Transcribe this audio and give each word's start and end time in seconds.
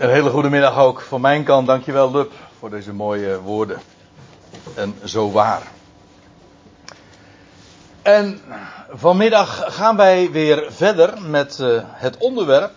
Een 0.00 0.10
hele 0.10 0.30
goede 0.30 0.50
middag 0.50 0.78
ook 0.78 1.00
van 1.00 1.20
mijn 1.20 1.44
kant. 1.44 1.66
Dankjewel 1.66 2.10
Lub 2.10 2.32
voor 2.58 2.70
deze 2.70 2.92
mooie 2.92 3.40
woorden. 3.40 3.80
En 4.74 4.94
zo 5.04 5.30
waar. 5.30 5.62
En 8.02 8.40
vanmiddag 8.90 9.76
gaan 9.76 9.96
wij 9.96 10.30
weer 10.30 10.72
verder 10.72 11.22
met 11.22 11.58
uh, 11.58 11.80
het 11.84 12.16
onderwerp. 12.16 12.72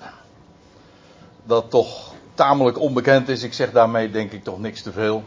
Dat 1.43 1.69
toch 1.69 2.13
tamelijk 2.33 2.79
onbekend 2.79 3.29
is. 3.29 3.43
Ik 3.43 3.53
zeg 3.53 3.71
daarmee 3.71 4.11
denk 4.11 4.31
ik 4.31 4.43
toch 4.43 4.59
niks 4.59 4.81
te 4.81 4.91
veel. 4.91 5.23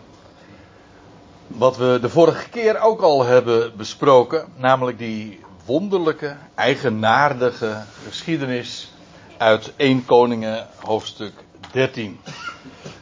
Wat 1.46 1.76
we 1.76 1.98
de 2.00 2.08
vorige 2.08 2.48
keer 2.48 2.80
ook 2.80 3.00
al 3.00 3.24
hebben 3.24 3.76
besproken. 3.76 4.46
Namelijk 4.56 4.98
die 4.98 5.40
wonderlijke, 5.64 6.36
eigenaardige 6.54 7.82
geschiedenis 8.04 8.92
uit 9.36 9.72
1 9.76 10.04
Koningen 10.04 10.66
hoofdstuk 10.84 11.44
13. 11.76 12.20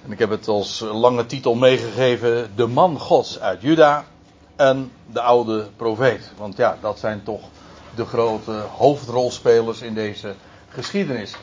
En 0.05 0.13
ik 0.13 0.19
heb 0.19 0.31
het 0.31 0.49
als 0.49 0.81
lange 0.81 1.27
titel 1.27 1.55
meegegeven: 1.55 2.51
De 2.57 2.67
man 2.67 2.99
Gods 2.99 3.41
uit 3.41 3.61
Juda 3.61 4.05
en 4.57 4.93
de 5.13 5.21
oude 5.21 5.69
profeet. 5.77 6.33
Want 6.37 6.57
ja, 6.57 6.79
dat 6.81 6.99
zijn 6.99 7.23
toch 7.23 7.41
de 7.95 8.05
grote 8.05 8.53
hoofdrolspelers 8.77 9.83
in 9.83 9.95
deze 9.95 10.35
geschiedenis. 10.69 11.37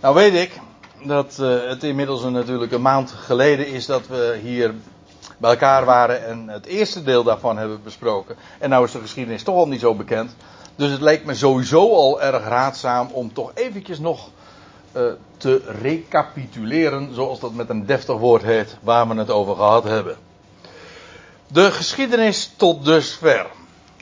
Nou 0.00 0.14
weet 0.14 0.34
ik 0.34 0.60
dat 1.02 1.38
uh, 1.40 1.68
het 1.68 1.84
inmiddels 1.84 2.22
een, 2.22 2.32
natuurlijk 2.32 2.72
een 2.72 2.82
maand 2.82 3.10
geleden 3.10 3.66
is 3.66 3.86
dat 3.86 4.06
we 4.06 4.38
hier 4.42 4.74
bij 5.38 5.50
elkaar 5.50 5.84
waren 5.84 6.26
en 6.26 6.48
het 6.48 6.66
eerste 6.66 7.02
deel 7.02 7.22
daarvan 7.22 7.58
hebben 7.58 7.82
besproken. 7.82 8.36
En 8.58 8.70
nou 8.70 8.84
is 8.84 8.92
de 8.92 9.00
geschiedenis 9.00 9.42
toch 9.42 9.56
al 9.56 9.68
niet 9.68 9.80
zo 9.80 9.94
bekend. 9.94 10.36
Dus 10.76 10.90
het 10.90 11.00
leek 11.00 11.24
me 11.24 11.34
sowieso 11.34 11.94
al 11.94 12.22
erg 12.22 12.44
raadzaam 12.44 13.08
om 13.12 13.32
toch 13.32 13.50
eventjes 13.54 13.98
nog 13.98 14.28
uh, 14.98 15.12
te 15.36 15.62
recapituleren, 15.80 17.14
zoals 17.14 17.40
dat 17.40 17.52
met 17.52 17.68
een 17.68 17.86
deftig 17.86 18.16
woord 18.16 18.42
heet, 18.42 18.76
waar 18.80 19.08
we 19.08 19.14
het 19.14 19.30
over 19.30 19.56
gehad 19.56 19.84
hebben. 19.84 20.16
De 21.46 21.72
geschiedenis 21.72 22.52
tot 22.56 22.84
dusver. 22.84 23.46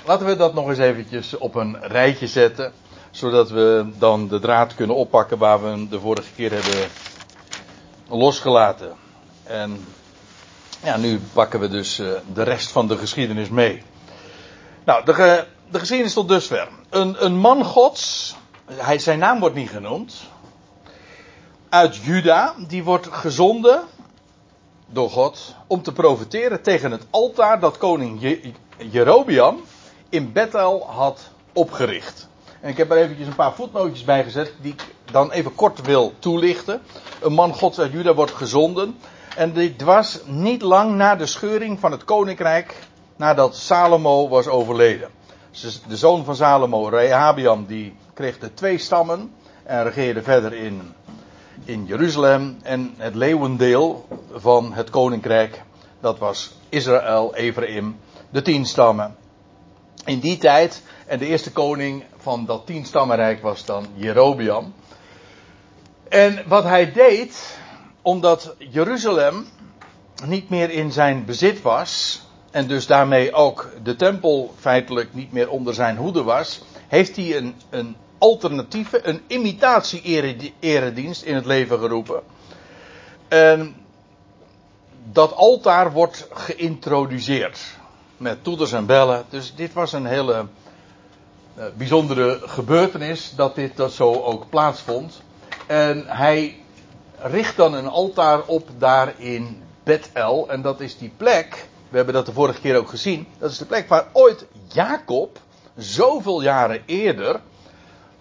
Laten 0.05 0.27
we 0.27 0.37
dat 0.37 0.55
nog 0.55 0.69
eens 0.69 0.79
eventjes 0.79 1.39
op 1.39 1.55
een 1.55 1.77
rijtje 1.81 2.27
zetten, 2.27 2.73
zodat 3.11 3.51
we 3.51 3.87
dan 3.99 4.29
de 4.29 4.39
draad 4.39 4.75
kunnen 4.75 4.97
oppakken 4.97 5.39
waar 5.39 5.63
we 5.63 5.69
hem 5.69 5.89
de 5.89 6.01
vorige 6.01 6.33
keer 6.37 6.51
hebben 6.51 6.89
losgelaten. 8.09 8.93
En 9.43 9.85
ja, 10.83 10.97
nu 10.97 11.21
pakken 11.33 11.61
we 11.61 11.69
dus 11.69 11.99
uh, 11.99 12.09
de 12.33 12.43
rest 12.43 12.71
van 12.71 12.89
de 12.89 12.97
geschiedenis 12.99 13.49
mee. 13.49 13.83
Nou, 14.85 15.05
de, 15.05 15.45
de 15.71 15.79
geschiedenis 15.79 16.13
tot 16.13 16.29
dusver. 16.29 16.69
Een, 16.91 17.25
een 17.25 17.37
man 17.37 17.65
gods, 17.65 18.35
hij, 18.73 18.99
zijn 18.99 19.19
naam 19.19 19.41
wordt 19.41 19.55
niet 19.55 19.71
genoemd, 19.71 20.15
uit 21.69 21.97
Juda, 21.97 22.55
die 22.69 22.85
wordt 22.85 23.09
gezonden 23.11 23.83
door 24.87 25.11
God 25.11 25.55
om 25.67 25.83
te 25.83 25.93
profiteren 25.93 26.63
tegen 26.63 26.91
het 26.91 27.07
altaar 27.11 27.61
dat 27.61 27.79
koning 27.79 28.21
Je 28.21 29.63
in 30.09 30.33
Bethel 30.33 30.87
had 30.87 31.31
opgericht. 31.53 32.29
En 32.61 32.69
ik 32.69 32.77
heb 32.77 32.91
er 32.91 32.97
eventjes 32.97 33.27
een 33.27 33.35
paar 33.35 33.55
voetnootjes 33.55 34.05
bij 34.05 34.25
gezet 34.25 34.53
die 34.61 34.73
ik 34.73 34.85
dan 35.11 35.31
even 35.31 35.55
kort 35.55 35.81
wil 35.81 36.13
toelichten. 36.19 36.81
Een 37.21 37.33
man 37.33 37.55
gods 37.55 37.79
uit 37.79 37.93
Juda 37.93 38.15
wordt 38.15 38.33
gezonden. 38.33 38.97
En 39.37 39.53
dit 39.53 39.83
was 39.83 40.21
niet 40.25 40.63
lang 40.63 40.95
na 40.95 41.17
de 41.17 41.27
scheuring 41.27 41.81
van 41.81 41.93
het 41.93 42.05
koninkrijk 42.05 42.75
nadat 43.17 43.57
Salomo 43.57 44.29
was 44.29 44.47
overleden. 44.47 45.11
De 45.89 45.97
zoon 45.97 46.25
van 46.25 46.37
Salomo, 46.37 46.89
Rehabiam, 46.89 47.67
die 47.67 47.97
kreeg 48.15 48.39
de 48.39 48.55
twee 48.55 48.79
stammen 48.79 49.33
en 49.65 49.83
regeerde 49.83 50.23
verder 50.23 50.53
in 50.53 50.95
in 51.67 51.87
Jeruzalem 51.87 52.59
en 52.63 52.95
het 52.97 53.15
leeuwendeel 53.15 54.09
van 54.33 54.73
het 54.73 54.91
koninkrijk, 54.91 55.63
dat 56.01 56.19
was 56.19 56.57
Israël, 56.69 57.35
Ephraim, 57.35 57.97
de 58.31 58.43
tien 58.43 58.67
stammen. 58.67 59.17
In 60.05 60.19
die 60.19 60.39
tijd, 60.39 60.83
en 61.07 61.19
de 61.19 61.27
eerste 61.27 61.53
koning 61.53 62.05
van 62.17 62.45
dat 62.45 62.67
tienstammenrijk 62.67 63.43
was 63.43 63.65
dan 63.65 63.87
Jerobiam. 63.95 64.75
En 66.09 66.43
wat 66.47 66.65
hij 66.65 66.93
deed, 66.93 67.59
omdat 68.03 68.55
Jeruzalem 68.59 69.47
niet 70.25 70.49
meer 70.49 70.71
in 70.71 70.93
zijn 70.93 71.25
bezit 71.25 71.63
was, 71.63 72.23
en 72.51 72.67
dus 72.67 72.87
daarmee 72.87 73.33
ook 73.33 73.71
de 73.83 73.97
tempel 73.97 74.55
feitelijk 74.59 75.15
niet 75.15 75.33
meer 75.33 75.51
onder 75.51 75.75
zijn 75.75 75.97
hoede 75.97 76.23
was, 76.23 76.65
heeft 76.89 77.17
hij 77.17 77.37
een, 77.37 77.55
een 77.71 77.97
alternatieve, 78.19 79.07
een 79.07 79.23
imitatie-eredienst 79.27 81.23
in 81.23 81.35
het 81.35 81.47
leven 81.47 81.79
geroepen. 81.79 82.23
En 83.29 83.77
dat 85.13 85.35
altaar 85.35 85.93
wordt 85.93 86.29
geïntroduceerd 86.33 87.61
met 88.17 88.45
toeters 88.45 88.73
en 88.73 88.87
bellen. 88.87 89.25
Dus 89.29 89.55
dit 89.55 89.73
was 89.73 89.93
een 89.93 90.07
hele 90.07 90.47
uh, 91.59 91.65
bijzondere 91.77 92.41
gebeurtenis 92.43 93.33
dat 93.37 93.55
dit 93.55 93.77
dat 93.77 93.93
zo 93.93 94.13
ook 94.13 94.49
plaatsvond. 94.49 95.23
En 95.67 96.05
hij 96.07 96.61
richt 97.19 97.57
dan 97.57 97.75
een 97.75 97.89
altaar 97.89 98.43
op 98.47 98.69
daar 98.79 99.15
in 99.17 99.63
Bethel. 99.83 100.49
En 100.51 100.63
dat 100.63 100.81
is 100.81 100.99
die 100.99 101.13
plek, 101.17 101.69
we 101.89 101.97
hebben 101.97 102.15
dat 102.15 102.27
de 102.27 102.33
vorige 102.33 102.61
keer 102.61 102.77
ook 102.77 102.89
gezien, 102.89 103.27
dat 103.39 103.51
is 103.51 103.59
de 103.59 103.65
plek 103.65 103.89
waar 103.89 104.07
ooit 104.13 104.47
Jacob, 104.73 105.39
zoveel 105.77 106.43
jaren 106.43 106.83
eerder, 106.87 107.41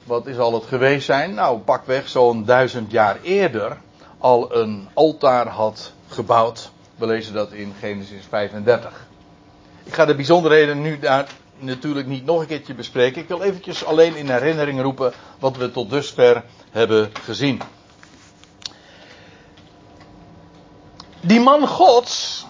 wat 0.05 0.27
is 0.27 0.37
al 0.37 0.53
het 0.53 0.65
geweest 0.65 1.05
zijn? 1.05 1.33
Nou, 1.33 1.59
pakweg 1.59 2.09
zo'n 2.09 2.45
duizend 2.45 2.91
jaar 2.91 3.17
eerder 3.21 3.77
al 4.17 4.55
een 4.55 4.87
altaar 4.93 5.47
had 5.47 5.91
gebouwd. 6.07 6.71
We 6.95 7.05
lezen 7.05 7.33
dat 7.33 7.51
in 7.51 7.73
Genesis 7.79 8.25
35. 8.29 9.07
Ik 9.83 9.93
ga 9.93 10.05
de 10.05 10.15
bijzonderheden 10.15 10.81
nu 10.81 10.99
daar 10.99 11.27
natuurlijk 11.57 12.07
niet 12.07 12.25
nog 12.25 12.39
een 12.39 12.47
keertje 12.47 12.73
bespreken. 12.73 13.21
Ik 13.21 13.27
wil 13.27 13.41
eventjes 13.41 13.85
alleen 13.85 14.15
in 14.15 14.29
herinnering 14.29 14.81
roepen 14.81 15.13
wat 15.39 15.57
we 15.57 15.71
tot 15.71 15.89
dusver 15.89 16.43
hebben 16.71 17.11
gezien. 17.23 17.61
Die 21.21 21.39
man 21.39 21.67
Gods, 21.67 22.45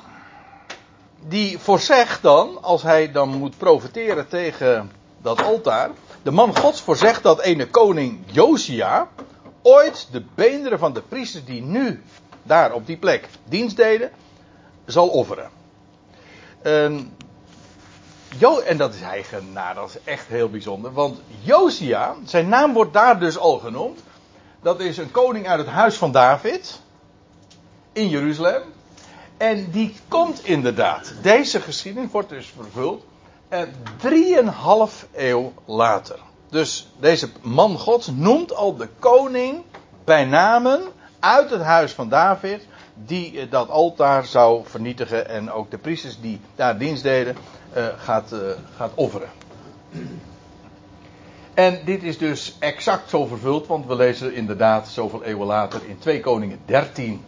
die 1.27 1.59
voorzegt 1.59 2.21
dan, 2.21 2.63
als 2.63 2.81
hij 2.81 3.11
dan 3.11 3.29
moet 3.29 3.57
profiteren 3.57 4.27
tegen 4.27 4.91
dat 5.21 5.43
altaar, 5.43 5.89
de 6.25 6.31
man 6.31 6.57
Gods 6.57 6.81
voorzegt 6.81 7.23
dat 7.23 7.41
ene 7.41 7.67
koning 7.67 8.19
Josia 8.25 9.07
ooit 9.61 10.07
de 10.11 10.23
beenderen 10.35 10.79
van 10.79 10.93
de 10.93 11.01
priesters 11.01 11.45
die 11.45 11.61
nu 11.61 12.03
daar 12.43 12.73
op 12.73 12.85
die 12.85 12.97
plek 12.97 13.27
dienst 13.43 13.75
deden, 13.75 14.11
zal 14.85 15.07
offeren. 15.07 15.49
En, 16.61 17.15
jo, 18.37 18.59
en 18.59 18.77
dat 18.77 18.93
is 18.93 19.01
eigenaar, 19.01 19.75
dat 19.75 19.89
is 19.89 19.97
echt 20.03 20.27
heel 20.27 20.49
bijzonder. 20.49 20.93
Want 20.93 21.21
Josia, 21.41 22.15
zijn 22.23 22.49
naam 22.49 22.73
wordt 22.73 22.93
daar 22.93 23.19
dus 23.19 23.37
al 23.37 23.57
genoemd. 23.57 23.99
Dat 24.61 24.79
is 24.79 24.97
een 24.97 25.11
koning 25.11 25.47
uit 25.47 25.59
het 25.59 25.69
huis 25.69 25.95
van 25.95 26.11
David. 26.11 26.81
In 27.91 28.09
Jeruzalem. 28.09 28.61
En 29.37 29.71
die 29.71 29.95
komt 30.07 30.45
inderdaad. 30.45 31.13
Deze 31.21 31.61
geschiedenis 31.61 32.11
wordt 32.11 32.29
dus 32.29 32.53
vervuld 32.55 33.03
drieënhalf 33.97 35.07
eeuw 35.13 35.53
later. 35.65 36.19
Dus 36.49 36.87
deze 36.99 37.29
man 37.41 37.77
Gods 37.77 38.07
noemt 38.07 38.55
al 38.55 38.75
de 38.75 38.89
koning 38.99 39.63
bij 40.03 40.25
namen 40.25 40.81
uit 41.19 41.49
het 41.49 41.61
huis 41.61 41.91
van 41.91 42.09
David, 42.09 42.67
die 42.93 43.39
eh, 43.39 43.51
dat 43.51 43.69
altaar 43.69 44.25
zou 44.25 44.61
vernietigen 44.65 45.29
en 45.29 45.51
ook 45.51 45.71
de 45.71 45.77
priesters 45.77 46.19
die 46.21 46.39
daar 46.55 46.77
dienst 46.77 47.03
deden, 47.03 47.35
uh, 47.77 47.87
gaat, 47.97 48.31
uh, 48.33 48.39
gaat 48.75 48.91
offeren. 48.95 49.29
En 51.53 51.79
dit 51.85 52.03
is 52.03 52.17
dus 52.17 52.55
exact 52.59 53.09
zo 53.09 53.25
vervuld, 53.25 53.67
want 53.67 53.85
we 53.85 53.95
lezen 53.95 54.33
inderdaad 54.33 54.87
zoveel 54.87 55.23
eeuwen 55.23 55.47
later 55.47 55.81
in 55.87 55.99
2 55.99 56.19
Koningen 56.19 56.59
13, 56.65 57.23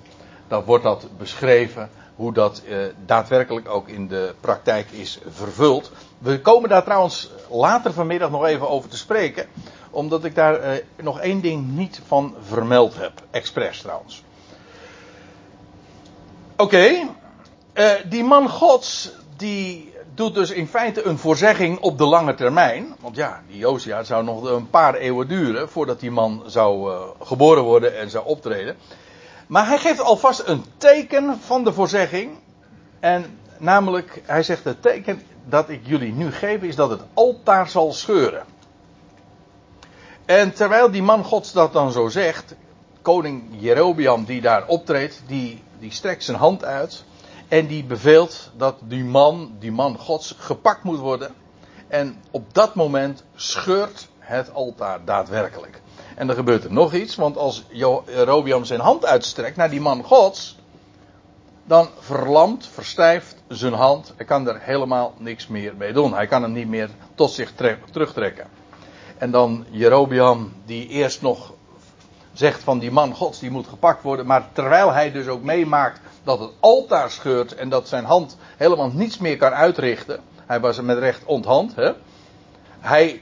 dan 0.47 0.63
wordt 0.63 0.83
dat 0.83 1.07
beschreven 1.17 1.89
hoe 2.17 2.33
dat 2.33 2.61
uh, 2.67 2.77
daadwerkelijk 3.05 3.69
ook 3.69 3.87
in 3.87 4.07
de 4.07 4.33
praktijk 4.39 4.91
is 4.91 5.19
vervuld. 5.27 5.91
We 6.17 6.41
komen 6.41 6.69
daar 6.69 6.83
trouwens 6.83 7.29
later 7.49 7.93
vanmiddag 7.93 8.29
nog 8.29 8.45
even 8.45 8.69
over 8.69 8.89
te 8.89 8.97
spreken. 8.97 9.47
Omdat 9.89 10.23
ik 10.23 10.35
daar 10.35 10.73
uh, 10.73 10.81
nog 10.95 11.19
één 11.19 11.41
ding 11.41 11.67
niet 11.67 12.01
van 12.07 12.35
vermeld 12.41 12.95
heb. 12.95 13.11
Expres 13.31 13.81
trouwens. 13.81 14.23
Oké. 16.55 16.87
Uh, 17.73 17.91
die 18.09 18.23
man 18.23 18.49
gods. 18.49 19.11
Die 19.35 19.93
doet 20.13 20.33
dus 20.33 20.51
in 20.51 20.67
feite 20.67 21.05
een 21.05 21.17
voorzegging 21.17 21.79
op 21.79 21.97
de 21.97 22.05
lange 22.05 22.35
termijn. 22.35 22.95
Want 22.99 23.15
ja, 23.15 23.41
die 23.47 23.57
Josia 23.57 24.03
zou 24.03 24.23
nog 24.23 24.43
een 24.43 24.69
paar 24.69 24.95
eeuwen 24.95 25.27
duren. 25.27 25.69
Voordat 25.69 25.99
die 25.99 26.11
man 26.11 26.43
zou 26.45 26.91
uh, 26.91 27.01
geboren 27.21 27.63
worden 27.63 27.97
en 27.97 28.09
zou 28.09 28.25
optreden. 28.25 28.75
Maar 29.47 29.67
hij 29.67 29.77
geeft 29.77 29.99
alvast 29.99 30.43
een 30.45 30.63
teken 30.77 31.39
van 31.39 31.63
de 31.63 31.73
voorzegging. 31.73 32.37
En 32.99 33.39
namelijk, 33.57 34.21
hij 34.25 34.43
zegt 34.43 34.63
het 34.63 34.81
teken 34.81 35.21
dat 35.45 35.69
ik 35.69 35.81
jullie 35.83 36.13
nu 36.13 36.31
geef 36.31 36.61
is 36.61 36.75
dat 36.75 36.89
het 36.89 37.01
altaar 37.13 37.69
zal 37.69 37.93
scheuren. 37.93 38.45
En 40.25 40.53
terwijl 40.53 40.91
die 40.91 41.03
man 41.03 41.23
gods 41.23 41.51
dat 41.51 41.73
dan 41.73 41.91
zo 41.91 42.07
zegt, 42.07 42.55
koning 43.01 43.43
Jerobiam 43.51 44.25
die 44.25 44.41
daar 44.41 44.67
optreedt, 44.67 45.21
die, 45.27 45.63
die 45.79 45.91
strekt 45.91 46.23
zijn 46.23 46.37
hand 46.37 46.65
uit. 46.65 47.03
En 47.47 47.67
die 47.67 47.83
beveelt 47.83 48.51
dat 48.57 48.75
die 48.81 49.03
man, 49.03 49.55
die 49.59 49.71
man 49.71 49.97
gods, 49.97 50.35
gepakt 50.37 50.83
moet 50.83 50.99
worden. 50.99 51.33
En 51.87 52.21
op 52.31 52.53
dat 52.53 52.75
moment 52.75 53.23
scheurt 53.35 54.07
het 54.27 54.53
altaar 54.53 54.99
daadwerkelijk. 55.05 55.81
En 56.15 56.27
dan 56.27 56.35
gebeurt 56.35 56.63
er 56.63 56.73
nog 56.73 56.93
iets, 56.93 57.15
want 57.15 57.37
als 57.37 57.65
Jerobiam 57.69 58.65
zijn 58.65 58.79
hand 58.79 59.05
uitstrekt 59.05 59.55
naar 59.55 59.69
die 59.69 59.81
man 59.81 60.03
gods, 60.03 60.57
dan 61.63 61.89
verlamt, 61.99 62.67
verstijft 62.67 63.35
zijn 63.47 63.73
hand. 63.73 64.13
Hij 64.15 64.25
kan 64.25 64.47
er 64.47 64.59
helemaal 64.59 65.13
niks 65.17 65.47
meer 65.47 65.75
mee 65.75 65.93
doen. 65.93 66.13
Hij 66.13 66.27
kan 66.27 66.41
hem 66.41 66.51
niet 66.51 66.67
meer 66.67 66.89
tot 67.15 67.31
zich 67.31 67.53
terugtrekken. 67.91 68.47
En 69.17 69.31
dan 69.31 69.65
Jerobiam, 69.69 70.53
die 70.65 70.87
eerst 70.87 71.21
nog 71.21 71.53
zegt 72.33 72.63
van 72.63 72.79
die 72.79 72.91
man 72.91 73.13
gods, 73.13 73.39
die 73.39 73.51
moet 73.51 73.67
gepakt 73.67 74.03
worden. 74.03 74.25
Maar 74.25 74.49
terwijl 74.53 74.93
hij 74.93 75.11
dus 75.11 75.27
ook 75.27 75.43
meemaakt 75.43 75.99
dat 76.23 76.39
het 76.39 76.51
altaar 76.59 77.11
scheurt 77.11 77.55
en 77.55 77.69
dat 77.69 77.87
zijn 77.87 78.05
hand 78.05 78.37
helemaal 78.57 78.91
niets 78.93 79.17
meer 79.17 79.37
kan 79.37 79.53
uitrichten. 79.53 80.19
Hij 80.45 80.59
was 80.59 80.81
met 80.81 80.97
recht 80.97 81.25
onthand. 81.25 81.75
Hè? 81.75 81.91
Hij 82.79 83.21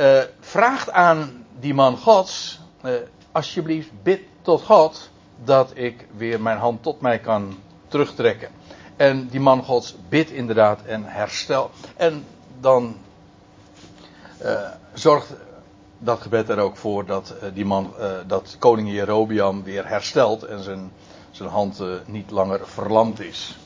uh, 0.00 0.20
vraagt 0.40 0.90
aan 0.90 1.46
die 1.60 1.74
man 1.74 1.96
gods, 1.96 2.60
uh, 2.84 2.92
alsjeblieft 3.32 3.90
bid 4.02 4.20
tot 4.42 4.62
God 4.62 5.10
dat 5.44 5.70
ik 5.74 6.06
weer 6.16 6.40
mijn 6.40 6.58
hand 6.58 6.82
tot 6.82 7.00
mij 7.00 7.18
kan 7.18 7.58
terugtrekken. 7.88 8.50
En 8.96 9.28
die 9.28 9.40
man 9.40 9.64
gods 9.64 9.96
bidt 10.08 10.30
inderdaad 10.30 10.82
en 10.82 11.04
herstel. 11.04 11.70
En 11.96 12.24
dan 12.60 12.96
uh, 14.42 14.68
zorgt 14.92 15.32
dat 15.98 16.20
gebed 16.20 16.48
er 16.48 16.58
ook 16.58 16.76
voor 16.76 17.06
dat 17.06 17.34
die 17.54 17.64
man, 17.64 17.94
dat 18.26 18.56
koning 18.58 18.90
Jerobiam 18.90 19.62
weer 19.62 19.88
herstelt 19.88 20.42
en 20.42 20.62
zijn, 20.62 20.92
zijn 21.30 21.48
hand 21.48 21.82
niet 22.04 22.30
langer 22.30 22.60
verlamd 22.64 23.20
is. 23.20 23.58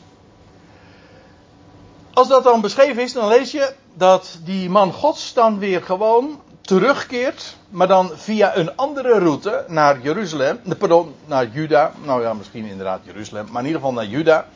Als 2.13 2.29
dat 2.29 2.45
dan 2.45 2.61
beschreven 2.61 3.03
is, 3.03 3.13
dan 3.13 3.29
lees 3.29 3.51
je 3.51 3.75
dat 3.95 4.39
die 4.45 4.71
man 4.71 4.93
gods 4.93 5.33
dan 5.33 5.59
weer 5.59 5.83
gewoon 5.83 6.41
terugkeert, 6.61 7.57
maar 7.69 7.89
dan 7.89 8.11
via 8.15 8.57
een 8.57 8.77
andere 8.77 9.19
route 9.19 9.65
naar 9.69 10.01
Jeruzalem, 10.01 10.59
pardon, 10.79 11.15
naar 11.27 11.49
Juda, 11.49 11.93
nou 12.05 12.23
ja, 12.23 12.35
misschien 12.35 12.65
inderdaad 12.65 13.01
Jeruzalem, 13.05 13.47
maar 13.51 13.61
in 13.61 13.67
ieder 13.67 13.81
geval 13.81 13.97
naar 13.97 14.07
Juda. 14.07 14.47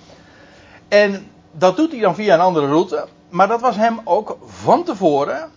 En 0.89 1.31
dat 1.53 1.77
doet 1.77 1.91
hij 1.91 2.01
dan 2.01 2.15
via 2.15 2.35
een 2.35 2.41
andere 2.41 2.67
route, 2.67 3.07
maar 3.29 3.49
dat 3.49 3.61
was 3.61 3.77
hem 3.77 4.01
ook 4.05 4.39
van 4.45 4.85
tevoren 4.85 5.51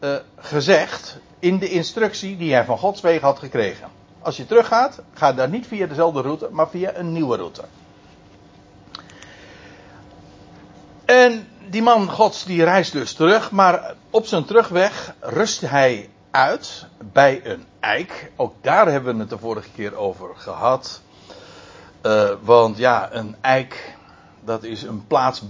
uh, 0.00 0.14
gezegd 0.36 1.18
in 1.38 1.58
de 1.58 1.68
instructie 1.68 2.36
die 2.36 2.52
hij 2.52 2.64
van 2.64 2.78
Gods 2.78 3.00
wegen 3.00 3.26
had 3.26 3.38
gekregen. 3.38 3.88
Als 4.22 4.36
je 4.36 4.46
teruggaat, 4.46 5.02
ga 5.14 5.32
daar 5.32 5.48
niet 5.48 5.66
via 5.66 5.86
dezelfde 5.86 6.20
route, 6.20 6.48
maar 6.50 6.68
via 6.68 6.94
een 6.94 7.12
nieuwe 7.12 7.36
route. 7.36 7.62
En 11.04 11.48
die 11.70 11.82
man 11.82 12.10
Gods 12.10 12.44
die 12.44 12.64
reist 12.64 12.92
dus 12.92 13.12
terug, 13.12 13.50
maar 13.50 13.94
op 14.10 14.26
zijn 14.26 14.44
terugweg 14.44 15.14
rust 15.20 15.60
hij 15.60 16.10
uit 16.30 16.86
bij 17.12 17.40
een 17.44 17.64
eik. 17.80 18.32
Ook 18.36 18.54
daar 18.60 18.86
hebben 18.86 19.14
we 19.14 19.20
het 19.20 19.30
de 19.30 19.38
vorige 19.38 19.70
keer 19.74 19.96
over 19.96 20.28
gehad. 20.36 21.00
Uh, 22.02 22.30
want 22.40 22.76
ja, 22.76 23.12
een 23.12 23.36
eik, 23.40 23.96
dat 24.44 24.62
is 24.62 24.82
een 24.82 25.06
plaats 25.06 25.42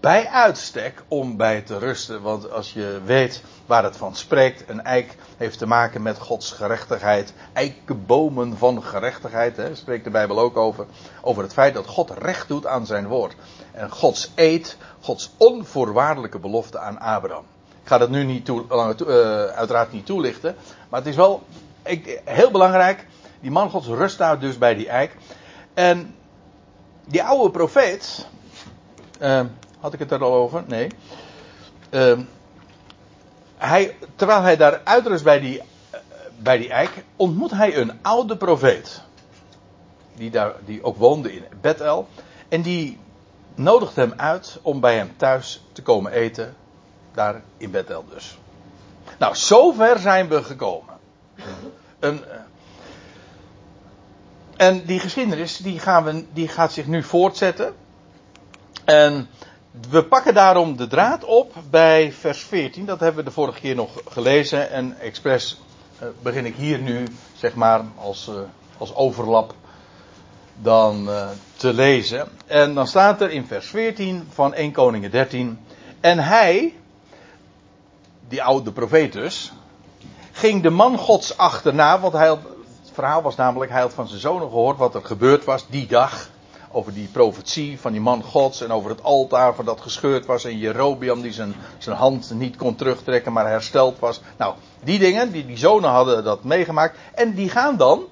bij 0.00 0.28
uitstek 0.28 1.02
om 1.08 1.36
bij 1.36 1.60
te 1.60 1.78
rusten. 1.78 2.22
Want 2.22 2.50
als 2.50 2.72
je 2.72 3.00
weet 3.04 3.42
waar 3.66 3.84
het 3.84 3.96
van 3.96 4.16
spreekt, 4.16 4.68
een 4.68 4.84
eik 4.84 5.16
heeft 5.36 5.58
te 5.58 5.66
maken 5.66 6.02
met 6.02 6.18
Gods 6.18 6.50
gerechtigheid. 6.50 7.32
Eikenbomen 7.52 8.56
van 8.58 8.82
gerechtigheid, 8.82 9.56
hè, 9.56 9.74
spreekt 9.74 10.04
de 10.04 10.10
Bijbel 10.10 10.38
ook 10.38 10.56
over. 10.56 10.86
Over 11.20 11.42
het 11.42 11.52
feit 11.52 11.74
dat 11.74 11.86
God 11.86 12.10
recht 12.10 12.48
doet 12.48 12.66
aan 12.66 12.86
zijn 12.86 13.06
woord. 13.06 13.34
En 13.72 13.90
Gods 13.90 14.32
eed, 14.34 14.76
Gods 15.00 15.30
onvoorwaardelijke 15.36 16.38
belofte 16.38 16.78
aan 16.78 16.98
Abraham. 16.98 17.44
Ik 17.82 17.88
ga 17.88 17.98
dat 17.98 18.10
nu 18.10 18.24
niet 18.24 18.44
toe, 18.44 18.64
uh, 18.68 19.44
uiteraard 19.44 19.92
niet 19.92 20.06
toelichten. 20.06 20.56
Maar 20.88 21.00
het 21.00 21.08
is 21.08 21.16
wel 21.16 21.42
ik, 21.82 22.20
heel 22.24 22.50
belangrijk. 22.50 23.06
Die 23.40 23.50
man 23.50 23.70
Gods 23.70 23.86
rust 23.86 24.18
daar 24.18 24.38
dus 24.38 24.58
bij 24.58 24.74
die 24.74 24.88
eik. 24.88 25.16
En 25.74 26.14
die 27.06 27.22
oude 27.22 27.50
profeet. 27.50 28.26
Uh, 29.20 29.40
had 29.82 29.92
ik 29.92 29.98
het 29.98 30.10
er 30.10 30.22
al 30.22 30.32
over? 30.32 30.62
Nee. 30.66 30.88
Uh, 31.90 32.18
hij, 33.56 33.96
terwijl 34.16 34.42
hij 34.42 34.56
daar 34.56 34.80
uitrust 34.84 35.24
bij 35.24 35.40
die, 35.40 35.62
bij 36.38 36.58
die 36.58 36.68
eik, 36.68 37.04
ontmoet 37.16 37.50
hij 37.50 37.76
een 37.76 37.92
oude 38.02 38.36
profeet. 38.36 39.02
Die, 40.14 40.30
daar, 40.30 40.52
die 40.64 40.84
ook 40.84 40.96
woonde 40.96 41.34
in 41.34 41.44
Bethel. 41.60 42.08
En 42.48 42.62
die 42.62 42.98
nodigt 43.54 43.96
hem 43.96 44.12
uit 44.16 44.58
om 44.62 44.80
bij 44.80 44.96
hem 44.96 45.16
thuis 45.16 45.64
te 45.72 45.82
komen 45.82 46.12
eten. 46.12 46.54
Daar 47.14 47.42
in 47.56 47.70
Bethel 47.70 48.04
dus. 48.08 48.38
Nou, 49.18 49.36
zover 49.36 49.98
zijn 49.98 50.28
we 50.28 50.42
gekomen. 50.42 50.94
Een, 51.98 52.24
eh, 52.24 52.36
en 54.56 54.84
die 54.84 55.00
geschiedenis 55.00 55.56
die, 55.56 55.78
gaan 55.78 56.04
we, 56.04 56.24
die 56.32 56.48
gaat 56.48 56.72
zich 56.72 56.86
nu 56.86 57.02
voortzetten. 57.02 57.74
En 58.84 59.28
we 59.90 60.04
pakken 60.04 60.34
daarom 60.34 60.76
de 60.76 60.86
draad 60.86 61.24
op 61.24 61.54
bij 61.70 62.12
vers 62.12 62.42
14. 62.42 62.84
Dat 62.84 63.00
hebben 63.00 63.24
we 63.24 63.28
de 63.28 63.34
vorige 63.34 63.60
keer 63.60 63.74
nog 63.74 63.90
gelezen. 64.08 64.70
En 64.70 64.98
expres 65.00 65.60
uh, 66.02 66.08
begin 66.22 66.46
ik 66.46 66.54
hier 66.54 66.78
nu, 66.78 67.06
zeg 67.34 67.54
maar, 67.54 67.84
als, 67.98 68.28
uh, 68.28 68.34
als 68.78 68.94
overlap 68.94 69.54
dan 70.54 71.08
uh, 71.08 71.28
te 71.56 71.72
lezen. 71.72 72.28
En 72.46 72.74
dan 72.74 72.86
staat 72.86 73.20
er 73.20 73.30
in 73.30 73.46
vers 73.46 73.66
14 73.66 74.28
van 74.32 74.54
1 74.54 74.72
Koningen 74.72 75.10
13. 75.10 75.58
En 76.00 76.18
hij, 76.18 76.74
die 78.28 78.42
oude 78.42 78.72
profeet 78.72 79.12
dus, 79.12 79.52
ging 80.32 80.62
de 80.62 80.70
man 80.70 80.98
gods 80.98 81.36
achterna. 81.36 82.00
Want 82.00 82.12
hij 82.12 82.26
had, 82.26 82.40
het 82.82 82.90
verhaal 82.92 83.22
was 83.22 83.36
namelijk, 83.36 83.70
hij 83.70 83.80
had 83.80 83.94
van 83.94 84.08
zijn 84.08 84.20
zonen 84.20 84.48
gehoord 84.48 84.78
wat 84.78 84.94
er 84.94 85.04
gebeurd 85.04 85.44
was 85.44 85.66
die 85.68 85.86
dag 85.86 86.30
over 86.72 86.94
die 86.94 87.08
profetie 87.12 87.80
van 87.80 87.92
die 87.92 88.00
man 88.00 88.22
gods 88.22 88.60
en 88.60 88.72
over 88.72 88.90
het 88.90 89.02
altaar 89.02 89.54
van 89.54 89.64
dat 89.64 89.80
gescheurd 89.80 90.26
was 90.26 90.44
en 90.44 90.58
Jerobiam 90.58 91.22
die 91.22 91.32
zijn, 91.32 91.54
zijn 91.78 91.96
hand 91.96 92.30
niet 92.34 92.56
kon 92.56 92.74
terugtrekken 92.74 93.32
maar 93.32 93.48
hersteld 93.48 93.98
was. 93.98 94.20
Nou, 94.36 94.54
die 94.84 94.98
dingen, 94.98 95.32
die, 95.32 95.46
die 95.46 95.58
zonen 95.58 95.90
hadden 95.90 96.24
dat 96.24 96.44
meegemaakt 96.44 96.98
en 97.14 97.34
die 97.34 97.48
gaan 97.48 97.76
dan, 97.76 98.04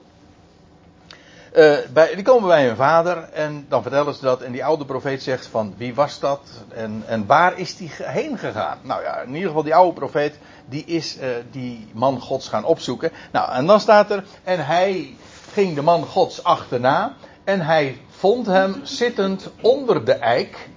uh, 1.56 1.76
bij, 1.92 2.14
die 2.14 2.24
komen 2.24 2.48
bij 2.48 2.66
hun 2.66 2.76
vader 2.76 3.28
en 3.32 3.66
dan 3.68 3.82
vertellen 3.82 4.14
ze 4.14 4.20
dat 4.20 4.42
en 4.42 4.52
die 4.52 4.64
oude 4.64 4.84
profeet 4.84 5.22
zegt 5.22 5.46
van 5.46 5.74
wie 5.76 5.94
was 5.94 6.18
dat 6.18 6.40
en, 6.68 7.02
en 7.06 7.26
waar 7.26 7.58
is 7.58 7.76
die 7.76 7.90
heen 8.02 8.38
gegaan? 8.38 8.78
Nou 8.82 9.02
ja, 9.02 9.20
in 9.20 9.34
ieder 9.34 9.48
geval 9.48 9.62
die 9.62 9.74
oude 9.74 9.92
profeet 9.92 10.38
die 10.68 10.84
is 10.84 11.16
uh, 11.16 11.28
die 11.50 11.88
man 11.92 12.20
gods 12.20 12.48
gaan 12.48 12.64
opzoeken. 12.64 13.12
Nou 13.32 13.52
en 13.52 13.66
dan 13.66 13.80
staat 13.80 14.10
er 14.10 14.24
en 14.44 14.66
hij 14.66 15.16
ging 15.52 15.74
de 15.74 15.82
man 15.82 16.04
gods 16.04 16.44
achterna 16.44 17.14
en 17.44 17.60
hij 17.60 18.00
vond 18.20 18.46
hem 18.46 18.80
zittend 18.82 19.50
onder 19.60 20.04
de 20.04 20.12
eik. 20.12 20.68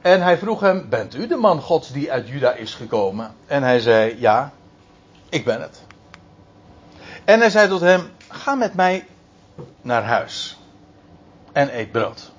En 0.00 0.22
hij 0.22 0.38
vroeg 0.38 0.60
hem: 0.60 0.88
Bent 0.88 1.14
u 1.14 1.26
de 1.26 1.36
man 1.36 1.60
Gods 1.60 1.92
die 1.92 2.12
uit 2.12 2.28
Juda 2.28 2.52
is 2.52 2.74
gekomen? 2.74 3.34
En 3.46 3.62
hij 3.62 3.80
zei: 3.80 4.20
Ja, 4.20 4.52
ik 5.28 5.44
ben 5.44 5.60
het. 5.60 5.82
En 7.24 7.40
hij 7.40 7.50
zei 7.50 7.68
tot 7.68 7.80
hem: 7.80 8.10
Ga 8.28 8.54
met 8.54 8.74
mij 8.74 9.06
naar 9.82 10.04
huis 10.04 10.58
en 11.52 11.78
eet 11.78 11.92
brood. 11.92 12.30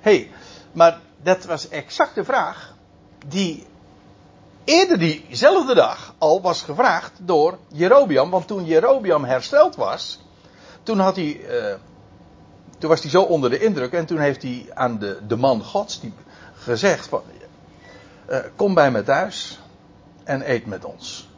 Hé, 0.00 0.16
hey, 0.16 0.30
maar 0.72 1.00
dat 1.22 1.44
was 1.44 1.68
exact 1.68 2.14
de 2.14 2.24
vraag 2.24 2.74
die 3.26 3.66
eerder 4.64 4.98
diezelfde 4.98 5.74
dag 5.74 6.14
al 6.18 6.40
was 6.40 6.62
gevraagd 6.62 7.12
door 7.16 7.58
Jerobiam. 7.68 8.30
Want 8.30 8.46
toen 8.46 8.64
Jerobiam 8.64 9.24
hersteld 9.24 9.76
was, 9.76 10.20
toen 10.82 10.98
had 10.98 11.16
hij. 11.16 11.40
Uh, 11.50 11.74
toen 12.82 12.90
was 12.90 13.00
hij 13.00 13.10
zo 13.10 13.22
onder 13.22 13.50
de 13.50 13.58
indruk 13.58 13.92
en 13.92 14.06
toen 14.06 14.18
heeft 14.18 14.42
hij 14.42 14.66
aan 14.74 14.98
de, 14.98 15.18
de 15.26 15.36
man 15.36 15.64
gods 15.64 16.00
die, 16.00 16.12
gezegd 16.54 17.06
van, 17.08 17.22
uh, 18.30 18.38
kom 18.56 18.74
bij 18.74 18.90
me 18.90 19.02
thuis 19.02 19.60
en 20.24 20.50
eet 20.50 20.66
met 20.66 20.84
ons. 20.84 21.28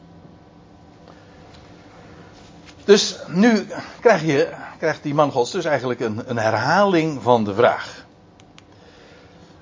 Dus 2.84 3.18
nu 3.28 3.66
krijg 4.00 4.22
je, 4.22 4.52
krijgt 4.78 5.02
die 5.02 5.14
man 5.14 5.30
gods 5.30 5.50
dus 5.50 5.64
eigenlijk 5.64 6.00
een, 6.00 6.22
een 6.26 6.38
herhaling 6.38 7.22
van 7.22 7.44
de 7.44 7.54
vraag. 7.54 8.04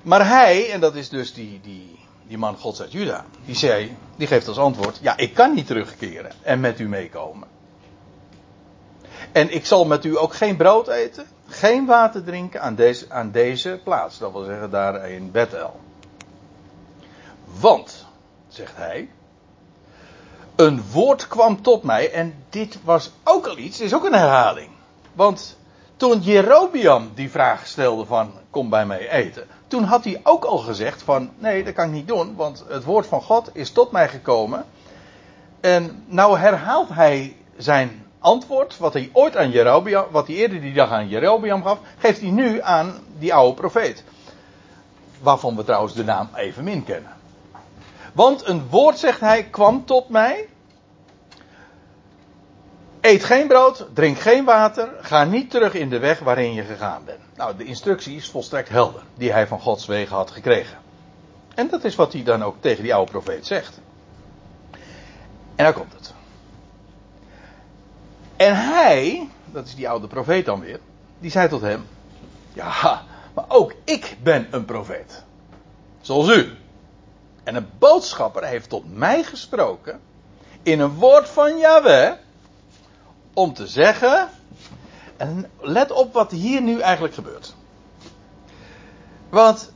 Maar 0.01 0.27
hij, 0.27 0.71
en 0.71 0.79
dat 0.79 0.95
is 0.95 1.09
dus 1.09 1.33
die, 1.33 1.59
die, 1.63 1.99
die 2.27 2.37
man 2.37 2.57
gods 2.57 2.81
uit 2.81 2.91
Juda, 2.91 3.25
die 3.45 3.55
zei, 3.55 3.97
die 4.15 4.27
geeft 4.27 4.47
als 4.47 4.57
antwoord, 4.57 4.99
ja 5.01 5.17
ik 5.17 5.33
kan 5.33 5.53
niet 5.53 5.67
terugkeren 5.67 6.31
en 6.41 6.59
met 6.59 6.79
u 6.79 6.87
meekomen. 6.87 7.47
En 9.31 9.53
ik 9.53 9.65
zal 9.65 9.85
met 9.85 10.05
u 10.05 10.17
ook 10.17 10.35
geen 10.35 10.55
brood 10.55 10.87
eten, 10.87 11.27
geen 11.53 11.85
water 11.85 12.23
drinken 12.23 12.61
aan 12.61 12.75
deze, 12.75 13.05
aan 13.09 13.31
deze 13.31 13.79
plaats. 13.83 14.17
Dat 14.17 14.31
wil 14.31 14.43
zeggen 14.43 14.69
daar 14.69 15.09
in 15.09 15.31
Bethel. 15.31 15.79
Want, 17.59 18.05
zegt 18.47 18.75
hij, 18.75 19.09
Een 20.55 20.83
woord 20.91 21.27
kwam 21.27 21.61
tot 21.61 21.83
mij 21.83 22.11
en 22.11 22.33
dit 22.49 22.79
was 22.83 23.11
ook 23.23 23.47
al 23.47 23.57
iets, 23.57 23.81
is 23.81 23.93
ook 23.93 24.05
een 24.05 24.13
herhaling. 24.13 24.69
Want 25.13 25.57
toen 25.97 26.19
Jerobiam 26.19 27.11
die 27.15 27.29
vraag 27.29 27.67
stelde 27.67 28.05
van 28.05 28.31
kom 28.49 28.69
bij 28.69 28.85
mij 28.85 29.09
eten. 29.09 29.47
Toen 29.67 29.83
had 29.83 30.03
hij 30.03 30.19
ook 30.23 30.43
al 30.43 30.57
gezegd 30.57 31.01
van 31.01 31.31
nee 31.37 31.63
dat 31.63 31.73
kan 31.73 31.85
ik 31.85 31.91
niet 31.91 32.07
doen 32.07 32.35
want 32.35 32.63
het 32.67 32.83
woord 32.83 33.07
van 33.07 33.21
God 33.21 33.49
is 33.53 33.71
tot 33.71 33.91
mij 33.91 34.09
gekomen. 34.09 34.65
En 35.59 36.03
nou 36.07 36.37
herhaalt 36.37 36.89
hij 36.89 37.35
zijn 37.57 38.02
antwoord 38.23 38.77
wat 38.77 38.93
hij 38.93 39.09
ooit 39.13 39.37
aan 39.37 39.51
Jerobiam, 39.51 40.05
wat 40.11 40.27
hij 40.27 40.35
eerder 40.35 40.61
die 40.61 40.73
dag 40.73 40.89
aan 40.89 41.07
Jerobiam 41.07 41.63
gaf, 41.63 41.79
geeft 41.97 42.21
hij 42.21 42.29
nu 42.29 42.61
aan 42.61 42.99
die 43.19 43.33
oude 43.33 43.53
profeet. 43.53 44.03
Waarvan 45.21 45.55
we 45.55 45.63
trouwens 45.63 45.93
de 45.93 46.03
naam 46.03 46.29
evenmin 46.35 46.83
kennen. 46.83 47.11
Want 48.13 48.47
een 48.47 48.69
woord, 48.69 48.97
zegt 48.97 49.19
hij, 49.19 49.43
kwam 49.43 49.85
tot 49.85 50.09
mij. 50.09 50.47
Eet 53.01 53.23
geen 53.23 53.47
brood, 53.47 53.85
drink 53.93 54.19
geen 54.19 54.45
water, 54.45 54.89
ga 55.01 55.23
niet 55.23 55.49
terug 55.49 55.73
in 55.73 55.89
de 55.89 55.99
weg 55.99 56.19
waarin 56.19 56.53
je 56.53 56.63
gegaan 56.63 57.05
bent. 57.05 57.19
Nou, 57.35 57.57
de 57.57 57.63
instructie 57.63 58.15
is 58.15 58.29
volstrekt 58.29 58.69
helder, 58.69 59.01
die 59.15 59.31
hij 59.31 59.47
van 59.47 59.59
Gods 59.59 59.85
wegen 59.85 60.15
had 60.15 60.31
gekregen. 60.31 60.77
En 61.55 61.69
dat 61.69 61.83
is 61.83 61.95
wat 61.95 62.13
hij 62.13 62.23
dan 62.23 62.43
ook 62.43 62.55
tegen 62.59 62.83
die 62.83 62.93
oude 62.93 63.11
profeet 63.11 63.45
zegt. 63.45 63.79
En 65.55 65.63
daar 65.63 65.73
komt 65.73 65.93
het. 65.93 66.13
En 68.43 68.55
hij, 68.55 69.29
dat 69.45 69.65
is 69.65 69.75
die 69.75 69.89
oude 69.89 70.07
profeet 70.07 70.45
dan 70.45 70.59
weer, 70.59 70.79
die 71.19 71.31
zei 71.31 71.49
tot 71.49 71.61
hem: 71.61 71.87
Ja, 72.53 73.03
maar 73.33 73.45
ook 73.47 73.73
ik 73.83 74.17
ben 74.23 74.47
een 74.51 74.65
profeet. 74.65 75.23
Zoals 76.01 76.29
u. 76.29 76.51
En 77.43 77.55
een 77.55 77.69
boodschapper 77.79 78.43
heeft 78.43 78.69
tot 78.69 78.95
mij 78.95 79.23
gesproken 79.23 79.99
in 80.63 80.79
een 80.79 80.93
woord 80.93 81.29
van 81.29 81.57
Yahweh 81.57 82.13
om 83.33 83.53
te 83.53 83.67
zeggen. 83.67 84.29
En 85.17 85.51
let 85.59 85.91
op 85.91 86.13
wat 86.13 86.31
hier 86.31 86.61
nu 86.61 86.79
eigenlijk 86.79 87.13
gebeurt. 87.13 87.55
Want 89.29 89.73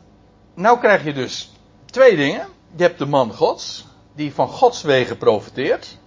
nou 0.53 0.79
krijg 0.79 1.03
je 1.03 1.13
dus 1.13 1.51
twee 1.85 2.15
dingen. 2.15 2.47
Je 2.75 2.83
hebt 2.83 2.97
de 2.97 3.05
man 3.05 3.33
Gods, 3.33 3.87
die 4.15 4.33
van 4.33 4.47
Gods 4.47 4.81
wegen 4.81 5.17
profiteert. 5.17 5.97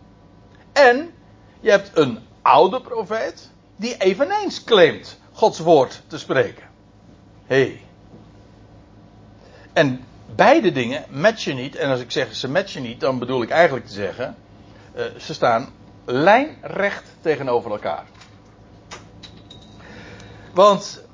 En 0.72 1.14
je 1.60 1.70
hebt 1.70 1.90
een 1.94 2.28
oude 2.50 2.80
profeet, 2.80 3.50
die 3.76 3.96
eveneens 3.96 4.64
claimt 4.64 5.18
Gods 5.32 5.58
woord 5.58 6.02
te 6.06 6.18
spreken. 6.18 6.64
Hé. 7.46 7.56
Hey. 7.56 7.80
En 9.72 10.04
beide 10.34 10.72
dingen 10.72 11.04
matchen 11.08 11.56
niet. 11.56 11.76
En 11.76 11.90
als 11.90 12.00
ik 12.00 12.10
zeg 12.10 12.34
ze 12.34 12.48
matchen 12.48 12.82
niet, 12.82 13.00
dan 13.00 13.18
bedoel 13.18 13.42
ik 13.42 13.50
eigenlijk 13.50 13.86
te 13.86 13.92
zeggen. 13.92 14.36
Uh, 14.96 15.04
ze 15.18 15.34
staan 15.34 15.68
lijnrecht 16.04 17.04
tegenover 17.20 17.70
elkaar. 17.70 18.04
Want, 20.54 21.04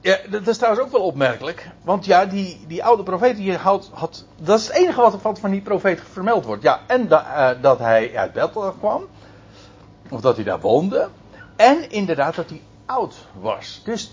ja, 0.00 0.18
dat 0.28 0.46
is 0.46 0.56
trouwens 0.56 0.84
ook 0.84 0.92
wel 0.92 1.02
opmerkelijk. 1.02 1.70
Want 1.82 2.04
ja, 2.04 2.26
die, 2.26 2.64
die 2.66 2.84
oude 2.84 3.02
profeet 3.02 3.36
die 3.36 3.56
had, 3.56 3.90
had. 3.92 4.24
Dat 4.36 4.58
is 4.58 4.66
het 4.66 4.76
enige 4.76 5.00
wat, 5.00 5.22
wat 5.22 5.38
van 5.38 5.50
die 5.50 5.60
profeet 5.60 6.00
vermeld 6.12 6.44
wordt. 6.44 6.62
Ja, 6.62 6.80
en 6.86 7.08
da, 7.08 7.54
uh, 7.54 7.62
dat 7.62 7.78
hij 7.78 8.16
uit 8.16 8.32
Bethel 8.32 8.72
kwam. 8.72 9.08
Of 10.10 10.20
dat 10.20 10.34
hij 10.34 10.44
daar 10.44 10.60
woonde. 10.60 11.08
En 11.56 11.90
inderdaad 11.90 12.34
dat 12.34 12.48
hij 12.48 12.62
oud 12.86 13.14
was. 13.40 13.80
Dus, 13.84 14.12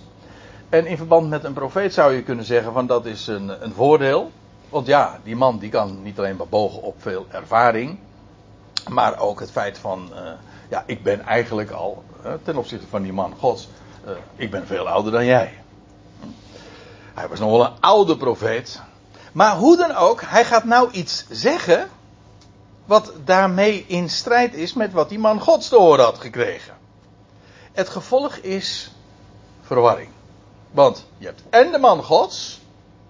en 0.69 0.85
in 0.85 0.97
verband 0.97 1.29
met 1.29 1.43
een 1.43 1.53
profeet 1.53 1.93
zou 1.93 2.13
je 2.13 2.23
kunnen 2.23 2.45
zeggen 2.45 2.73
van 2.73 2.87
dat 2.87 3.05
is 3.05 3.27
een, 3.27 3.63
een 3.63 3.73
voordeel. 3.73 4.31
Want 4.69 4.87
ja, 4.87 5.19
die 5.23 5.35
man 5.35 5.59
die 5.59 5.69
kan 5.69 6.01
niet 6.01 6.17
alleen 6.17 6.35
maar 6.35 6.47
bogen 6.47 6.81
op 6.81 6.95
veel 6.97 7.25
ervaring. 7.29 7.99
Maar 8.89 9.19
ook 9.19 9.39
het 9.39 9.51
feit 9.51 9.77
van, 9.77 10.09
uh, 10.13 10.19
ja, 10.69 10.83
ik 10.85 11.03
ben 11.03 11.21
eigenlijk 11.21 11.71
al, 11.71 12.03
uh, 12.25 12.31
ten 12.43 12.57
opzichte 12.57 12.87
van 12.87 13.01
die 13.01 13.13
man 13.13 13.33
gods, 13.39 13.69
uh, 14.05 14.11
ik 14.35 14.51
ben 14.51 14.67
veel 14.67 14.87
ouder 14.89 15.11
dan 15.11 15.25
jij. 15.25 15.53
Hij 17.13 17.27
was 17.27 17.39
nog 17.39 17.49
wel 17.49 17.65
een 17.65 17.79
oude 17.79 18.17
profeet. 18.17 18.81
Maar 19.31 19.55
hoe 19.55 19.77
dan 19.77 19.95
ook, 19.95 20.21
hij 20.21 20.45
gaat 20.45 20.63
nou 20.63 20.91
iets 20.91 21.25
zeggen 21.29 21.89
wat 22.85 23.13
daarmee 23.23 23.85
in 23.87 24.09
strijd 24.09 24.53
is 24.53 24.73
met 24.73 24.93
wat 24.93 25.09
die 25.09 25.19
man 25.19 25.39
gods 25.41 25.67
te 25.67 25.75
horen 25.75 26.05
had 26.05 26.17
gekregen. 26.17 26.73
Het 27.71 27.89
gevolg 27.89 28.35
is 28.35 28.91
verwarring. 29.61 30.09
Want 30.71 31.05
je 31.17 31.25
hebt 31.25 31.41
en 31.49 31.71
de 31.71 31.77
man 31.77 32.03
gods, 32.03 32.59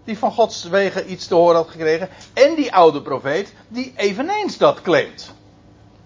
die 0.04 0.18
van 0.18 0.32
Gods 0.32 0.64
wegen 0.64 1.12
iets 1.12 1.28
te 1.28 1.36
horen 1.36 1.56
had 1.56 1.70
gekregen, 1.70 2.10
en 2.34 2.56
die 2.56 2.74
oude 2.74 3.02
profeet, 3.02 3.54
die 3.68 3.94
eveneens 3.96 4.58
dat 4.58 4.82
claimt. 4.82 5.34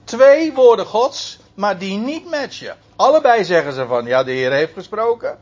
Twee 0.03 0.53
woorden 0.53 0.85
Gods, 0.85 1.39
maar 1.53 1.77
die 1.77 1.97
niet 1.97 2.29
matchen. 2.29 2.77
Allebei 2.95 3.43
zeggen 3.43 3.73
ze 3.73 3.85
van, 3.85 4.05
ja, 4.05 4.23
de 4.23 4.31
Heer 4.31 4.51
heeft 4.51 4.73
gesproken. 4.73 5.38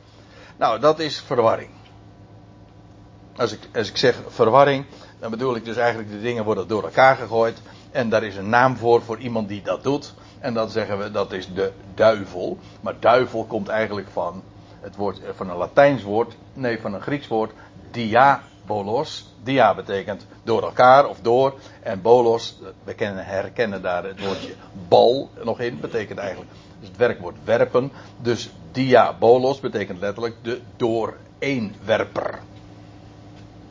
Nou, 0.58 0.80
dat 0.80 1.00
is 1.00 1.24
verwarring. 1.26 1.70
Als 3.36 3.52
ik, 3.52 3.60
als 3.76 3.90
ik 3.90 3.98
zeg 3.98 4.16
verwarring, 4.28 4.86
dan 5.20 5.32
bedoel 5.32 5.56
ik 5.56 5.66
dus 5.66 5.76
eigenlijk 5.76 6.12
de 6.12 6.22
dingen 6.22 6.44
worden 6.44 6.68
door 6.68 6.84
elkaar 6.84 7.16
gegooid. 7.16 7.58
En 7.92 8.10
daar 8.10 8.24
is 8.24 8.36
een 8.36 8.50
naam 8.50 8.78
voor, 8.78 9.02
voor 9.02 9.18
iemand 9.18 9.48
die 9.48 9.62
dat 9.62 9.84
doet. 9.84 10.14
En 10.40 10.54
dan 10.54 10.70
zeggen 10.70 10.98
we, 10.98 11.12
dat 11.12 11.32
is 11.32 11.54
de 11.54 11.72
duivel. 11.96 12.58
Maar 12.82 12.96
duivel 13.00 13.44
komt 13.46 13.68
eigenlijk 13.68 14.08
van 14.12 14.44
het 14.80 14.96
woord, 14.96 15.22
van 15.36 15.50
een 15.50 15.58
Latijns 15.58 16.04
woord, 16.04 16.36
nee, 16.54 16.82
van 16.82 16.94
een 16.94 17.02
Grieks 17.02 17.28
woord, 17.28 17.52
diabolos. 17.92 19.26
Dia 19.44 19.76
betekent 19.76 20.26
door 20.44 20.64
elkaar 20.64 21.08
of 21.08 21.20
door. 21.22 21.60
En 21.82 22.02
bolos, 22.02 22.60
we 22.84 22.94
kennen, 22.94 23.26
herkennen 23.26 23.82
daar 23.82 24.04
het 24.04 24.26
woordje 24.26 24.54
bal 24.88 25.30
nog 25.44 25.60
in. 25.60 25.80
Betekent 25.80 26.20
eigenlijk 26.20 26.52
dus 26.80 26.88
het 26.88 26.98
werkwoord 26.98 27.36
werpen. 27.44 27.92
Dus 28.22 28.50
diabolos 28.72 29.60
betekent 29.60 30.00
letterlijk 30.00 30.36
de 30.42 30.62
dooreenwerper. 30.76 32.40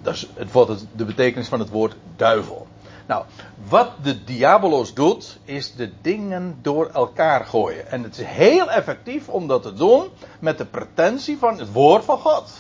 Dat 0.03 0.15
is 0.15 0.29
het, 0.35 0.87
de 0.97 1.05
betekenis 1.05 1.49
van 1.49 1.59
het 1.59 1.71
woord 1.71 1.97
duivel. 2.17 2.67
Nou, 3.07 3.25
wat 3.69 3.91
de 4.03 4.25
diabolos 4.25 4.95
doet, 4.95 5.39
is 5.45 5.75
de 5.75 5.93
dingen 6.01 6.59
door 6.63 6.91
elkaar 6.93 7.47
gooien. 7.47 7.91
En 7.91 8.03
het 8.03 8.19
is 8.19 8.25
heel 8.27 8.71
effectief 8.71 9.29
om 9.29 9.47
dat 9.47 9.63
te 9.63 9.75
doen 9.75 10.09
met 10.39 10.59
de 10.59 10.65
pretentie 10.65 11.39
van 11.39 11.59
het 11.59 11.73
woord 11.73 12.05
van 12.05 12.19
God. 12.19 12.51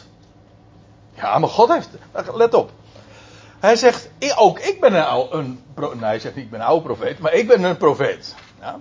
Ja, 1.14 1.38
maar 1.38 1.48
God 1.48 1.72
heeft. 1.72 1.88
Let 2.34 2.54
op. 2.54 2.70
Hij 3.60 3.76
zegt, 3.76 4.10
ook 4.36 4.58
ik 4.58 4.80
ben 4.80 4.94
een 4.94 5.04
oude. 5.04 5.36
Een, 5.36 5.64
hij 5.98 6.18
zegt 6.18 6.34
niet, 6.34 6.44
ik 6.44 6.50
ben 6.50 6.60
een 6.60 6.66
oude 6.66 6.84
profeet, 6.84 7.18
maar 7.18 7.32
ik 7.32 7.46
ben 7.46 7.64
een 7.64 7.76
profeet. 7.76 8.34
Ja, 8.60 8.80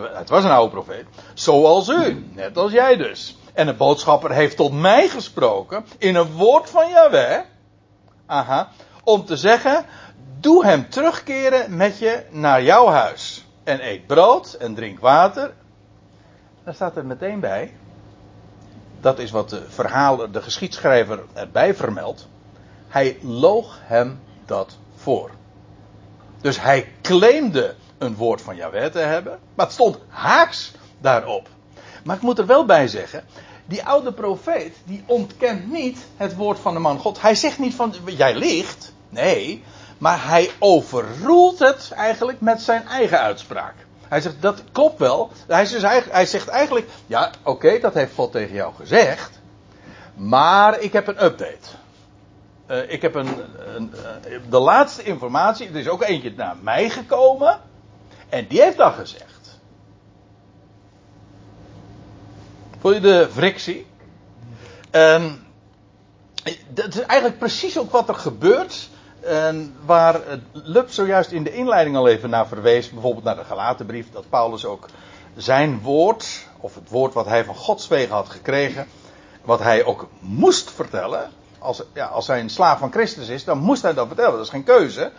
het 0.00 0.28
was 0.28 0.44
een 0.44 0.50
oude 0.50 0.72
profeet. 0.72 1.04
Zoals 1.34 1.88
u, 1.88 2.26
net 2.34 2.56
als 2.56 2.72
jij 2.72 2.96
dus. 2.96 3.38
En 3.52 3.66
de 3.66 3.74
boodschapper 3.74 4.32
heeft 4.32 4.56
tot 4.56 4.72
mij 4.72 5.08
gesproken 5.08 5.84
in 5.98 6.14
een 6.14 6.32
woord 6.32 6.70
van 6.70 6.88
Yahweh. 6.88 7.38
Aha. 8.26 8.68
Om 9.04 9.24
te 9.24 9.36
zeggen, 9.36 9.86
doe 10.46 10.64
hem 10.64 10.88
terugkeren 10.88 11.76
met 11.76 11.98
je 11.98 12.22
naar 12.30 12.62
jouw 12.62 12.86
huis. 12.86 13.46
En 13.64 13.86
eet 13.86 14.06
brood 14.06 14.52
en 14.52 14.74
drink 14.74 15.00
water. 15.00 15.52
Daar 16.64 16.74
staat 16.74 16.96
er 16.96 17.06
meteen 17.06 17.40
bij. 17.40 17.72
Dat 19.00 19.18
is 19.18 19.30
wat 19.30 19.50
de 19.50 19.62
verhaal, 19.68 20.30
de 20.30 20.42
geschiedschrijver 20.42 21.24
erbij 21.32 21.74
vermeldt. 21.74 22.28
Hij 22.88 23.18
loog 23.22 23.78
hem 23.82 24.20
dat 24.44 24.76
voor. 24.96 25.30
Dus 26.40 26.60
hij 26.60 26.92
claimde 27.02 27.74
een 27.98 28.16
woord 28.16 28.42
van 28.42 28.56
Jahweh 28.56 28.90
te 28.90 28.98
hebben. 28.98 29.38
Maar 29.54 29.66
het 29.66 29.74
stond 29.74 29.98
haaks 30.08 30.72
daarop. 31.00 31.48
Maar 32.04 32.16
ik 32.16 32.22
moet 32.22 32.38
er 32.38 32.46
wel 32.46 32.64
bij 32.64 32.88
zeggen. 32.88 33.24
Die 33.64 33.84
oude 33.84 34.12
profeet, 34.12 34.76
die 34.84 35.02
ontkent 35.06 35.72
niet 35.72 36.06
het 36.16 36.34
woord 36.34 36.58
van 36.58 36.74
de 36.74 36.80
man 36.80 36.98
God. 36.98 37.20
Hij 37.20 37.34
zegt 37.34 37.58
niet 37.58 37.74
van, 37.74 37.94
jij 38.04 38.34
ligt. 38.34 38.92
Nee, 39.08 39.62
maar 39.98 40.28
hij 40.28 40.50
overroelt 40.58 41.58
het 41.58 41.90
eigenlijk 41.94 42.40
met 42.40 42.62
zijn 42.62 42.86
eigen 42.86 43.20
uitspraak. 43.20 43.74
Hij 44.08 44.20
zegt, 44.20 44.42
dat 44.42 44.62
klopt 44.72 44.98
wel. 44.98 45.30
Hij 45.46 45.66
zegt, 45.66 46.10
hij 46.10 46.26
zegt 46.26 46.48
eigenlijk, 46.48 46.88
ja, 47.06 47.30
oké, 47.42 47.78
dat 47.78 47.94
heeft 47.94 48.14
God 48.14 48.32
tegen 48.32 48.54
jou 48.54 48.74
gezegd. 48.74 49.40
Maar 50.14 50.80
ik 50.80 50.92
heb 50.92 51.06
een 51.06 51.24
update. 51.24 51.68
Uh, 52.70 52.90
ik 52.90 53.02
heb 53.02 53.14
een, 53.14 53.28
een 53.76 53.92
uh, 54.26 54.38
de 54.50 54.58
laatste 54.58 55.02
informatie, 55.02 55.68
er 55.68 55.76
is 55.76 55.88
ook 55.88 56.02
eentje 56.02 56.32
naar 56.36 56.56
mij 56.60 56.90
gekomen. 56.90 57.60
En 58.28 58.46
die 58.46 58.62
heeft 58.62 58.76
dat 58.76 58.94
gezegd. 58.94 59.58
Voel 62.78 62.92
je 62.92 63.00
de 63.00 63.28
frictie? 63.32 63.86
En 64.90 65.46
dat 66.68 66.94
is 66.94 67.00
eigenlijk 67.00 67.38
precies 67.38 67.78
ook 67.78 67.90
wat 67.90 68.08
er 68.08 68.14
gebeurt 68.14 68.88
en 69.26 69.74
waar 69.84 70.20
Lub 70.52 70.90
zojuist 70.90 71.30
in 71.30 71.42
de 71.42 71.52
inleiding 71.52 71.96
al 71.96 72.08
even 72.08 72.30
naar 72.30 72.46
verwees, 72.46 72.90
bijvoorbeeld 72.90 73.24
naar 73.24 73.36
de 73.36 73.44
Galatenbrief, 73.44 74.10
dat 74.12 74.28
Paulus 74.28 74.64
ook 74.64 74.86
zijn 75.36 75.80
woord, 75.80 76.46
of 76.60 76.74
het 76.74 76.88
woord 76.88 77.14
wat 77.14 77.26
hij 77.26 77.44
van 77.44 77.54
Gods 77.54 77.88
wegen 77.88 78.14
had 78.14 78.28
gekregen, 78.28 78.86
wat 79.44 79.60
hij 79.60 79.84
ook 79.84 80.08
moest 80.18 80.70
vertellen, 80.70 81.30
als, 81.58 81.82
ja, 81.92 82.06
als 82.06 82.26
hij 82.26 82.40
een 82.40 82.50
slaaf 82.50 82.78
van 82.78 82.92
Christus 82.92 83.28
is, 83.28 83.44
dan 83.44 83.58
moest 83.58 83.82
hij 83.82 83.94
dat 83.94 84.06
vertellen, 84.06 84.32
dat 84.32 84.44
is 84.44 84.50
geen 84.50 84.64
keuze. 84.64 85.12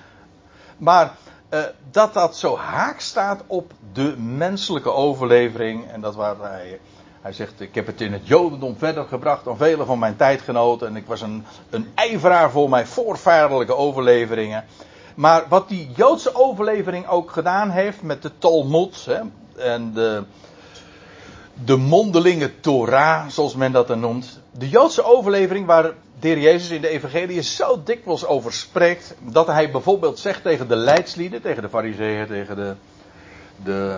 Maar 0.78 1.16
uh, 1.50 1.60
dat 1.92 2.14
dat 2.14 2.38
zo 2.38 2.58
haak 2.58 3.00
staat 3.00 3.44
op 3.48 3.72
de 3.94 4.18
menselijke 4.18 4.92
overlevering. 4.92 5.92
En 5.92 6.02
dat 6.02 6.16
waar 6.16 6.36
hij, 6.40 6.80
hij 7.28 7.36
zegt, 7.36 7.62
ik 7.62 7.76
heb 7.76 7.86
het 7.86 8.02
in 8.02 8.14
het 8.14 8.28
jodendom 8.28 8.78
verder 8.78 9.06
gebracht 9.06 9.44
dan 9.44 9.58
vele 9.58 9.86
van 9.86 10.00
mijn 10.00 10.16
tijdgenoten. 10.16 10.88
En 10.88 10.96
ik 10.96 11.06
was 11.06 11.22
een, 11.22 11.46
een 11.70 11.88
ijveraar 11.96 12.52
voor 12.52 12.70
mijn 12.70 12.88
voorvaderlijke 12.88 13.76
overleveringen. 13.76 14.66
Maar 15.16 15.46
wat 15.50 15.70
die 15.70 15.90
Joodse 15.96 16.36
overlevering 16.36 17.08
ook 17.08 17.32
gedaan 17.32 17.70
heeft 17.70 18.02
met 18.02 18.22
de 18.22 18.32
Talmud 18.38 19.06
hè, 19.06 19.20
en 19.56 19.94
de, 19.94 20.24
de 21.54 21.76
mondelinge 21.76 22.60
Torah, 22.60 23.28
zoals 23.28 23.56
men 23.56 23.72
dat 23.72 23.88
dan 23.88 24.00
noemt. 24.00 24.40
De 24.52 24.70
Joodse 24.70 25.04
overlevering 25.04 25.66
waar 25.66 25.92
de 26.20 26.40
Jezus 26.40 26.70
in 26.70 26.82
de 26.82 26.90
evangelie 26.90 27.42
zo 27.42 27.84
dikwijls 27.84 28.26
over 28.26 28.54
spreekt, 28.54 29.16
dat 29.20 29.48
hij 29.48 29.72
bijvoorbeeld 29.72 30.20
zegt 30.20 30.44
tegen 30.44 30.68
de 30.68 30.76
leidslieden, 30.76 31.42
tegen 31.42 31.62
de 31.62 31.70
fariseeën, 31.70 32.28
tegen 32.28 32.56
de, 32.56 32.76
de, 33.64 33.98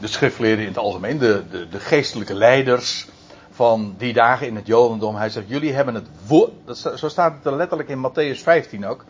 de 0.00 0.06
schriftleerden 0.06 0.64
in 0.64 0.70
het 0.70 0.78
algemeen, 0.78 1.18
de, 1.18 1.44
de, 1.50 1.68
de 1.68 1.80
geestelijke 1.80 2.34
leiders 2.34 3.06
van 3.50 3.94
die 3.98 4.12
dagen 4.12 4.46
in 4.46 4.56
het 4.56 4.66
Jodendom. 4.66 5.16
Hij 5.16 5.28
zegt, 5.28 5.48
jullie 5.48 5.72
hebben 5.72 5.94
het 5.94 6.06
woord, 6.26 6.50
zo 6.96 7.08
staat 7.08 7.34
het 7.34 7.46
er 7.46 7.56
letterlijk 7.56 7.88
in 7.88 8.10
Matthäus 8.10 8.42
15 8.42 8.86
ook. 8.86 9.04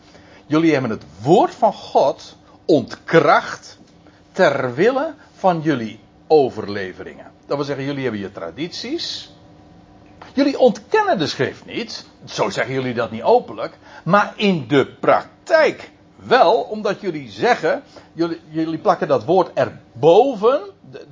Jullie 0.47 0.73
hebben 0.73 0.91
het 0.91 1.05
woord 1.23 1.55
van 1.55 1.73
God 1.73 2.37
ontkracht 2.65 3.79
ter 4.33 4.75
wille 4.75 5.15
van 5.37 5.61
jullie 5.61 6.01
overleveringen. 6.27 7.27
Dat 7.47 7.57
wil 7.57 7.67
zeggen, 7.67 7.85
jullie 7.85 8.03
hebben 8.03 8.21
je 8.21 8.33
tradities. 8.33 9.33
Jullie 10.33 10.59
ontkennen 10.59 11.19
de 11.19 11.27
schrift 11.27 11.67
niet. 11.67 12.07
Zo 12.25 12.51
zeggen 12.51 12.75
jullie 12.75 12.95
dat 12.95 13.11
niet 13.11 13.23
openlijk. 13.23 13.79
Maar 14.05 14.33
in 14.37 14.65
de 14.69 14.87
praktijk 14.87 15.91
wel, 16.17 16.61
omdat 16.61 17.01
jullie 17.01 17.31
zeggen, 17.31 17.83
jullie, 18.13 18.41
jullie 18.49 18.79
plakken 18.79 19.09
dat 19.09 19.25
woord 19.25 19.51
erboven. 19.55 20.61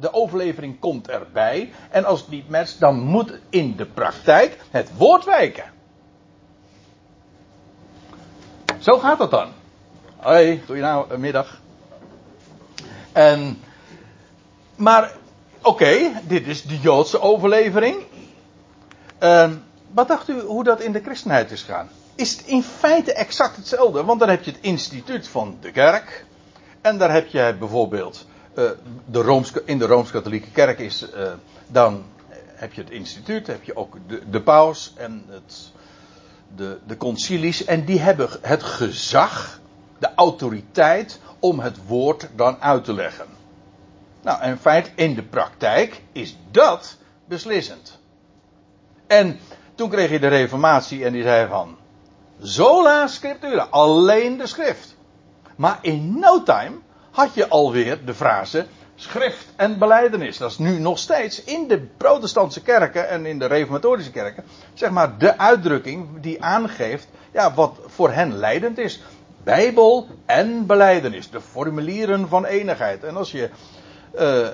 De, 0.00 0.12
overlevering 0.12 0.78
komt 0.78 1.08
erbij. 1.08 1.72
En 1.90 2.04
als 2.04 2.20
het 2.20 2.28
niet 2.28 2.48
matcht, 2.48 2.80
dan 2.80 2.98
moet 3.00 3.38
in 3.50 3.76
de 3.76 3.86
praktijk 3.86 4.58
het 4.70 4.90
woord 4.96 5.24
wijken. 5.24 5.64
Zo 8.78 8.98
gaat 8.98 9.18
dat 9.18 9.30
dan. 9.30 9.48
Hoi, 10.16 10.62
goedemiddag. 10.66 11.60
En, 13.12 13.60
maar, 14.76 15.12
oké, 15.62 16.20
dit 16.26 16.46
is 16.46 16.62
de 16.62 16.78
Joodse 16.78 17.20
overlevering. 17.20 17.96
Uh, 19.22 19.50
wat 19.90 20.08
dacht 20.08 20.28
u 20.28 20.40
hoe 20.40 20.64
dat 20.64 20.80
in 20.80 20.92
de 20.92 21.00
christenheid 21.00 21.50
is 21.50 21.62
gegaan? 21.62 21.88
Is 22.14 22.36
het 22.36 22.46
in 22.46 22.62
feite 22.62 23.12
exact 23.12 23.56
hetzelfde? 23.56 24.04
Want 24.04 24.20
dan 24.20 24.28
heb 24.28 24.42
je 24.42 24.50
het 24.50 24.60
instituut 24.60 25.28
van 25.28 25.56
de 25.60 25.70
kerk. 25.70 26.24
En 26.80 26.98
daar 26.98 27.12
heb 27.12 27.26
je 27.26 27.56
bijvoorbeeld. 27.58 28.26
Uh, 28.54 28.70
de 29.04 29.62
in 29.64 29.78
de 29.78 29.86
Rooms-Katholieke 29.86 30.50
Kerk 30.50 30.78
is. 30.78 31.06
Uh, 31.14 31.32
dan 31.66 32.04
heb 32.58 32.72
je 32.72 32.80
het 32.80 32.90
instituut, 32.90 33.46
heb 33.46 33.64
je 33.64 33.76
ook 33.76 33.96
de, 34.06 34.22
de 34.30 34.42
paus 34.42 34.92
en 34.96 35.24
het, 35.28 35.72
de, 36.56 36.78
de 36.86 36.96
concilies. 36.96 37.64
En 37.64 37.84
die 37.84 38.00
hebben 38.00 38.28
het 38.40 38.62
gezag, 38.62 39.60
de 39.98 40.08
autoriteit 40.14 41.20
om 41.38 41.60
het 41.60 41.86
woord 41.86 42.28
dan 42.36 42.56
uit 42.60 42.84
te 42.84 42.92
leggen. 42.92 43.26
Nou, 44.22 44.40
en 44.40 44.50
in 44.50 44.58
feite, 44.58 44.90
in 44.94 45.14
de 45.14 45.22
praktijk 45.22 46.02
is 46.12 46.36
dat 46.50 46.96
beslissend. 47.24 47.98
En 49.06 49.38
toen 49.74 49.90
kreeg 49.90 50.10
je 50.10 50.18
de 50.18 50.28
reformatie 50.28 51.04
en 51.04 51.12
die 51.12 51.22
zei 51.22 51.48
van, 51.48 51.76
sola 52.42 53.06
scriptura, 53.06 53.66
alleen 53.70 54.36
de 54.36 54.46
schrift. 54.46 54.96
Maar 55.56 55.78
in 55.82 56.18
no 56.18 56.42
time 56.42 56.76
had 57.18 57.34
je 57.34 57.48
alweer 57.48 58.04
de 58.04 58.14
frase 58.14 58.66
schrift 58.94 59.46
en 59.56 59.78
beleidenis. 59.78 60.38
Dat 60.38 60.50
is 60.50 60.58
nu 60.58 60.78
nog 60.78 60.98
steeds 60.98 61.44
in 61.44 61.68
de 61.68 61.86
protestantse 61.96 62.62
kerken 62.62 63.08
en 63.08 63.26
in 63.26 63.38
de 63.38 63.46
reformatorische 63.46 64.10
kerken, 64.10 64.44
zeg 64.74 64.90
maar 64.90 65.18
de 65.18 65.38
uitdrukking 65.38 66.20
die 66.20 66.42
aangeeft 66.42 67.08
ja, 67.32 67.54
wat 67.54 67.78
voor 67.86 68.10
hen 68.10 68.36
leidend 68.36 68.78
is. 68.78 69.02
Bijbel 69.44 70.06
en 70.26 70.66
beleidenis, 70.66 71.30
de 71.30 71.40
formulieren 71.40 72.28
van 72.28 72.44
enigheid. 72.44 73.04
En 73.04 73.16
als 73.16 73.32
je 73.32 73.50
uh, 74.18 74.48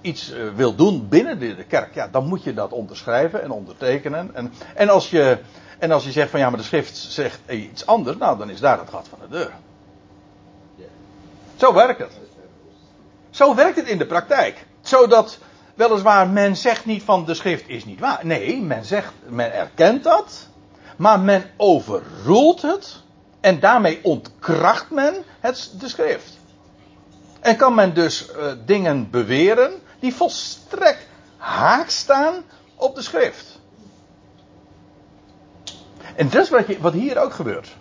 iets 0.00 0.32
uh, 0.32 0.48
wil 0.54 0.74
doen 0.74 1.08
binnen 1.08 1.38
de, 1.38 1.54
de, 1.54 1.64
kerk, 1.64 1.94
ja, 1.94 2.08
dan 2.08 2.26
moet 2.26 2.42
je 2.42 2.54
dat 2.54 2.72
onderschrijven 2.72 3.42
en 3.42 3.50
ondertekenen. 3.50 4.30
En, 4.34 4.52
en, 4.74 4.88
als 4.88 5.10
je, 5.10 5.38
en 5.78 5.90
als 5.90 6.04
je 6.04 6.12
zegt 6.12 6.30
van 6.30 6.40
ja, 6.40 6.50
maar 6.50 6.58
de 6.58 6.64
schrift 6.64 6.96
zegt 6.96 7.40
iets 7.48 7.86
anders, 7.86 8.16
nou 8.16 8.38
dan 8.38 8.50
is 8.50 8.60
daar 8.60 8.78
het 8.78 8.90
gat 8.90 9.08
van 9.08 9.18
de 9.22 9.28
deur. 9.28 9.52
Zo 11.60 11.72
werkt 11.72 12.00
het. 12.00 12.12
Zo 13.30 13.54
werkt 13.54 13.76
het 13.76 13.86
in 13.86 13.98
de 13.98 14.06
praktijk. 14.06 14.66
Zodat 14.80 15.38
weliswaar 15.74 16.28
men 16.28 16.56
zegt 16.56 16.84
niet 16.84 17.02
van 17.02 17.24
de 17.24 17.34
schrift 17.34 17.68
is 17.68 17.84
niet 17.84 18.00
waar. 18.00 18.20
Nee, 18.22 18.60
men 18.60 18.84
zegt, 18.84 19.12
men 19.28 19.54
erkent 19.54 20.04
dat. 20.04 20.48
Maar 20.96 21.20
men 21.20 21.50
overroelt 21.56 22.62
het. 22.62 23.02
En 23.40 23.60
daarmee 23.60 24.00
ontkracht 24.02 24.90
men 24.90 25.14
het, 25.40 25.70
de 25.78 25.88
schrift. 25.88 26.38
En 27.40 27.56
kan 27.56 27.74
men 27.74 27.94
dus 27.94 28.28
uh, 28.28 28.52
dingen 28.66 29.10
beweren 29.10 29.72
die 29.98 30.14
volstrekt 30.14 31.06
haak 31.36 31.90
staan 31.90 32.34
op 32.76 32.94
de 32.94 33.02
schrift. 33.02 33.58
En 36.16 36.28
dat 36.28 36.42
is 36.42 36.50
wat, 36.50 36.76
wat 36.80 36.92
hier 36.92 37.18
ook 37.18 37.32
gebeurt. 37.32 37.76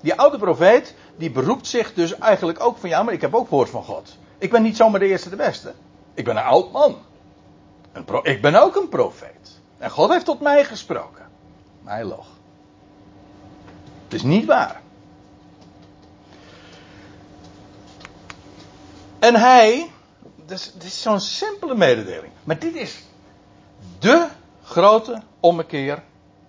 Die 0.00 0.14
oude 0.14 0.38
profeet, 0.38 0.94
die 1.16 1.30
beroept 1.30 1.66
zich 1.66 1.94
dus 1.94 2.18
eigenlijk 2.18 2.60
ook 2.60 2.78
van 2.78 2.88
ja, 2.88 3.02
maar 3.02 3.14
ik 3.14 3.20
heb 3.20 3.34
ook 3.34 3.48
woord 3.48 3.70
van 3.70 3.84
God. 3.84 4.16
Ik 4.38 4.50
ben 4.50 4.62
niet 4.62 4.76
zomaar 4.76 5.00
de 5.00 5.06
eerste 5.06 5.30
de 5.30 5.36
beste. 5.36 5.74
Ik 6.14 6.24
ben 6.24 6.36
een 6.36 6.42
oud 6.42 6.72
man. 6.72 6.96
Een 7.92 8.04
ik 8.22 8.42
ben 8.42 8.54
ook 8.54 8.76
een 8.76 8.88
profeet. 8.88 9.60
En 9.78 9.90
God 9.90 10.10
heeft 10.10 10.24
tot 10.24 10.40
mij 10.40 10.64
gesproken. 10.64 11.28
Maar 11.82 11.94
hij 11.94 12.04
loog. 12.04 12.26
Het 14.04 14.12
is 14.14 14.22
niet 14.22 14.44
waar. 14.44 14.80
En 19.18 19.34
hij, 19.34 19.90
dit 20.46 20.74
is 20.78 21.02
zo'n 21.02 21.20
simpele 21.20 21.74
mededeling. 21.74 22.32
Maar 22.44 22.58
dit 22.58 22.74
is 22.74 23.02
de 23.98 24.28
grote 24.62 25.22
ommekeer 25.40 26.02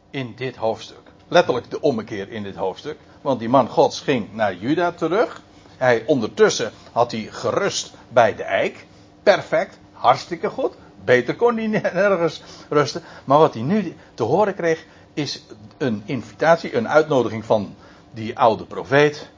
in 0.10 0.34
dit 0.36 0.56
hoofdstuk. 0.56 1.03
Letterlijk 1.34 1.70
de 1.70 1.82
ommekeer 1.82 2.30
in 2.30 2.44
dit 2.44 2.56
hoofdstuk. 2.56 2.98
Want 3.22 3.40
die 3.40 3.50
man 3.50 3.68
Gods 3.68 4.00
ging 4.00 4.34
naar 4.34 4.56
Juda 4.56 4.92
terug. 4.92 5.42
Hij, 5.78 6.04
ondertussen 6.06 6.72
had 6.92 7.12
hij 7.12 7.28
gerust 7.32 7.94
bij 8.10 8.36
de 8.36 8.44
eik. 8.44 8.86
Perfect, 9.24 9.80
hartstikke 9.92 10.50
goed. 10.50 10.74
Beter 11.04 11.36
kon 11.36 11.58
hij 11.58 11.68
nergens 11.94 12.42
rusten. 12.70 13.04
Maar 13.26 13.38
wat 13.38 13.54
hij 13.54 13.64
nu 13.64 13.96
te 14.14 14.24
horen 14.24 14.56
kreeg, 14.56 14.86
is 15.14 15.44
een 15.78 16.04
invitatie, 16.06 16.76
een 16.76 16.90
uitnodiging 16.90 17.46
van 17.46 17.76
die 18.12 18.40
oude 18.40 18.66
profeet. 18.66 19.30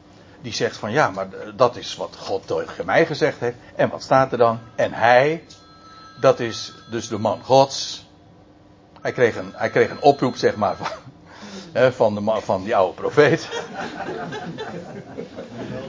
Die 0.41 0.53
zegt 0.53 0.77
van 0.77 0.91
ja, 0.91 1.09
maar 1.09 1.27
dat 1.55 1.75
is 1.75 1.95
wat 1.95 2.15
God 2.19 2.47
tegen 2.47 2.85
mij 2.85 3.05
gezegd 3.05 3.39
heeft. 3.39 3.57
En 3.75 3.89
wat 3.89 4.03
staat 4.03 4.31
er 4.31 4.37
dan? 4.37 4.59
En 4.75 4.93
hij, 4.93 5.43
dat 6.19 6.39
is 6.39 6.73
dus 6.89 7.07
de 7.07 7.17
man 7.17 7.43
Gods. 7.43 8.05
Hij 9.01 9.11
kreeg 9.11 9.35
een, 9.35 9.51
hij 9.53 9.69
kreeg 9.69 9.89
een 9.89 10.01
oproep, 10.01 10.35
zeg 10.35 10.55
maar, 10.55 10.75
van, 10.81 10.87
van, 11.75 12.15
de, 12.15 12.41
van 12.41 12.63
die 12.63 12.75
oude 12.75 12.93
profeet. 12.93 13.49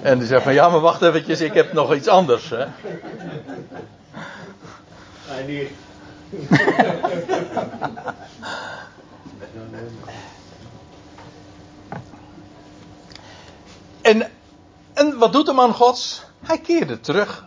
En 0.02 0.18
die 0.18 0.26
zegt 0.26 0.42
van 0.42 0.52
ja, 0.52 0.68
maar 0.68 0.80
wacht 0.80 1.02
eventjes, 1.02 1.40
ik 1.40 1.54
heb 1.54 1.72
nog 1.72 1.94
iets 1.94 2.08
anders. 2.08 2.50
Hè. 2.50 2.66
Nee, 5.28 5.44
niet. 5.46 5.70
en, 14.02 14.30
en 14.94 15.18
wat 15.18 15.32
doet 15.32 15.46
de 15.46 15.52
man 15.52 15.72
gods? 15.74 16.24
Hij 16.42 16.58
keerde 16.58 17.00
terug. 17.00 17.44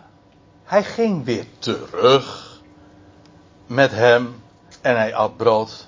Hij 0.63 0.83
ging 0.83 1.25
weer 1.25 1.45
terug 1.59 2.59
met 3.67 3.91
hem 3.91 4.41
en 4.81 4.95
hij 4.97 5.15
at 5.15 5.37
brood 5.37 5.87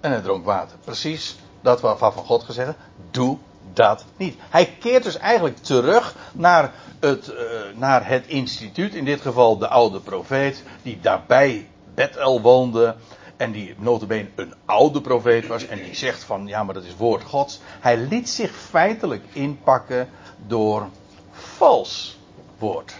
en 0.00 0.10
hij 0.10 0.20
dronk 0.20 0.44
water. 0.44 0.78
Precies 0.84 1.36
dat 1.62 1.80
waarvan 1.80 2.12
van 2.12 2.24
God 2.24 2.42
gezegd, 2.42 2.74
doe 3.10 3.38
dat 3.72 4.04
niet. 4.16 4.36
Hij 4.50 4.76
keert 4.80 5.02
dus 5.02 5.18
eigenlijk 5.18 5.56
terug 5.56 6.14
naar 6.32 6.72
het, 7.00 7.28
uh, 7.28 7.36
naar 7.74 8.08
het 8.08 8.26
instituut, 8.26 8.94
in 8.94 9.04
dit 9.04 9.20
geval 9.20 9.58
de 9.58 9.68
oude 9.68 10.00
profeet, 10.00 10.62
die 10.82 10.98
daarbij 11.00 11.68
Bethel 11.94 12.40
woonde. 12.40 12.94
En 13.36 13.52
die 13.52 13.74
notabene 13.78 14.28
een 14.34 14.54
oude 14.64 15.00
profeet 15.00 15.46
was. 15.46 15.66
En 15.66 15.82
die 15.82 15.94
zegt 15.94 16.24
van, 16.24 16.46
ja 16.46 16.62
maar 16.62 16.74
dat 16.74 16.84
is 16.84 16.96
woord 16.96 17.22
gods. 17.22 17.60
Hij 17.80 17.96
liet 17.96 18.28
zich 18.28 18.50
feitelijk 18.50 19.24
inpakken 19.32 20.08
door 20.46 20.88
vals 21.30 22.18
woord. 22.58 22.94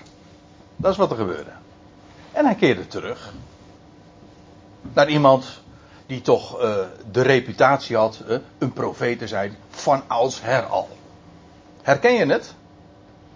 Dat 0.77 0.93
is 0.93 0.99
wat 0.99 1.11
er 1.11 1.17
gebeurde. 1.17 1.51
En 2.33 2.45
hij 2.45 2.55
keerde 2.55 2.87
terug. 2.87 3.33
Naar 4.93 5.09
iemand 5.09 5.62
die 6.13 6.21
toch 6.21 6.63
uh, 6.63 6.75
de 7.11 7.23
reputatie 7.23 7.97
had 7.97 8.23
uh, 8.29 8.39
een 8.59 8.73
profeet 8.73 9.19
te 9.19 9.29
zijn 9.29 9.57
van 9.71 10.03
oudsher 10.07 10.63
al. 10.63 10.89
Herken 11.83 12.13
je 12.15 12.27
het? 12.27 12.55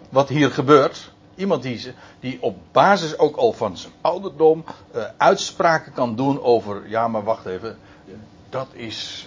Wat 0.08 0.28
hier 0.28 0.50
gebeurt? 0.50 1.12
Iemand 1.34 1.62
die, 1.62 1.94
die 2.20 2.38
op 2.40 2.56
basis 2.72 3.18
ook 3.18 3.36
al 3.36 3.52
van 3.52 3.76
zijn 3.76 3.92
ouderdom 4.00 4.64
eh, 4.92 5.02
uitspraken 5.16 5.92
kan 5.92 6.16
doen 6.16 6.42
over, 6.42 6.88
ja 6.88 7.08
maar 7.08 7.24
wacht 7.24 7.46
even, 7.46 7.78
dat 8.48 8.68
is, 8.72 9.26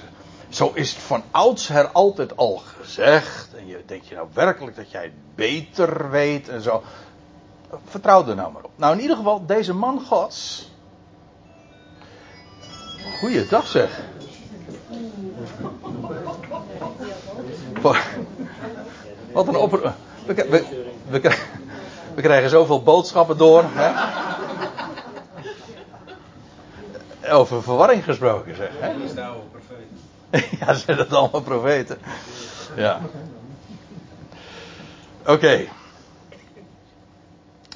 zo 0.50 0.72
is 0.74 0.92
het 0.92 1.02
van 1.02 1.24
oudsher 1.32 1.88
altijd 1.88 2.38
al 2.38 2.62
gezegd. 2.80 3.54
En 3.56 3.68
je 3.68 3.84
denkt 3.86 4.08
je 4.08 4.16
nou 4.16 4.28
werkelijk 4.34 4.76
dat 4.76 4.92
jij 4.92 5.04
het 5.04 5.36
beter 5.36 6.10
weet 6.10 6.50
en 6.50 6.62
zo. 6.62 6.84
Vertrouw 7.86 8.28
er 8.28 8.36
nou 8.36 8.52
maar 8.52 8.64
op. 8.64 8.72
Nou 8.76 8.96
in 8.96 9.02
ieder 9.02 9.18
geval, 9.18 9.46
deze 9.46 9.74
man 9.74 10.02
gods. 10.06 10.69
Goeiedag 13.20 13.68
zeg. 13.68 14.00
Wat 19.32 19.48
een 19.48 19.56
oproep. 19.56 19.94
We, 20.26 20.34
we, 20.34 20.66
we, 21.10 21.20
krijgen- 21.20 21.48
we 22.16 22.22
krijgen 22.22 22.50
zoveel 22.50 22.84
boodschappen 22.84 23.38
door. 23.38 23.64
Hè? 23.68 24.18
Over 27.34 27.64
verwarring 27.64 28.04
gesproken 28.04 28.56
zeg. 28.56 28.70
Hè? 28.80 28.94
Profeet. 29.52 30.60
Ja, 30.60 30.74
zijn 30.74 30.98
dat 30.98 31.14
allemaal 31.14 31.42
profeten? 31.42 31.98
Ja. 32.76 33.00
Oké. 35.26 35.68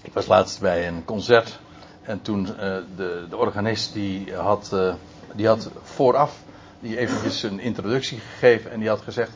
Ik 0.01 0.13
was 0.13 0.27
laatst 0.27 0.59
bij 0.59 0.87
een 0.87 1.05
concert. 1.05 1.59
En 2.01 2.21
toen 2.21 2.47
eh, 2.47 2.77
de, 2.95 3.25
de 3.29 3.37
organist 3.37 3.93
die 3.93 4.35
had, 4.35 4.69
eh, 4.73 4.93
die 5.35 5.47
had 5.47 5.69
vooraf 5.83 6.43
die 6.79 6.97
eventjes 6.97 7.43
een 7.43 7.59
introductie 7.59 8.19
gegeven. 8.19 8.71
En 8.71 8.79
die 8.79 8.89
had 8.89 9.01
gezegd, 9.01 9.31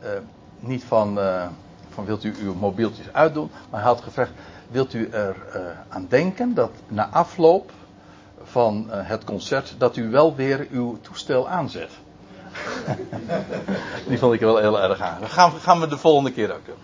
eh, 0.00 0.10
niet 0.58 0.84
van, 0.84 1.20
eh, 1.20 1.46
van 1.88 2.04
wilt 2.04 2.24
u 2.24 2.34
uw 2.40 2.54
mobieltjes 2.54 3.12
uitdoen. 3.12 3.50
Maar 3.70 3.80
hij 3.80 3.88
had 3.88 4.00
gevraagd, 4.00 4.32
wilt 4.70 4.94
u 4.94 5.08
er 5.08 5.36
eh, 5.52 5.60
aan 5.88 6.06
denken 6.08 6.54
dat 6.54 6.70
na 6.88 7.08
afloop 7.08 7.70
van 8.42 8.86
het 8.90 9.24
concert... 9.24 9.74
dat 9.78 9.96
u 9.96 10.10
wel 10.10 10.34
weer 10.34 10.66
uw 10.70 10.98
toestel 11.00 11.48
aanzet. 11.48 11.90
Die 14.08 14.18
vond 14.18 14.34
ik 14.34 14.40
wel 14.40 14.56
heel 14.56 14.80
erg 14.80 15.00
aan. 15.00 15.28
Gaan, 15.28 15.52
gaan 15.52 15.80
we 15.80 15.86
de 15.86 15.98
volgende 15.98 16.32
keer 16.32 16.54
ook 16.54 16.66
doen. 16.66 16.76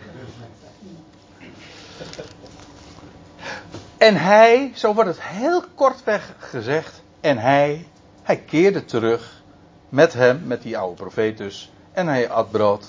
En 3.98 4.16
hij, 4.16 4.72
zo 4.74 4.94
wordt 4.94 5.10
het 5.10 5.22
heel 5.22 5.64
kortweg 5.74 6.34
gezegd. 6.38 7.02
En 7.20 7.38
hij, 7.38 7.86
hij 8.24 8.36
keerde 8.36 8.84
terug 8.84 9.42
met 9.88 10.12
hem, 10.12 10.42
met 10.46 10.62
die 10.62 10.78
oude 10.78 10.94
profeet 10.94 11.38
dus. 11.38 11.72
En 11.92 12.06
hij 12.06 12.30
at 12.30 12.50
brood 12.50 12.86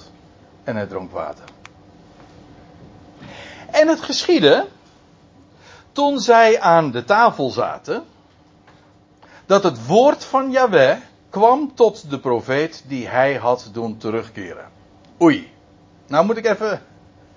en 0.63 0.75
hij 0.75 0.85
dronk 0.85 1.11
water. 1.11 1.45
En 3.71 3.87
het 3.87 4.01
geschiedde, 4.01 4.67
toen 5.91 6.19
zij 6.19 6.59
aan 6.59 6.91
de 6.91 7.03
tafel 7.03 7.49
zaten, 7.49 8.03
dat 9.45 9.63
het 9.63 9.85
woord 9.85 10.23
van 10.23 10.51
Yahweh 10.51 10.97
kwam 11.29 11.75
tot 11.75 12.09
de 12.09 12.19
profeet 12.19 12.83
die 12.87 13.07
hij 13.07 13.35
had 13.35 13.69
doen 13.71 13.97
terugkeren. 13.97 14.69
Oei. 15.21 15.53
Nou 16.07 16.25
moet 16.25 16.37
ik 16.37 16.45
even 16.45 16.81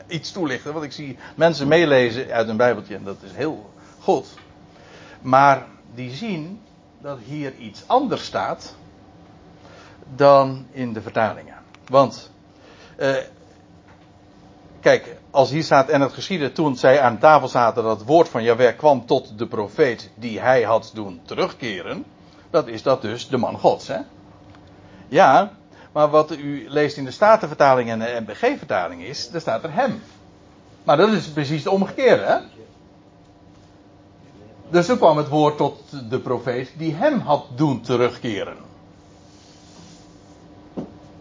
iets 0.07 0.33
toelichten, 0.33 0.73
want 0.73 0.85
ik 0.85 0.93
zie 0.93 1.19
mensen 1.35 1.69
meelezen 1.69 2.31
uit 2.31 2.49
een 2.49 2.57
Bijbeltje 2.57 2.95
en 2.95 3.05
dat 3.05 3.17
is 3.23 3.33
heel 3.33 3.71
goed. 4.01 4.27
Maar 5.21 5.67
die 5.95 6.11
zien 6.11 6.61
dat 7.01 7.19
hier 7.25 7.55
iets 7.55 7.83
anders 7.87 8.25
staat 8.25 8.75
dan 10.15 10.67
in 10.71 10.93
de 10.93 11.03
vertalingen. 11.03 11.55
Want, 11.87 12.31
eh, 12.97 13.17
kijk, 14.81 15.17
als 15.31 15.51
hier 15.51 15.63
staat 15.63 15.89
en 15.89 16.01
het 16.01 16.13
geschiedde 16.13 16.53
toen 16.53 16.77
zij 16.77 17.01
aan 17.01 17.19
tafel 17.19 17.49
zaten 17.49 17.83
dat 17.83 17.99
het 17.99 18.09
woord 18.09 18.29
van 18.29 18.43
Jahweh 18.43 18.77
kwam 18.77 19.07
tot 19.07 19.39
de 19.39 19.47
profeet 19.47 20.11
die 20.15 20.41
hij 20.41 20.63
had 20.63 20.91
doen 20.95 21.21
terugkeren. 21.25 22.05
Dat 22.51 22.67
is 22.67 22.83
dat 22.83 23.03
dus 23.03 23.29
de 23.29 23.37
man 23.37 23.59
gods, 23.59 23.89
hè? 23.89 23.99
Ja, 25.09 25.53
maar 25.93 26.11
wat 26.11 26.31
u 26.37 26.65
leest 26.69 26.97
in 26.97 27.05
de 27.05 27.11
Statenvertaling 27.11 27.91
en 27.91 27.99
de 27.99 28.21
MBG-vertaling 28.21 29.03
is, 29.03 29.31
daar 29.31 29.41
staat 29.41 29.63
er 29.63 29.75
hem. 29.75 30.03
Maar 30.85 30.97
dat 30.97 31.09
is 31.09 31.29
precies 31.29 31.63
de 31.63 31.71
omgekeerde, 31.71 32.23
hè? 32.23 32.58
Dus 34.71 34.87
toen 34.87 34.97
kwam 34.97 35.17
het 35.17 35.29
woord 35.29 35.57
tot 35.57 35.81
de 36.11 36.19
profeet 36.19 36.73
die 36.77 36.95
hem 36.95 37.21
had 37.21 37.47
doen 37.55 37.81
terugkeren. 37.81 38.57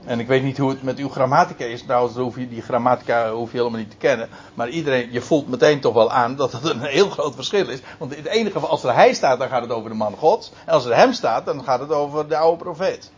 En 0.06 0.20
ik 0.20 0.28
weet 0.28 0.44
niet 0.44 0.58
hoe 0.58 0.70
het 0.70 0.84
met 0.84 0.98
uw 0.98 1.10
grammatica 1.10 1.66
is. 1.66 1.82
Trouwens, 1.82 2.16
hoef 2.16 2.36
je, 2.36 2.50
die 2.50 2.62
grammatica 2.62 3.32
hoef 3.32 3.52
je 3.52 3.58
helemaal 3.58 3.80
niet 3.80 3.90
te 3.90 3.98
kennen. 3.98 4.30
Maar 4.54 4.70
iedereen, 4.70 5.12
je 5.12 5.22
voelt 5.22 5.48
meteen 5.48 5.80
toch 5.80 5.94
wel 5.94 6.12
aan 6.12 6.36
dat 6.36 6.52
het 6.52 6.64
een 6.64 6.82
heel 6.82 7.10
groot 7.10 7.36
verschil 7.36 7.70
is. 7.70 7.80
Want 7.98 8.12
in 8.12 8.24
het 8.24 8.32
enige 8.32 8.52
geval, 8.52 8.70
als 8.70 8.84
er 8.84 8.94
hij 8.94 9.14
staat, 9.14 9.40
dan 9.40 9.48
gaat 9.48 9.62
het 9.62 9.72
over 9.72 9.90
de 9.90 9.96
man 9.96 10.16
gods. 10.16 10.52
En 10.66 10.74
als 10.74 10.86
er 10.86 10.96
hem 10.96 11.14
staat, 11.14 11.46
dan 11.46 11.64
gaat 11.64 11.80
het 11.80 11.92
over 11.92 12.28
de 12.28 12.38
oude 12.38 12.64
profeet. 12.64 13.12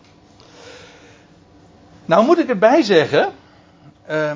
Nou 2.06 2.26
moet 2.26 2.40
ik 2.40 2.50
erbij 2.50 2.82
zeggen, 2.82 3.32
eh, 4.06 4.32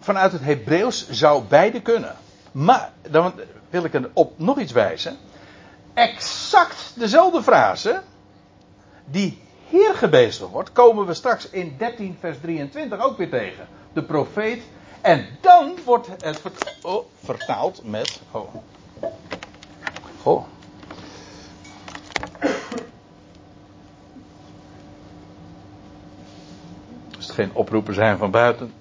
vanuit 0.00 0.32
het 0.32 0.44
Hebreeuws 0.44 1.10
zou 1.10 1.42
beide 1.48 1.80
kunnen. 1.80 2.16
Maar, 2.52 2.92
dan 3.10 3.32
wil 3.70 3.84
ik 3.84 3.94
er 3.94 4.10
op 4.12 4.32
nog 4.36 4.58
iets 4.58 4.72
wijzen. 4.72 5.16
Exact 5.94 6.92
dezelfde 6.94 7.42
frase, 7.42 8.02
die 9.04 9.38
hier 9.68 9.94
gebezigd 9.94 10.50
wordt, 10.50 10.72
komen 10.72 11.06
we 11.06 11.14
straks 11.14 11.50
in 11.50 11.74
13 11.78 12.16
vers 12.20 12.38
23 12.40 13.00
ook 13.00 13.16
weer 13.16 13.30
tegen. 13.30 13.66
De 13.92 14.02
profeet. 14.02 14.62
En 15.00 15.26
dan 15.40 15.78
wordt 15.84 16.08
het 16.18 16.40
oh, 16.82 17.04
vertaald 17.24 17.80
met. 17.84 18.20
Oh. 18.30 18.54
Goh. 20.22 20.44
Als 27.16 27.26
het 27.26 27.30
geen 27.30 27.50
oproepen 27.52 27.94
zijn 27.94 28.18
van 28.18 28.30
buiten, 28.30 28.72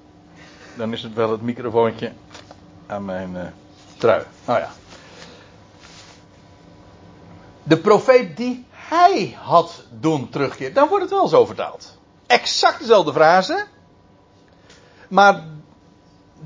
dan 0.78 0.93
is 0.93 1.04
het 1.04 1.13
wel 1.13 1.32
het 1.32 1.41
microfoontje 1.41 2.12
aan 2.88 3.06
mijn 3.06 3.38
eh, 3.38 3.47
trui. 3.97 4.24
Nou 4.45 4.60
ja. 4.60 4.71
De 7.63 7.78
profeet 7.78 8.38
die 8.38 8.65
hij 8.71 9.38
had 9.39 9.84
doen 10.00 10.30
terugkeren. 10.30 10.74
Dan 10.74 10.88
wordt 10.88 11.04
het 11.04 11.13
wel 11.13 11.28
zo 11.28 11.45
vertaald. 11.45 11.97
Exact 12.28 12.80
dezelfde 12.80 13.13
frase. 13.13 13.65
Maar 15.08 15.43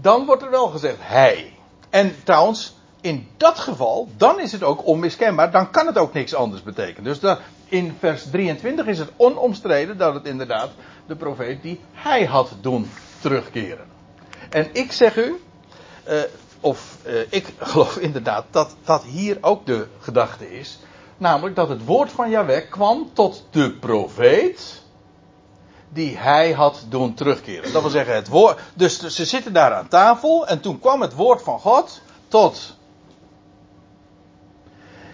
dan 0.01 0.25
wordt 0.25 0.43
er 0.43 0.49
wel 0.49 0.67
gezegd 0.67 0.97
hij. 0.99 1.53
En 1.89 2.15
trouwens, 2.23 2.75
in 3.01 3.27
dat 3.37 3.59
geval, 3.59 4.09
dan 4.17 4.39
is 4.39 4.51
het 4.51 4.63
ook 4.63 4.85
onmiskenbaar. 4.85 5.51
Dan 5.51 5.71
kan 5.71 5.85
het 5.85 5.97
ook 5.97 6.13
niks 6.13 6.33
anders 6.33 6.63
betekenen. 6.63 7.03
Dus 7.03 7.19
dan, 7.19 7.37
in 7.69 7.95
vers 7.99 8.29
23 8.31 8.85
is 8.85 8.99
het 8.99 9.11
onomstreden 9.15 9.97
dat 9.97 10.13
het 10.13 10.25
inderdaad 10.25 10.69
de 11.07 11.15
profeet 11.15 11.61
die 11.61 11.79
hij 11.91 12.25
had 12.25 12.51
doen 12.61 12.91
terugkeren. 13.19 13.85
En 14.49 14.69
ik 14.73 14.91
zeg 14.91 15.17
u, 15.17 15.41
eh, 16.03 16.19
of 16.59 16.97
eh, 17.03 17.19
ik 17.29 17.53
geloof 17.59 17.97
inderdaad 17.97 18.45
dat 18.51 18.75
dat 18.83 19.03
hier 19.03 19.37
ook 19.41 19.65
de 19.65 19.87
gedachte 19.99 20.57
is. 20.59 20.79
Namelijk 21.17 21.55
dat 21.55 21.69
het 21.69 21.85
woord 21.85 22.11
van 22.11 22.29
Yahweh 22.29 22.69
kwam 22.69 23.09
tot 23.13 23.45
de 23.49 23.71
profeet. 23.71 24.83
Die 25.89 26.17
hij 26.17 26.51
had 26.51 26.85
doen 26.89 27.13
terugkeren. 27.13 27.73
Dat 27.73 27.81
wil 27.81 27.91
zeggen, 27.91 28.15
het 28.15 28.27
woord. 28.27 28.59
Dus 28.73 28.99
ze 28.99 29.25
zitten 29.25 29.53
daar 29.53 29.73
aan 29.73 29.87
tafel. 29.87 30.47
En 30.47 30.59
toen 30.59 30.79
kwam 30.79 31.01
het 31.01 31.13
woord 31.13 31.41
van 31.41 31.59
God 31.59 32.01
tot. 32.27 32.75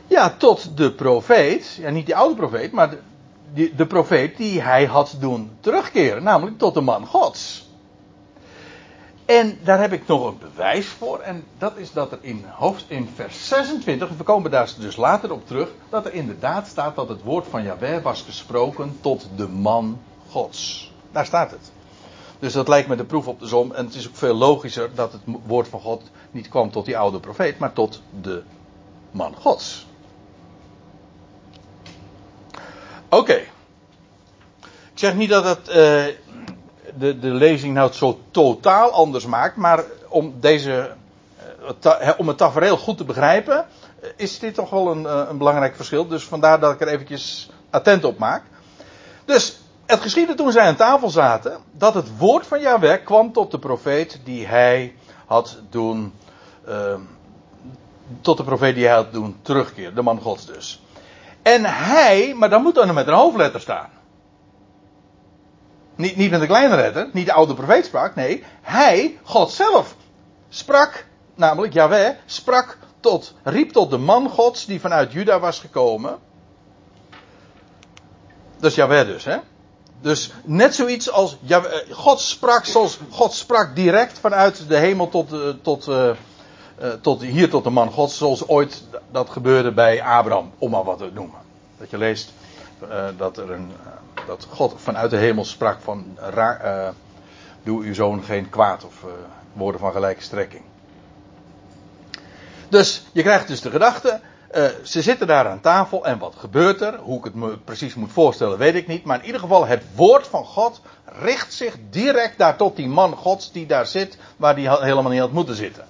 Ja, 0.07 0.35
tot 0.37 0.77
de 0.77 0.91
profeet. 0.93 1.77
Ja, 1.79 1.89
niet 1.89 2.05
die 2.05 2.15
oude 2.15 2.35
profeet, 2.35 2.71
maar 2.71 2.95
de 3.75 3.85
profeet 3.87 4.37
die 4.37 4.61
hij 4.61 4.85
had 4.85 5.15
doen 5.19 5.51
terugkeren. 5.59 6.23
Namelijk 6.23 6.57
tot 6.57 6.73
de 6.73 6.81
man 6.81 7.05
Gods. 7.05 7.69
En 9.39 9.59
daar 9.63 9.79
heb 9.79 9.93
ik 9.93 10.07
nog 10.07 10.25
een 10.27 10.37
bewijs 10.37 10.85
voor. 10.87 11.19
En 11.19 11.43
dat 11.57 11.77
is 11.77 11.91
dat 11.91 12.11
er 12.11 12.17
in, 12.21 12.45
hoofd, 12.49 12.85
in 12.87 13.09
vers 13.15 13.47
26, 13.47 14.09
we 14.17 14.23
komen 14.23 14.51
daar 14.51 14.73
dus 14.79 14.95
later 14.95 15.31
op 15.31 15.47
terug, 15.47 15.69
dat 15.89 16.05
er 16.05 16.13
inderdaad 16.13 16.67
staat 16.67 16.95
dat 16.95 17.09
het 17.09 17.21
woord 17.23 17.47
van 17.47 17.63
Yahweh 17.63 18.03
was 18.03 18.21
gesproken 18.21 18.97
tot 19.01 19.27
de 19.35 19.47
man 19.47 19.99
Gods. 20.29 20.91
Daar 21.11 21.25
staat 21.25 21.51
het. 21.51 21.71
Dus 22.39 22.53
dat 22.53 22.67
lijkt 22.67 22.87
me 22.87 22.95
de 22.95 23.03
proef 23.03 23.27
op 23.27 23.39
de 23.39 23.47
som. 23.47 23.71
En 23.71 23.85
het 23.85 23.95
is 23.95 24.07
ook 24.07 24.15
veel 24.15 24.33
logischer 24.33 24.89
dat 24.95 25.11
het 25.11 25.21
woord 25.45 25.67
van 25.67 25.79
God 25.81 26.01
niet 26.31 26.49
kwam 26.49 26.71
tot 26.71 26.85
die 26.85 26.97
oude 26.97 27.19
profeet, 27.19 27.59
maar 27.59 27.73
tot 27.73 28.01
de 28.21 28.43
man 29.11 29.35
Gods. 29.35 29.85
Oké. 33.09 33.41
Ik 34.93 35.07
zeg 35.07 35.15
niet 35.15 35.29
dat 35.29 35.43
het. 35.43 35.67
eh, 35.67 36.05
de, 36.97 37.19
de 37.19 37.27
lezing 37.33 37.73
nou 37.73 37.91
zo 37.91 38.19
totaal 38.31 38.91
anders 38.91 39.25
maakt. 39.25 39.55
Maar 39.55 39.83
om, 40.07 40.33
deze, 40.39 40.91
eh, 41.83 42.09
om 42.17 42.27
het 42.27 42.37
tafereel 42.37 42.77
goed 42.77 42.97
te 42.97 43.03
begrijpen. 43.03 43.65
eh, 44.01 44.09
Is 44.15 44.39
dit 44.39 44.53
toch 44.53 44.69
wel 44.69 44.91
een, 44.91 45.05
eh, 45.05 45.21
een 45.29 45.37
belangrijk 45.37 45.75
verschil. 45.75 46.07
Dus 46.07 46.23
vandaar 46.23 46.59
dat 46.59 46.73
ik 46.73 46.81
er 46.81 46.87
eventjes 46.87 47.49
attent 47.69 48.03
op 48.03 48.17
maak. 48.17 48.43
Dus 49.25 49.59
het 49.85 49.99
geschiedde 50.01 50.33
toen 50.33 50.51
zij 50.51 50.63
aan 50.67 50.75
tafel 50.75 51.09
zaten. 51.09 51.57
Dat 51.71 51.93
het 51.93 52.17
woord 52.17 52.47
van 52.47 52.59
Yahweh 52.61 53.03
kwam 53.05 53.31
tot 53.33 53.51
de 53.51 53.59
profeet 53.59 54.19
die 54.23 54.47
hij 54.47 54.95
had 55.25 55.57
doen. 55.69 56.13
eh, 56.65 56.93
tot 58.21 58.37
de 58.37 58.43
profeet 58.43 58.75
die 58.75 58.85
hij 58.85 58.95
had 58.95 59.13
doen 59.13 59.37
terugkeert. 59.41 59.95
De 59.95 60.01
man 60.01 60.19
gods 60.21 60.45
dus. 60.45 60.81
En 61.41 61.65
hij, 61.65 62.33
maar 62.37 62.49
dan 62.49 62.61
moet 62.61 62.75
dan 62.75 62.93
met 62.93 63.07
een 63.07 63.13
hoofdletter 63.13 63.61
staan. 63.61 63.89
Niet, 66.01 66.15
niet 66.15 66.31
met 66.31 66.41
een 66.41 66.47
kleine 66.47 66.75
letter, 66.75 67.09
niet 67.13 67.25
de 67.25 67.33
oude 67.33 67.53
profeet 67.53 67.85
sprak, 67.85 68.15
nee, 68.15 68.43
hij, 68.61 69.19
God 69.23 69.51
zelf, 69.51 69.95
sprak, 70.49 71.05
namelijk 71.35 71.73
Yahweh, 71.73 72.15
sprak 72.25 72.77
tot, 72.99 73.33
riep 73.43 73.71
tot 73.71 73.89
de 73.89 73.97
man 73.97 74.29
gods 74.29 74.65
die 74.65 74.79
vanuit 74.79 75.11
Juda 75.11 75.39
was 75.39 75.59
gekomen. 75.59 76.17
Is 78.59 78.75
Yahweh 78.75 79.05
dus, 79.05 79.25
hè. 79.25 79.37
Dus 80.01 80.31
net 80.43 80.75
zoiets 80.75 81.11
als 81.11 81.37
Yahweh, 81.41 81.91
God 81.91 82.19
sprak 82.19 82.65
zoals 82.65 82.99
God 83.09 83.33
sprak 83.33 83.75
direct 83.75 84.19
vanuit 84.19 84.67
de 84.67 84.77
hemel 84.77 85.09
tot, 85.09 85.33
uh, 85.33 85.49
tot, 85.61 85.87
uh, 85.87 86.11
tot 87.01 87.21
hier 87.21 87.49
tot 87.49 87.63
de 87.63 87.69
man 87.69 87.91
gods, 87.91 88.17
zoals 88.17 88.47
ooit 88.47 88.83
dat 89.11 89.29
gebeurde 89.29 89.71
bij 89.71 90.01
Abraham, 90.01 90.51
om 90.57 90.71
maar 90.71 90.83
wat 90.83 90.97
te 90.97 91.09
noemen. 91.13 91.39
Dat 91.77 91.89
je 91.89 91.97
leest 91.97 92.33
dat, 93.17 93.37
er 93.37 93.51
een, 93.51 93.71
dat 94.31 94.47
God 94.49 94.73
vanuit 94.77 95.09
de 95.09 95.17
hemel 95.17 95.45
sprak 95.45 95.81
van 95.81 96.17
doe 97.63 97.83
uw 97.83 97.93
zoon 97.93 98.23
geen 98.23 98.49
kwaad 98.49 98.85
of 98.85 99.05
woorden 99.53 99.81
van 99.81 99.91
gelijke 99.91 100.21
strekking. 100.21 100.63
Dus 102.69 103.03
je 103.11 103.21
krijgt 103.21 103.47
dus 103.47 103.61
de 103.61 103.69
gedachte. 103.69 104.19
Uh, 104.55 104.65
ze 104.83 105.01
zitten 105.01 105.27
daar 105.27 105.47
aan 105.47 105.61
tafel 105.61 106.05
en 106.05 106.17
wat 106.17 106.35
gebeurt 106.37 106.81
er? 106.81 106.97
Hoe 106.97 107.17
ik 107.17 107.23
het 107.23 107.35
me 107.35 107.57
precies 107.57 107.95
moet 107.95 108.11
voorstellen, 108.11 108.57
weet 108.57 108.75
ik 108.75 108.87
niet. 108.87 109.03
Maar 109.03 109.19
in 109.19 109.25
ieder 109.25 109.41
geval, 109.41 109.65
het 109.65 109.83
woord 109.95 110.27
van 110.27 110.45
God 110.45 110.81
richt 111.05 111.53
zich 111.53 111.75
direct 111.89 112.37
daar 112.37 112.55
tot 112.55 112.75
die 112.75 112.87
man 112.87 113.15
Gods 113.15 113.51
die 113.51 113.65
daar 113.65 113.85
zit, 113.85 114.17
waar 114.37 114.55
die 114.55 114.69
helemaal 114.69 115.11
niet 115.11 115.19
had 115.19 115.31
moeten 115.31 115.55
zitten. 115.55 115.85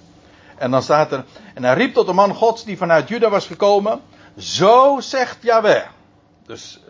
En 0.56 0.70
dan 0.70 0.82
staat 0.82 1.12
er, 1.12 1.24
en 1.54 1.64
hij 1.64 1.74
riep 1.74 1.94
tot 1.94 2.06
de 2.06 2.12
man 2.12 2.34
Gods 2.34 2.64
die 2.64 2.76
vanuit 2.76 3.08
Juda 3.08 3.30
was 3.30 3.46
gekomen. 3.46 4.00
Zo 4.36 5.00
zegt 5.00 5.36
Yahweh. 5.40 5.86
Dus 6.46 6.80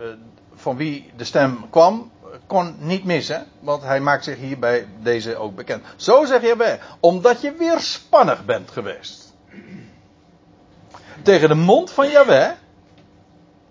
van 0.63 0.77
wie 0.77 1.11
de 1.17 1.25
stem 1.25 1.71
kwam, 1.71 2.11
kon 2.47 2.77
niet 2.79 3.05
missen, 3.05 3.47
want 3.61 3.83
hij 3.83 4.01
maakt 4.01 4.25
zich 4.25 4.39
hier 4.39 4.59
bij 4.59 4.87
deze 5.03 5.37
ook 5.37 5.55
bekend. 5.55 5.85
Zo 5.97 6.25
zegt 6.25 6.43
Yahweh, 6.43 6.81
omdat 7.01 7.41
je 7.41 7.53
weerspannig 7.53 8.45
bent 8.45 8.71
geweest 8.71 9.23
tegen 11.23 11.49
de 11.49 11.55
mond 11.55 11.91
van 11.91 12.09
Yahweh. 12.09 12.51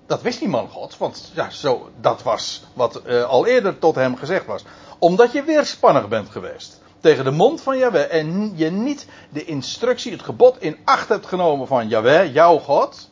Dat 0.06 0.22
wist 0.22 0.40
die 0.40 0.48
man 0.48 0.70
God, 0.70 0.98
want 0.98 1.32
ja, 1.36 1.50
zo, 1.50 1.90
dat 2.02 2.24
was 2.24 2.64
wat 2.74 3.02
uh, 3.06 3.24
al 3.24 3.46
eerder 3.46 3.80
tot 3.80 3.96
hem 3.96 4.18
gezegd 4.18 4.46
was. 4.46 4.64
Omdat 5.00 5.32
je 5.32 5.44
weerspannig 5.44 6.08
bent 6.08 6.30
geweest. 6.30 6.82
Tegen 7.00 7.24
de 7.24 7.32
mond 7.32 7.62
van 7.62 7.78
Yahweh. 7.78 8.14
En 8.14 8.52
je 8.56 8.72
niet 8.72 9.08
de 9.30 9.46
instructie, 9.46 10.12
het 10.12 10.22
gebod 10.22 10.62
in 10.62 10.78
acht 10.84 11.10
hebt 11.10 11.26
genomen 11.26 11.68
van 11.68 11.88
Yahweh, 11.88 12.34
jouw 12.34 12.58
God. 12.58 13.10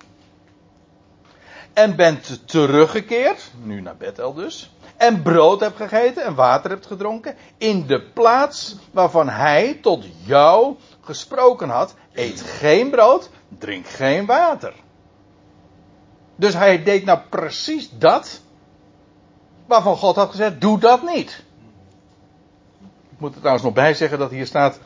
En 1.74 1.96
bent 1.96 2.48
teruggekeerd, 2.48 3.52
nu 3.64 3.82
naar 3.82 3.98
Bethel 3.98 4.34
dus. 4.34 4.72
En 4.98 5.22
brood 5.22 5.60
hebt 5.60 5.78
gegeten 5.78 6.24
en 6.24 6.36
water 6.36 6.70
hebt 6.70 6.86
gedronken. 6.86 7.36
In 7.58 7.88
de 7.88 8.02
plaats 8.02 8.76
waarvan 8.92 9.30
hij 9.30 9.74
tot 9.82 10.06
jou 10.26 10.76
gesproken 11.02 11.70
had. 11.70 11.96
Eet 12.14 12.42
geen 12.42 12.90
brood, 12.90 13.30
drink 13.58 13.88
geen 13.88 14.26
water. 14.26 14.74
Dus 16.36 16.54
hij 16.54 16.84
deed 16.84 17.06
nou 17.06 17.20
precies 17.30 17.90
dat 17.98 18.42
waarvan 19.66 19.98
God 19.98 20.16
had 20.16 20.30
gezegd: 20.30 20.62
doe 20.62 20.80
dat 20.80 21.04
niet. 21.04 21.44
Ik 23.12 23.20
moet 23.20 23.34
er 23.34 23.40
trouwens 23.40 23.66
nog 23.66 23.74
bij 23.74 23.94
zeggen 23.94 24.20
dat 24.20 24.32
hier 24.32 24.46
staat 24.46 24.80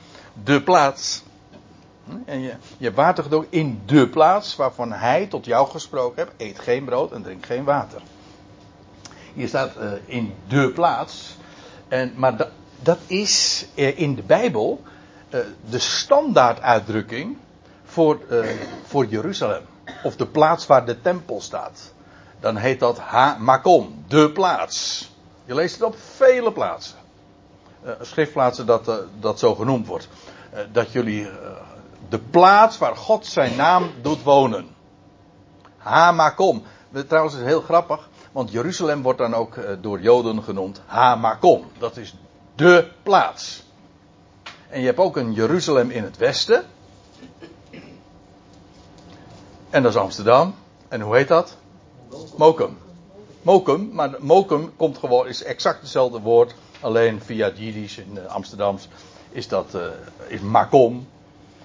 de 0.43 0.63
plaats. 0.63 1.24
En 2.26 2.39
je, 2.39 2.54
je 2.78 2.86
hebt 2.86 2.96
water 2.96 3.46
in 3.50 3.82
de 3.86 4.10
plaats 4.10 4.56
waarvan 4.56 4.92
hij 4.92 5.28
tot 5.28 5.46
jou 5.46 5.70
gesproken 5.70 6.24
heeft. 6.24 6.32
Eet 6.38 6.60
geen 6.60 6.86
brood 6.86 7.12
en 7.12 7.24
drink 7.24 7.46
geen 7.46 7.63
water. 7.63 8.02
Hier 9.34 9.48
staat 9.48 9.72
uh, 9.78 9.92
in 10.06 10.34
de 10.48 10.72
plaats. 10.72 11.38
En, 11.88 12.13
maar 12.16 12.38
da, 12.38 12.50
dat 12.82 13.00
is 13.08 13.66
uh, 13.76 14.00
in 14.00 14.16
de 14.16 14.22
Bijbel 14.22 14.82
uh, 15.30 15.39
de 15.70 15.80
standaarduitdrukking 15.80 17.38
voor, 17.84 18.20
voor 18.86 19.06
Jeruzalem. 19.06 19.62
Of 20.04 20.16
de 20.16 20.28
plaats 20.28 20.68
waar 20.68 20.86
de 20.86 21.02
tempel 21.02 21.42
staat. 21.42 21.94
Dan 22.39 22.56
heet 22.56 22.80
dat 22.80 22.98
Ha 23.00 23.38
Makom, 23.39 24.04
de 24.08 24.32
plaats. 24.32 25.12
Je 25.46 25.56
leest 25.56 25.74
het 25.74 25.84
op 25.84 25.96
vele 25.98 26.52
plaatsen. 26.52 26.98
Schriftplaatsen 28.02 28.66
dat, 28.66 28.92
dat 29.20 29.39
zo 29.39 29.56
genoemd 29.56 29.88
wordt. 29.88 30.08
dat 30.72 30.92
jullie 30.92 31.28
de 32.10 32.20
plaats 32.20 32.78
waar 32.78 32.96
God 32.96 33.26
zijn 33.26 33.56
naam 33.56 33.92
doet 34.02 34.24
wonen. 34.24 34.68
Ha 35.78 36.12
Makom. 36.12 36.63
Trouwens, 37.08 37.36
is 37.36 37.42
heel 37.42 37.62
grappig. 37.62 38.10
Want 38.32 38.52
Jeruzalem 38.52 39.02
wordt 39.02 39.20
dan 39.20 39.34
ook 39.34 39.56
door 39.82 40.02
Joden 40.02 40.44
genoemd 40.44 40.82
Hamakom. 40.86 41.66
Dat 41.78 41.98
is 41.98 42.16
de 42.56 42.88
plaats. 43.04 43.63
En 44.70 44.80
je 44.80 44.86
hebt 44.86 45.00
ook 45.00 45.18
een 45.18 45.34
Jeruzalem 45.34 45.89
in 45.89 46.04
het 46.04 46.18
westen. 46.18 46.63
En 49.70 49.84
dat 49.84 49.92
is 49.92 49.98
Amsterdam. 49.98 50.56
En 50.88 51.02
hoe 51.02 51.16
heet 51.16 51.28
dat? 51.28 51.58
Mokum. 52.38 52.78
Mokum, 53.42 53.89
maar 53.92 54.16
Mokum 54.20 54.76
komt 54.76 54.98
gewoon, 54.98 55.28
is 55.28 55.44
exact 55.44 55.82
hetzelfde 55.82 56.20
woord. 56.20 56.56
Alleen 56.80 57.22
via 57.22 57.52
Jiddisch 57.56 57.98
in 57.98 58.16
uh, 58.16 58.26
Amsterdams 58.26 58.88
is 59.30 59.48
dat, 59.48 59.76
uh, 59.76 59.82
is 60.28 60.39
Makom, 60.39 61.08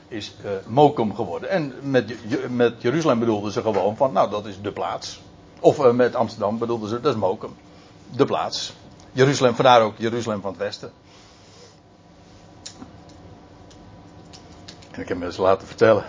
is 0.08 0.34
uh, 0.44 0.50
Mokum 0.66 1.14
geworden. 1.14 1.50
En 1.50 1.72
met, 1.82 2.14
met 2.50 2.82
Jeruzalem 2.82 3.18
bedoelden 3.18 3.52
ze 3.52 3.62
gewoon 3.62 3.96
van, 3.96 4.12
nou 4.12 4.30
dat 4.30 4.46
is 4.46 4.60
de 4.60 4.72
plaats. 4.72 5.20
Of 5.60 5.92
met 5.92 6.14
Amsterdam 6.14 6.58
bedoelden 6.58 6.88
ze, 6.88 7.00
dat 7.00 7.14
is 7.14 7.20
Mokum. 7.20 7.54
De 8.10 8.24
plaats. 8.24 8.72
Jeruzalem, 9.12 9.54
vandaar 9.54 9.82
ook 9.82 9.94
Jeruzalem 9.96 10.40
van 10.40 10.50
het 10.50 10.60
Westen. 10.60 10.92
En 14.90 15.00
ik 15.00 15.08
heb 15.08 15.18
me 15.18 15.26
eens 15.26 15.36
laten 15.36 15.66
vertellen 15.66 16.04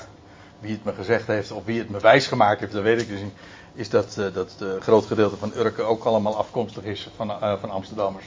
wie 0.59 0.71
het 0.71 0.83
me 0.83 0.93
gezegd 0.93 1.27
heeft 1.27 1.51
of 1.51 1.65
wie 1.65 1.79
het 1.79 1.89
me 1.89 1.99
wijs 1.99 2.27
gemaakt 2.27 2.59
heeft, 2.59 2.71
dat 2.71 2.83
weet 2.83 3.01
ik 3.01 3.07
dus 3.07 3.21
niet. 3.21 3.33
Is 3.73 3.89
dat, 3.89 4.15
uh, 4.19 4.33
dat 4.33 4.51
het 4.51 4.61
uh, 4.61 4.81
groot 4.81 5.05
gedeelte 5.05 5.37
van 5.37 5.51
Urken 5.55 5.87
ook 5.87 6.03
allemaal 6.03 6.37
afkomstig 6.37 6.83
is 6.83 7.09
van, 7.15 7.31
van 7.59 7.69
Amsterdammers? 7.69 8.25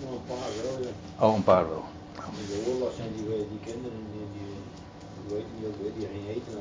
Nou, 0.00 0.14
een 0.14 0.22
paar 0.26 0.36
wel, 0.62 0.80
ja. 0.82 1.26
Oh, 1.26 1.34
een 1.34 1.44
paar 1.44 1.68
wel. 1.68 1.84
Die 2.36 2.64
de 2.64 2.70
oorlog 2.70 2.92
zijn 2.96 3.08
die, 3.16 3.26
die 3.26 3.72
kinderen, 3.72 4.09
weet 5.30 5.44
niet 5.56 5.66
ook 5.66 5.74
weer, 5.82 5.92
die 5.96 6.06
geen 6.06 6.26
eten 6.28 6.58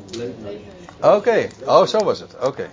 aan 1.01 1.17
Oké, 1.17 1.17
okay. 1.17 1.51
oh 1.65 1.85
zo 1.85 2.03
was 2.03 2.19
het, 2.19 2.35
oké. 2.35 2.45
Okay. 2.45 2.69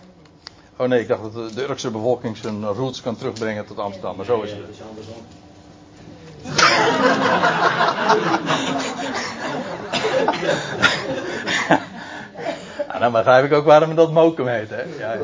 Oh 0.77 0.89
nee, 0.89 1.01
ik 1.01 1.09
dacht 1.09 1.23
dat 1.23 1.55
de 1.55 1.63
Urkse 1.63 1.91
bevolking 1.91 2.37
zijn 2.37 2.65
roots 2.65 3.03
kan 3.03 3.17
terugbrengen 3.17 3.67
tot 3.67 3.79
Amsterdam, 3.79 4.17
maar 4.17 4.25
zo 4.25 4.43
is 4.43 4.51
het. 4.51 4.61
Ja, 4.77 4.85
andersom. 4.89 5.15
nou, 12.89 13.01
dan 13.01 13.13
begrijp 13.13 13.45
ik 13.45 13.53
ook 13.53 13.65
waarom 13.65 13.95
dat 13.95 14.13
Mokum 14.13 14.47
heet, 14.47 14.71
hè? 14.71 14.83
Ja, 14.99 15.13
ja. 15.13 15.21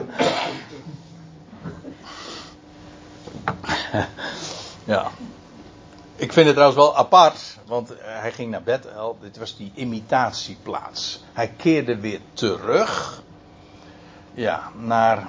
ja. 4.85 5.11
Ik 6.23 6.33
vind 6.33 6.47
het 6.47 6.55
trouwens 6.55 6.83
wel 6.83 6.97
apart, 6.97 7.57
want 7.67 7.93
hij 8.01 8.33
ging 8.33 8.51
naar 8.51 8.63
Bethel. 8.63 9.19
Dit 9.21 9.39
was 9.39 9.57
die 9.57 9.73
imitatieplaats. 9.75 11.23
Hij 11.33 11.53
keerde 11.57 12.01
weer 12.01 12.21
terug. 12.33 13.23
Ja, 14.35 14.71
naar 14.77 15.29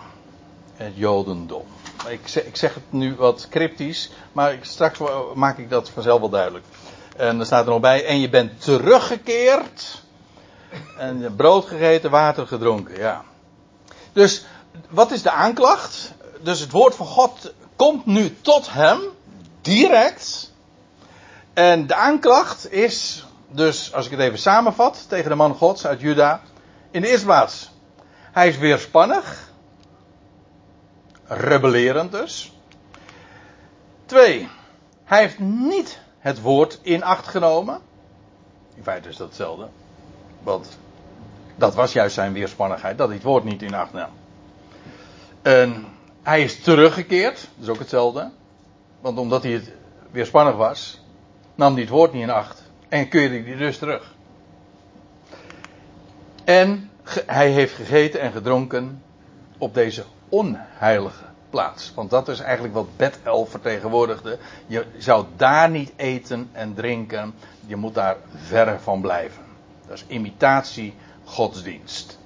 het 0.75 0.91
Jodendom. 0.95 1.65
Ik 2.07 2.27
zeg, 2.27 2.43
ik 2.43 2.55
zeg 2.55 2.73
het 2.73 2.83
nu 2.89 3.15
wat 3.15 3.47
cryptisch, 3.49 4.11
maar 4.31 4.57
straks 4.61 4.99
maak 5.35 5.57
ik 5.57 5.69
dat 5.69 5.89
vanzelf 5.89 6.19
wel 6.19 6.29
duidelijk. 6.29 6.65
En 7.17 7.39
er 7.39 7.45
staat 7.45 7.65
er 7.65 7.71
nog 7.71 7.81
bij, 7.81 8.05
en 8.05 8.19
je 8.19 8.29
bent 8.29 8.61
teruggekeerd. 8.61 10.01
En 10.97 11.35
brood 11.35 11.65
gegeten, 11.65 12.11
water 12.11 12.47
gedronken, 12.47 12.97
ja. 12.97 13.23
Dus, 14.11 14.45
wat 14.89 15.11
is 15.11 15.21
de 15.21 15.31
aanklacht? 15.31 16.13
Dus 16.41 16.59
het 16.59 16.71
woord 16.71 16.95
van 16.95 17.05
God 17.05 17.53
komt 17.75 18.05
nu 18.05 18.37
tot 18.41 18.73
hem, 18.73 18.99
direct. 19.61 20.51
En 21.53 21.87
de 21.87 21.95
aanklacht 21.95 22.71
is, 22.71 23.25
dus 23.47 23.93
als 23.93 24.05
ik 24.05 24.11
het 24.11 24.19
even 24.19 24.39
samenvat, 24.39 25.05
tegen 25.09 25.29
de 25.29 25.35
man 25.35 25.55
Gods 25.55 25.85
uit 25.85 26.01
Juda. 26.01 26.41
In 26.91 27.01
de 27.01 27.07
eerste 27.07 27.25
plaats, 27.25 27.71
hij 28.31 28.47
is 28.47 28.57
weerspannig. 28.57 29.51
Rebellerend 31.25 32.11
dus. 32.11 32.53
Twee, 34.05 34.49
hij 35.03 35.19
heeft 35.19 35.39
niet 35.39 35.99
het 36.19 36.41
woord 36.41 36.79
in 36.81 37.03
acht 37.03 37.27
genomen. 37.27 37.81
In 38.75 38.83
feite 38.83 39.09
is 39.09 39.17
dat 39.17 39.27
hetzelfde. 39.27 39.67
Want 40.43 40.77
dat 41.55 41.75
was 41.75 41.93
juist 41.93 42.15
zijn 42.15 42.33
weerspannigheid, 42.33 42.97
dat 42.97 43.07
hij 43.07 43.15
het 43.15 43.25
woord 43.25 43.43
niet 43.43 43.61
in 43.61 43.73
acht 43.73 43.93
nam. 43.93 44.09
En 45.41 45.85
hij 46.23 46.41
is 46.41 46.61
teruggekeerd, 46.61 47.35
dat 47.55 47.63
is 47.63 47.69
ook 47.69 47.79
hetzelfde. 47.79 48.31
Want 49.01 49.17
omdat 49.17 49.43
hij 49.43 49.51
het 49.51 49.71
weerspannig 50.11 50.55
was, 50.55 51.02
nam 51.63 51.77
het 51.77 51.89
woord 51.89 52.13
niet 52.13 52.21
in 52.21 52.29
acht. 52.29 52.63
En 52.89 53.07
keurde 53.07 53.41
hij 53.41 53.55
dus 53.55 53.77
terug. 53.77 54.15
En 56.43 56.89
hij 57.25 57.49
heeft 57.51 57.73
gegeten 57.73 58.19
en 58.21 58.31
gedronken 58.31 59.03
op 59.57 59.73
deze 59.73 60.03
onheilige 60.29 61.23
plaats. 61.49 61.93
Want 61.95 62.09
dat 62.09 62.27
is 62.27 62.39
eigenlijk 62.39 62.73
wat 62.73 62.97
Bethel 62.97 63.45
vertegenwoordigde. 63.45 64.37
Je 64.67 64.85
zou 64.97 65.25
daar 65.35 65.69
niet 65.69 65.93
eten 65.95 66.49
en 66.51 66.73
drinken. 66.73 67.33
Je 67.65 67.75
moet 67.75 67.93
daar 67.93 68.17
ver 68.35 68.79
van 68.79 69.01
blijven. 69.01 69.43
Dat 69.87 69.97
is 69.97 70.05
imitatie 70.07 70.93
godsdienst. 71.23 72.19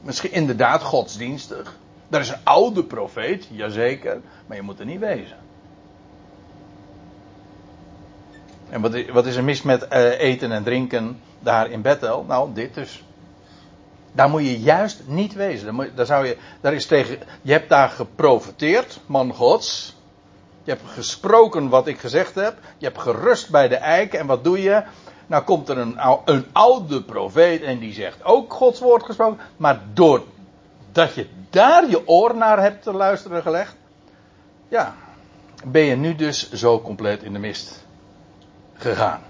Misschien 0.00 0.32
inderdaad 0.32 0.82
godsdienstig. 0.82 1.78
Er 2.10 2.20
is 2.20 2.28
een 2.28 2.44
oude 2.44 2.84
profeet, 2.84 3.46
jazeker. 3.50 4.20
Maar 4.46 4.56
je 4.56 4.62
moet 4.62 4.78
er 4.78 4.86
niet 4.86 5.00
wezen. 5.00 5.36
En 8.72 8.80
wat, 8.80 9.06
wat 9.10 9.26
is 9.26 9.36
er 9.36 9.44
mis 9.44 9.62
met 9.62 9.86
uh, 9.92 10.20
eten 10.20 10.52
en 10.52 10.62
drinken 10.62 11.20
daar 11.38 11.70
in 11.70 11.82
Bethel? 11.82 12.24
Nou, 12.28 12.52
dit 12.52 12.74
dus. 12.74 13.04
Daar 14.12 14.30
moet 14.30 14.42
je 14.42 14.60
juist 14.60 15.02
niet 15.06 15.34
wezen. 15.34 15.64
Daar, 15.64 15.74
moet, 15.74 15.90
daar 15.94 16.06
zou 16.06 16.26
je, 16.26 16.36
daar 16.60 16.74
is 16.74 16.86
tegen, 16.86 17.18
je 17.42 17.52
hebt 17.52 17.68
daar 17.68 17.88
geprofiteerd, 17.88 19.00
man 19.06 19.34
gods. 19.34 19.96
Je 20.62 20.70
hebt 20.70 20.82
gesproken 20.86 21.68
wat 21.68 21.86
ik 21.86 21.98
gezegd 21.98 22.34
heb. 22.34 22.56
Je 22.78 22.86
hebt 22.86 22.98
gerust 22.98 23.50
bij 23.50 23.68
de 23.68 23.76
eik. 23.76 24.14
En 24.14 24.26
wat 24.26 24.44
doe 24.44 24.62
je? 24.62 24.82
Nou 25.26 25.42
komt 25.44 25.68
er 25.68 25.78
een, 25.78 25.98
een 26.24 26.46
oude 26.52 27.02
profeet 27.02 27.62
en 27.62 27.78
die 27.78 27.92
zegt 27.92 28.24
ook 28.24 28.52
Gods 28.52 28.80
woord 28.80 29.02
gesproken. 29.02 29.38
Maar 29.56 29.80
doordat 29.92 31.14
je 31.14 31.26
daar 31.50 31.90
je 31.90 32.08
oor 32.08 32.36
naar 32.36 32.62
hebt 32.62 32.82
te 32.82 32.92
luisteren 32.92 33.42
gelegd. 33.42 33.76
Ja, 34.68 34.94
ben 35.64 35.82
je 35.82 35.96
nu 35.96 36.14
dus 36.14 36.52
zo 36.52 36.80
compleet 36.80 37.22
in 37.22 37.32
de 37.32 37.38
mist 37.38 37.81
gegaan. 38.82 39.22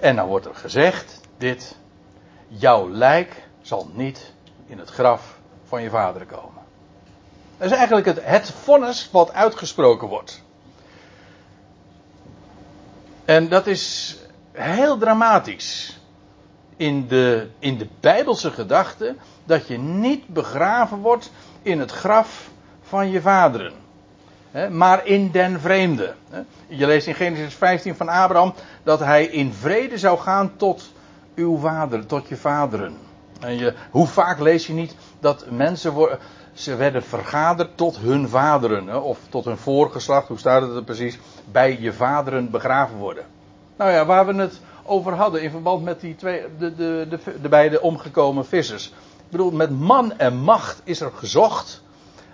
En 0.00 0.16
dan 0.16 0.26
wordt 0.26 0.46
er 0.46 0.54
gezegd 0.54 1.20
dit. 1.38 1.76
Jouw 2.48 2.88
lijk 2.88 3.48
zal 3.62 3.90
niet 3.92 4.32
in 4.66 4.78
het 4.78 4.90
graf 4.90 5.38
van 5.64 5.82
je 5.82 5.90
vader 5.90 6.26
komen. 6.26 6.62
Dat 7.58 7.70
is 7.70 7.76
eigenlijk 7.76 8.06
het, 8.06 8.24
het 8.24 8.50
vonnis 8.50 9.10
wat 9.12 9.32
uitgesproken 9.32 10.08
wordt. 10.08 10.42
En 13.24 13.48
dat 13.48 13.66
is 13.66 14.16
heel 14.52 14.98
dramatisch. 14.98 16.00
In 16.76 17.08
de, 17.08 17.48
in 17.58 17.78
de 17.78 17.88
Bijbelse 18.00 18.50
gedachte 18.50 19.16
dat 19.44 19.66
je 19.66 19.78
niet 19.78 20.28
begraven 20.28 20.98
wordt 20.98 21.30
in 21.62 21.80
het 21.80 21.90
graf 21.90 22.50
van 22.82 23.10
je 23.10 23.20
vaderen. 23.20 23.85
Maar 24.70 25.06
in 25.06 25.30
den 25.30 25.60
vreemde. 25.60 26.14
Je 26.66 26.86
leest 26.86 27.06
in 27.06 27.14
Genesis 27.14 27.54
15 27.54 27.94
van 27.94 28.08
Abraham 28.08 28.54
dat 28.82 28.98
hij 28.98 29.24
in 29.24 29.52
vrede 29.52 29.98
zou 29.98 30.18
gaan 30.18 30.56
tot 30.56 30.92
uw 31.34 31.58
vader, 31.58 32.06
tot 32.06 32.28
je 32.28 32.36
vaderen. 32.36 32.96
En 33.40 33.58
je, 33.58 33.74
hoe 33.90 34.06
vaak 34.06 34.38
lees 34.38 34.66
je 34.66 34.72
niet 34.72 34.96
dat 35.20 35.46
mensen 35.50 35.92
worden, 35.92 36.18
ze 36.52 36.76
werden 36.76 37.02
vergaderd 37.02 37.76
tot 37.76 37.98
hun 37.98 38.28
vaderen, 38.28 39.02
of 39.02 39.18
tot 39.28 39.44
hun 39.44 39.56
voorgeslacht, 39.56 40.28
hoe 40.28 40.38
staat 40.38 40.62
het 40.62 40.76
er 40.76 40.84
precies, 40.84 41.18
bij 41.52 41.80
je 41.80 41.92
vaderen 41.92 42.50
begraven 42.50 42.96
worden. 42.96 43.24
Nou 43.76 43.90
ja, 43.90 44.06
waar 44.06 44.26
we 44.26 44.34
het 44.34 44.60
over 44.82 45.12
hadden 45.12 45.42
in 45.42 45.50
verband 45.50 45.84
met 45.84 46.00
die 46.00 46.16
twee, 46.16 46.42
de, 46.58 46.74
de, 46.74 47.18
de 47.42 47.48
beide 47.48 47.80
omgekomen 47.80 48.46
vissers. 48.46 48.86
Ik 49.16 49.30
bedoel, 49.30 49.50
met 49.50 49.70
man 49.70 50.18
en 50.18 50.36
macht 50.36 50.80
is 50.84 51.00
er 51.00 51.10
gezocht. 51.14 51.82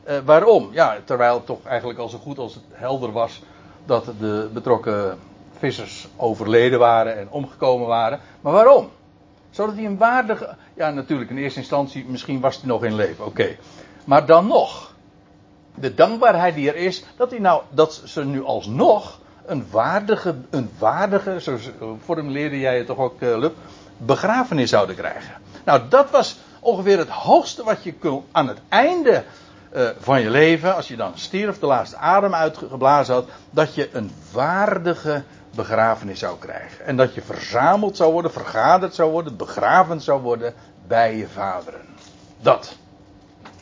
Uh, 0.09 0.19
waarom? 0.25 0.69
Ja, 0.73 0.99
terwijl 1.05 1.35
het 1.35 1.47
toch 1.47 1.65
eigenlijk 1.65 1.99
al 1.99 2.09
zo 2.09 2.19
goed 2.19 2.38
als 2.38 2.55
het 2.55 2.65
helder 2.71 3.12
was 3.12 3.43
dat 3.85 4.05
de 4.19 4.51
betrokken 4.53 5.19
vissers 5.59 6.09
overleden 6.17 6.79
waren 6.79 7.19
en 7.19 7.31
omgekomen 7.31 7.87
waren. 7.87 8.21
Maar 8.41 8.53
waarom? 8.53 8.91
Zodat 9.51 9.75
hij 9.75 9.85
een 9.85 9.99
waardige. 9.99 10.57
Ja, 10.75 10.91
natuurlijk 10.91 11.31
in 11.31 11.37
eerste 11.37 11.59
instantie, 11.59 12.05
misschien 12.09 12.41
was 12.41 12.57
hij 12.57 12.67
nog 12.67 12.85
in 12.85 12.95
leven, 12.95 13.27
oké. 13.27 13.57
Maar 14.05 14.27
dan 14.27 14.47
nog. 14.47 14.95
De 15.75 15.95
dankbaarheid 15.95 16.55
die 16.55 16.69
er 16.69 16.77
is, 16.77 17.05
dat, 17.17 17.31
hij 17.31 17.38
nou, 17.38 17.62
dat 17.71 18.03
ze 18.05 18.25
nu 18.25 18.45
alsnog 18.45 19.21
een 19.47 19.67
waardige, 19.71 20.35
een 20.51 20.71
waardige, 20.79 21.41
zo 21.41 21.59
formuleerde 22.05 22.59
jij 22.59 22.77
het 22.77 22.87
toch 22.87 22.99
ook, 22.99 23.21
uh, 23.21 23.38
Lup, 23.38 23.57
begrafenis 23.97 24.71
zouden 24.71 24.97
krijgen. 24.97 25.35
Nou, 25.65 25.81
dat 25.88 26.11
was 26.11 26.38
ongeveer 26.61 26.99
het 26.99 27.09
hoogste 27.09 27.65
wat 27.65 27.85
je 27.85 27.95
kon 27.95 28.25
aan 28.33 28.49
het 28.49 28.59
einde 28.69 29.25
uh, 29.75 29.89
van 29.99 30.21
je 30.21 30.31
leven, 30.31 30.75
als 30.75 30.89
je 30.89 30.97
dan 30.97 31.13
stierf, 31.15 31.59
de 31.59 31.67
laatste 31.67 31.97
adem 31.97 32.35
uitgeblazen 32.35 33.15
had, 33.15 33.29
dat 33.51 33.75
je 33.75 33.89
een 33.93 34.13
waardige 34.33 35.23
begrafenis 35.55 36.19
zou 36.19 36.39
krijgen. 36.39 36.85
En 36.85 36.97
dat 36.97 37.15
je 37.15 37.23
verzameld 37.23 37.97
zou 37.97 38.13
worden, 38.13 38.33
vergaderd 38.33 38.95
zou 38.95 39.11
worden, 39.11 39.37
begraven 39.37 40.01
zou 40.01 40.21
worden 40.21 40.55
bij 40.87 41.17
je 41.17 41.29
vaderen. 41.29 41.81
Dat. 42.41 42.77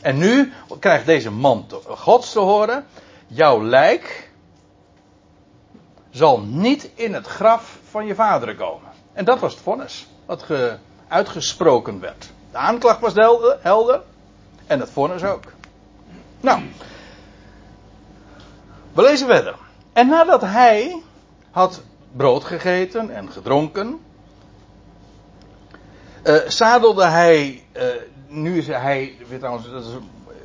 En 0.01 0.17
nu 0.17 0.53
krijgt 0.79 1.05
deze 1.05 1.31
man 1.31 1.65
Gods 1.87 2.31
te 2.31 2.39
horen: 2.39 2.85
jouw 3.27 3.63
lijk 3.63 4.31
zal 6.09 6.39
niet 6.39 6.89
in 6.95 7.13
het 7.13 7.27
graf 7.27 7.79
van 7.89 8.05
je 8.05 8.15
vaderen 8.15 8.57
komen. 8.57 8.89
En 9.13 9.25
dat 9.25 9.39
was 9.39 9.53
het 9.53 9.61
vonnis, 9.61 10.07
wat 10.25 10.43
ge, 10.43 10.77
uitgesproken 11.07 11.99
werd. 11.99 12.29
De 12.51 12.57
aanklacht 12.57 12.99
was 12.99 13.13
helder 13.61 14.01
en 14.67 14.79
het 14.79 14.89
vonnis 14.89 15.23
ook. 15.23 15.43
Nou, 16.41 16.61
we 18.93 19.01
lezen 19.01 19.27
verder. 19.27 19.55
En 19.93 20.07
nadat 20.07 20.41
hij 20.41 21.01
had 21.51 21.81
brood 22.11 22.43
gegeten 22.43 23.15
en 23.15 23.31
gedronken, 23.31 23.99
uh, 26.23 26.35
zadelde 26.47 27.05
hij, 27.05 27.63
uh, 27.77 27.83
nu 28.27 28.57
is 28.57 28.67
hij, 28.67 29.15
weer 29.27 29.39
trouwens, 29.39 29.69
dat 29.69 29.85
is, 29.85 29.91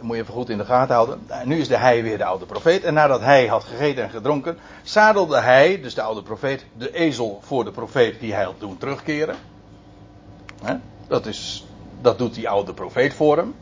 moet 0.00 0.16
je 0.16 0.22
even 0.22 0.34
goed 0.34 0.48
in 0.48 0.58
de 0.58 0.64
gaten 0.64 0.94
houden, 0.94 1.26
uh, 1.30 1.42
nu 1.42 1.58
is 1.58 1.68
de 1.68 1.76
hij 1.76 2.02
weer 2.02 2.18
de 2.18 2.24
oude 2.24 2.46
profeet. 2.46 2.84
En 2.84 2.94
nadat 2.94 3.20
hij 3.20 3.46
had 3.46 3.64
gegeten 3.64 4.02
en 4.02 4.10
gedronken, 4.10 4.58
zadelde 4.82 5.40
hij, 5.40 5.80
dus 5.80 5.94
de 5.94 6.02
oude 6.02 6.22
profeet, 6.22 6.64
de 6.78 6.94
ezel 6.94 7.40
voor 7.42 7.64
de 7.64 7.70
profeet 7.70 8.20
die 8.20 8.34
hij 8.34 8.44
had 8.44 8.60
doen 8.60 8.78
terugkeren. 8.78 9.36
Dat, 11.08 11.26
is, 11.26 11.66
dat 12.00 12.18
doet 12.18 12.34
die 12.34 12.48
oude 12.48 12.74
profeet 12.74 13.14
voor 13.14 13.36
hem. 13.36 13.54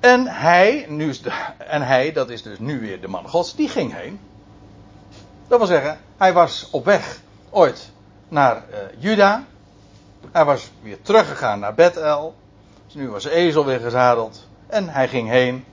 En 0.00 0.26
hij, 0.26 0.86
nu 0.88 1.08
is 1.08 1.22
de, 1.22 1.32
en 1.58 1.82
hij, 1.82 2.12
dat 2.12 2.30
is 2.30 2.42
dus 2.42 2.58
nu 2.58 2.80
weer 2.80 3.00
de 3.00 3.08
man 3.08 3.28
gods, 3.28 3.54
die 3.54 3.68
ging 3.68 3.94
heen. 3.94 4.20
Dat 5.48 5.58
wil 5.58 5.66
zeggen, 5.66 5.98
hij 6.16 6.32
was 6.32 6.68
op 6.70 6.84
weg 6.84 7.20
ooit 7.50 7.90
naar 8.28 8.56
uh, 8.56 8.76
Juda. 8.98 9.44
Hij 10.32 10.44
was 10.44 10.70
weer 10.82 11.02
teruggegaan 11.02 11.58
naar 11.58 11.74
Bethel. 11.74 12.34
Dus 12.86 12.94
nu 12.94 13.10
was 13.10 13.24
ezel 13.24 13.64
weer 13.64 13.80
gezadeld. 13.80 14.48
En 14.66 14.88
hij 14.88 15.08
ging 15.08 15.28
heen. 15.28 15.64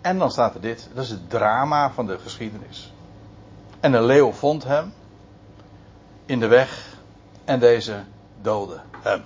En 0.00 0.18
dan 0.18 0.30
staat 0.30 0.54
er 0.54 0.60
dit. 0.60 0.88
Dat 0.94 1.04
is 1.04 1.10
het 1.10 1.30
drama 1.30 1.90
van 1.90 2.06
de 2.06 2.18
geschiedenis. 2.18 2.92
En 3.80 3.92
een 3.92 4.04
leeuw 4.04 4.32
vond 4.32 4.64
hem 4.64 4.92
in 6.26 6.40
de 6.40 6.46
weg. 6.46 6.96
En 7.44 7.58
deze 7.58 8.02
doodde 8.40 8.80
hem. 9.02 9.22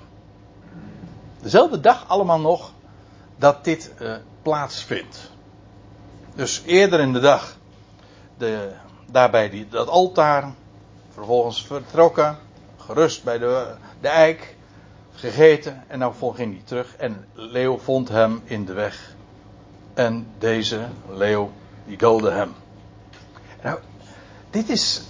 Dezelfde 1.42 1.81
dag 1.81 2.05
allemaal 2.09 2.40
nog 2.40 2.73
dat 3.37 3.64
dit 3.64 3.92
uh, 4.01 4.14
plaatsvindt. 4.47 5.31
Dus 6.35 6.63
eerder 6.67 7.01
in 7.01 7.13
de 7.13 7.21
dag 7.21 7.57
de, 8.39 8.73
daarbij 9.07 9.51
die, 9.51 9.69
dat 9.69 9.89
altaar. 9.89 10.55
Vervolgens 11.13 11.67
vertrokken. 11.67 12.39
Gerust 12.77 13.25
bij 13.25 13.39
de, 13.39 13.75
de 14.01 14.09
eik. 14.09 14.57
Gegeten. 15.15 15.85
En 15.87 15.99
dan 15.99 16.15
ging 16.15 16.53
hij 16.53 16.63
terug. 16.65 16.97
En 16.97 17.27
leeuw 17.33 17.79
vond 17.79 18.09
hem 18.09 18.43
in 18.45 18.65
de 18.65 18.73
weg. 18.73 19.15
En 19.95 20.27
deze 20.39 20.87
leeuw 21.09 21.53
die 21.87 21.97
doodde 21.97 22.31
hem. 22.31 22.55
Nou, 23.63 23.79
dit 24.51 24.69
is. 24.69 25.03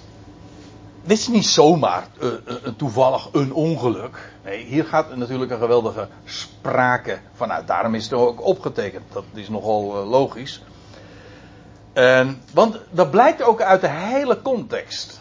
Dit 1.07 1.19
is 1.19 1.29
niet 1.29 1.47
zomaar 1.47 2.07
uh, 2.19 2.29
uh, 2.29 2.55
toevallig 2.77 3.29
een 3.33 3.53
ongeluk. 3.53 4.33
Nee, 4.45 4.65
hier 4.65 4.85
gaat 4.85 5.17
natuurlijk 5.17 5.51
een 5.51 5.59
geweldige 5.59 6.09
sprake 6.25 7.19
vanuit. 7.35 7.67
Daarom 7.67 7.95
is 7.95 8.05
het 8.05 8.13
ook 8.13 8.45
opgetekend. 8.45 9.05
Dat 9.13 9.25
is 9.35 9.49
nogal 9.49 9.97
uh, 9.97 10.11
logisch. 10.11 10.63
Want 12.53 12.79
dat 12.91 13.11
blijkt 13.11 13.43
ook 13.43 13.61
uit 13.61 13.81
de 13.81 13.89
hele 13.89 14.43
context. 14.43 15.21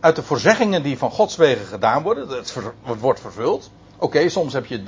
Uit 0.00 0.16
de 0.16 0.22
voorzeggingen 0.22 0.82
die 0.82 0.98
van 0.98 1.10
Gods 1.10 1.36
wegen 1.36 1.66
gedaan 1.66 2.02
worden. 2.02 2.28
Het, 2.28 2.54
wordt 2.98 3.20
vervuld. 3.20 3.70
Oké, 3.98 4.28
soms 4.28 4.52
heb 4.52 4.66
je 4.66 4.82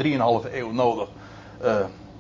3,5 0.45 0.53
eeuw 0.53 0.73
nodig. 0.73 1.09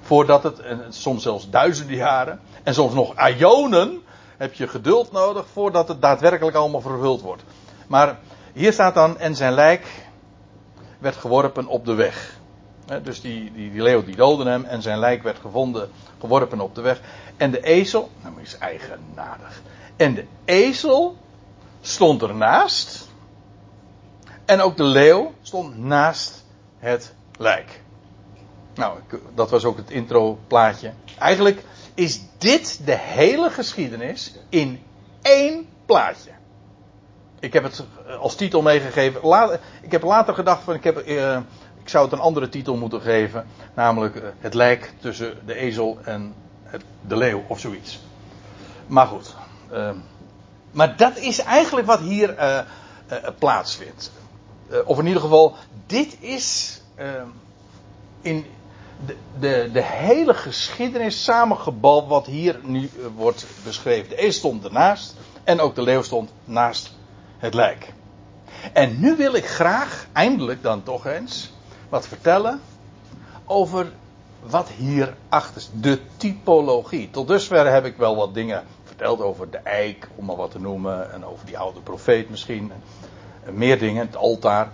Voordat 0.00 0.42
het, 0.42 0.58
en 0.60 0.84
soms 0.88 1.22
zelfs 1.22 1.50
duizenden 1.50 1.96
jaren. 1.96 2.40
En 2.62 2.74
soms 2.74 2.94
nog 2.94 3.16
aionen 3.16 4.02
heb 4.36 4.54
je 4.54 4.68
geduld 4.68 5.12
nodig 5.12 5.46
voordat 5.52 5.88
het 5.88 6.02
daadwerkelijk 6.02 6.56
allemaal 6.56 6.80
vervuld 6.80 7.20
wordt. 7.20 7.42
Maar 7.86 8.18
hier 8.52 8.72
staat 8.72 8.94
dan, 8.94 9.18
en 9.18 9.36
zijn 9.36 9.52
lijk 9.52 9.86
werd 10.98 11.16
geworpen 11.16 11.66
op 11.66 11.84
de 11.84 11.94
weg. 11.94 12.38
dus 13.02 13.20
die, 13.20 13.52
die, 13.52 13.70
die 13.70 13.82
leeuw 13.82 14.04
die 14.04 14.16
doodde 14.16 14.50
hem 14.50 14.64
en 14.64 14.82
zijn 14.82 14.98
lijk 14.98 15.22
werd 15.22 15.38
gevonden, 15.38 15.90
geworpen 16.20 16.60
op 16.60 16.74
de 16.74 16.80
weg. 16.80 17.00
En 17.36 17.50
de 17.50 17.60
ezel, 17.60 18.10
nou 18.22 18.40
is 18.40 18.58
eigenaardig. 18.58 19.62
En 19.96 20.14
de 20.14 20.24
ezel 20.44 21.16
stond 21.80 22.22
ernaast. 22.22 23.08
En 24.44 24.60
ook 24.60 24.76
de 24.76 24.84
leeuw 24.84 25.32
stond 25.42 25.78
naast 25.78 26.44
het 26.78 27.14
lijk. 27.38 27.80
Nou, 28.74 28.98
dat 29.34 29.50
was 29.50 29.64
ook 29.64 29.76
het 29.76 29.90
intro 29.90 30.38
plaatje. 30.46 30.92
Eigenlijk 31.18 31.64
is 31.94 32.20
dit 32.38 32.80
de 32.84 32.96
hele 32.96 33.50
geschiedenis 33.50 34.34
in 34.48 34.82
één 35.22 35.66
plaatje. 35.86 36.30
Ik 37.46 37.52
heb 37.52 37.62
het 37.62 37.84
eh, 38.06 38.18
als 38.18 38.34
titel 38.34 38.62
meegegeven. 38.62 39.20
ik 39.82 39.92
heb 39.92 40.02
later 40.02 40.34
gedacht 40.34 40.62
van 40.62 40.74
ik, 40.74 40.84
heb, 40.84 41.08
uh, 41.08 41.36
ik 41.82 41.88
zou 41.88 42.04
het 42.04 42.12
een 42.12 42.18
andere 42.18 42.48
titel 42.48 42.76
moeten 42.76 43.00
geven. 43.00 43.46
Namelijk 43.74 44.14
uh, 44.14 44.22
het 44.38 44.54
lijk 44.54 44.92
tussen 45.00 45.38
de 45.44 45.54
ezel 45.54 45.98
en 46.04 46.34
de 47.06 47.16
leeuw 47.16 47.44
of 47.48 47.60
zoiets. 47.60 48.00
Maar 48.86 49.06
goed. 49.06 49.34
Uh, 49.72 49.90
maar 50.70 50.96
dat 50.96 51.16
is 51.18 51.38
eigenlijk 51.38 51.86
wat 51.86 52.00
hier 52.00 52.34
plaatsvindt. 53.38 54.12
of 54.84 54.98
in 54.98 55.06
ieder 55.06 55.22
geval, 55.22 55.54
dit 55.86 56.16
is 56.20 56.80
in 58.20 58.46
de, 59.06 59.16
de, 59.38 59.70
de 59.72 59.82
hele 59.82 60.34
geschiedenis 60.34 61.24
samengebald 61.24 62.08
wat 62.08 62.26
hier 62.26 62.58
nu 62.62 62.90
wordt 63.16 63.46
beschreven. 63.64 64.08
De 64.08 64.16
ezel 64.16 64.32
stond 64.32 64.64
ernaast 64.64 65.14
en 65.44 65.60
ook 65.60 65.74
de 65.74 65.82
leeuw 65.82 66.02
stond 66.02 66.30
naast 66.44 66.95
het 67.38 67.54
lijk. 67.54 67.92
En 68.72 69.00
nu 69.00 69.16
wil 69.16 69.34
ik 69.34 69.46
graag, 69.46 70.06
eindelijk 70.12 70.62
dan 70.62 70.82
toch 70.82 71.06
eens, 71.06 71.52
wat 71.88 72.06
vertellen 72.06 72.60
over 73.44 73.92
wat 74.40 74.68
hier 74.68 75.14
achter 75.28 75.56
is. 75.56 75.70
De 75.72 76.00
typologie. 76.16 77.10
Tot 77.10 77.28
dusver 77.28 77.72
heb 77.72 77.84
ik 77.84 77.96
wel 77.96 78.16
wat 78.16 78.34
dingen 78.34 78.64
verteld 78.84 79.20
over 79.20 79.50
de 79.50 79.58
eik, 79.58 80.08
om 80.14 80.24
maar 80.24 80.36
wat 80.36 80.50
te 80.50 80.60
noemen. 80.60 81.12
En 81.12 81.24
over 81.24 81.46
die 81.46 81.58
oude 81.58 81.80
profeet 81.80 82.30
misschien. 82.30 82.72
En 83.44 83.54
meer 83.58 83.78
dingen, 83.78 84.06
het 84.06 84.16
altaar. 84.16 84.68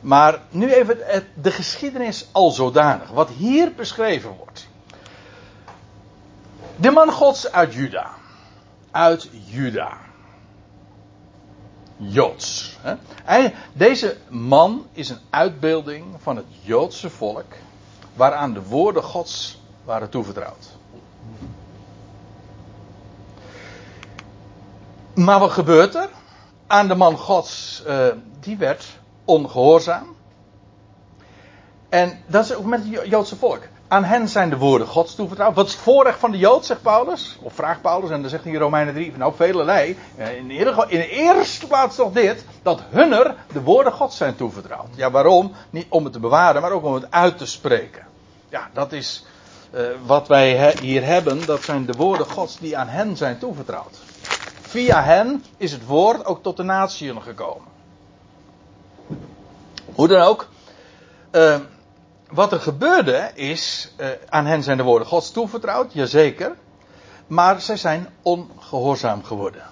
Maar 0.00 0.40
nu 0.50 0.72
even 0.72 0.98
de 1.34 1.50
geschiedenis 1.50 2.28
al 2.32 2.50
zodanig. 2.50 3.10
Wat 3.10 3.28
hier 3.28 3.72
beschreven 3.76 4.30
wordt. 4.38 4.68
De 6.76 6.90
man 6.90 7.12
gods 7.12 7.52
uit 7.52 7.74
Juda. 7.74 8.10
Uit 8.90 9.28
Juda. 9.44 10.05
Joods. 11.96 12.78
Deze 13.72 14.16
man 14.28 14.86
is 14.92 15.08
een 15.08 15.20
uitbeelding 15.30 16.04
van 16.18 16.36
het 16.36 16.46
Joodse 16.62 17.10
volk, 17.10 17.52
waaraan 18.14 18.52
de 18.52 18.62
woorden 18.62 19.02
Gods 19.02 19.60
waren 19.84 20.08
toevertrouwd. 20.08 20.68
Maar 25.14 25.38
wat 25.38 25.50
gebeurt 25.50 25.94
er? 25.94 26.08
Aan 26.66 26.88
de 26.88 26.94
man 26.94 27.18
Gods, 27.18 27.82
uh, 27.86 28.06
die 28.40 28.56
werd 28.56 28.86
ongehoorzaam. 29.24 30.16
En 31.88 32.22
dat 32.26 32.44
is 32.44 32.54
ook 32.54 32.64
met 32.64 32.84
het 32.84 33.08
Joodse 33.08 33.36
volk. 33.36 33.62
Aan 33.88 34.04
hen 34.04 34.28
zijn 34.28 34.50
de 34.50 34.56
woorden 34.56 34.86
Gods 34.86 35.14
toevertrouwd. 35.14 35.54
Wat 35.54 35.66
is 35.66 35.72
het 35.72 35.80
voorrecht 35.80 36.18
van 36.18 36.30
de 36.30 36.38
Jood, 36.38 36.66
zegt 36.66 36.82
Paulus? 36.82 37.38
Of 37.40 37.54
vraagt 37.54 37.80
Paulus, 37.80 38.10
en 38.10 38.20
dan 38.20 38.30
zegt 38.30 38.44
hij 38.44 38.52
in 38.52 38.58
Romeinen 38.58 38.94
3, 38.94 39.12
nou 39.16 39.32
velelei. 39.36 39.96
Geval, 40.48 40.88
in 40.88 40.98
de 40.98 41.08
eerste 41.08 41.66
plaats 41.66 41.96
toch 41.96 42.12
dit, 42.12 42.44
dat 42.62 42.82
hunner 42.90 43.34
de 43.52 43.62
woorden 43.62 43.92
Gods 43.92 44.16
zijn 44.16 44.36
toevertrouwd. 44.36 44.88
Ja, 44.94 45.10
waarom? 45.10 45.52
Niet 45.70 45.86
om 45.88 46.04
het 46.04 46.12
te 46.12 46.20
bewaren, 46.20 46.62
maar 46.62 46.70
ook 46.70 46.84
om 46.84 46.94
het 46.94 47.10
uit 47.10 47.38
te 47.38 47.46
spreken. 47.46 48.06
Ja, 48.48 48.70
dat 48.72 48.92
is 48.92 49.24
uh, 49.74 49.86
wat 50.06 50.28
wij 50.28 50.74
hier 50.80 51.04
hebben, 51.04 51.46
dat 51.46 51.62
zijn 51.62 51.86
de 51.86 51.92
woorden 51.92 52.26
Gods 52.26 52.58
die 52.58 52.76
aan 52.76 52.88
hen 52.88 53.16
zijn 53.16 53.38
toevertrouwd. 53.38 53.98
Via 54.60 55.02
hen 55.02 55.44
is 55.56 55.72
het 55.72 55.86
woord 55.86 56.24
ook 56.24 56.42
tot 56.42 56.56
de 56.56 56.62
natieën 56.62 57.22
gekomen. 57.22 57.68
Hoe 59.94 60.08
dan 60.08 60.20
ook. 60.20 60.48
Uh, 61.32 61.56
wat 62.30 62.52
er 62.52 62.60
gebeurde 62.60 63.30
is, 63.34 63.92
uh, 64.00 64.08
aan 64.28 64.46
hen 64.46 64.62
zijn 64.62 64.76
de 64.76 64.82
woorden 64.82 65.08
Gods 65.08 65.30
toevertrouwd, 65.30 65.92
jazeker. 65.92 66.56
Maar 67.26 67.60
zij 67.60 67.76
zijn 67.76 68.08
ongehoorzaam 68.22 69.24
geworden. 69.24 69.62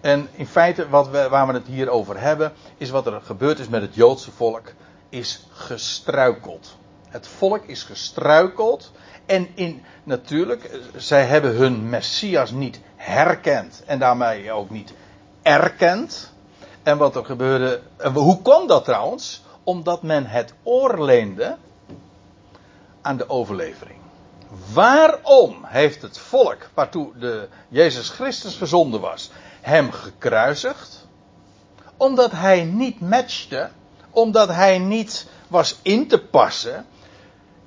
En 0.00 0.28
in 0.32 0.46
feite, 0.46 0.88
wat 0.88 1.08
we, 1.08 1.28
waar 1.28 1.46
we 1.46 1.52
het 1.52 1.66
hier 1.66 1.88
over 1.88 2.20
hebben, 2.20 2.52
is 2.76 2.90
wat 2.90 3.06
er 3.06 3.20
gebeurd 3.20 3.58
is 3.58 3.68
met 3.68 3.82
het 3.82 3.94
Joodse 3.94 4.30
volk, 4.30 4.72
is 5.08 5.46
gestruikeld. 5.50 6.76
Het 7.08 7.26
volk 7.26 7.64
is 7.64 7.82
gestruikeld. 7.82 8.92
En 9.26 9.48
in, 9.54 9.82
natuurlijk, 10.04 10.64
eh, 10.64 10.78
zij 10.96 11.24
hebben 11.24 11.56
hun 11.56 11.88
Messias 11.88 12.50
niet 12.50 12.80
herkend. 12.96 13.82
En 13.86 13.98
daarmee 13.98 14.52
ook 14.52 14.70
niet 14.70 14.92
erkend. 15.42 16.32
En 16.82 16.98
wat 16.98 17.16
er 17.16 17.24
gebeurde. 17.24 17.80
Hoe 18.12 18.42
kwam 18.42 18.66
dat 18.66 18.84
trouwens? 18.84 19.42
Omdat 19.64 20.02
men 20.02 20.26
het 20.26 20.54
oor 20.62 21.04
leende 21.04 21.56
aan 23.00 23.16
de 23.16 23.28
overlevering. 23.28 23.98
Waarom 24.72 25.64
heeft 25.64 26.02
het 26.02 26.18
volk 26.18 26.68
waartoe 26.74 27.18
de 27.18 27.48
Jezus 27.68 28.08
Christus 28.08 28.54
verzonden 28.54 29.00
was, 29.00 29.30
hem 29.60 29.92
gekruisigd? 29.92 31.06
Omdat 31.96 32.32
hij 32.32 32.64
niet 32.64 33.00
matchte, 33.00 33.70
omdat 34.10 34.48
hij 34.48 34.78
niet 34.78 35.26
was 35.48 35.78
in 35.82 36.08
te 36.08 36.18
passen 36.18 36.86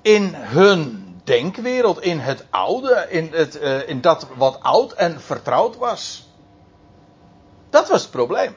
in 0.01 0.33
hun 0.33 1.07
denkwereld, 1.23 2.01
in 2.01 2.19
het 2.19 2.45
oude, 2.49 3.05
in, 3.09 3.29
het, 3.31 3.61
uh, 3.61 3.89
in 3.89 4.01
dat 4.01 4.27
wat 4.35 4.59
oud 4.61 4.91
en 4.91 5.21
vertrouwd 5.21 5.77
was. 5.77 6.27
Dat 7.69 7.89
was 7.89 8.01
het 8.01 8.11
probleem. 8.11 8.55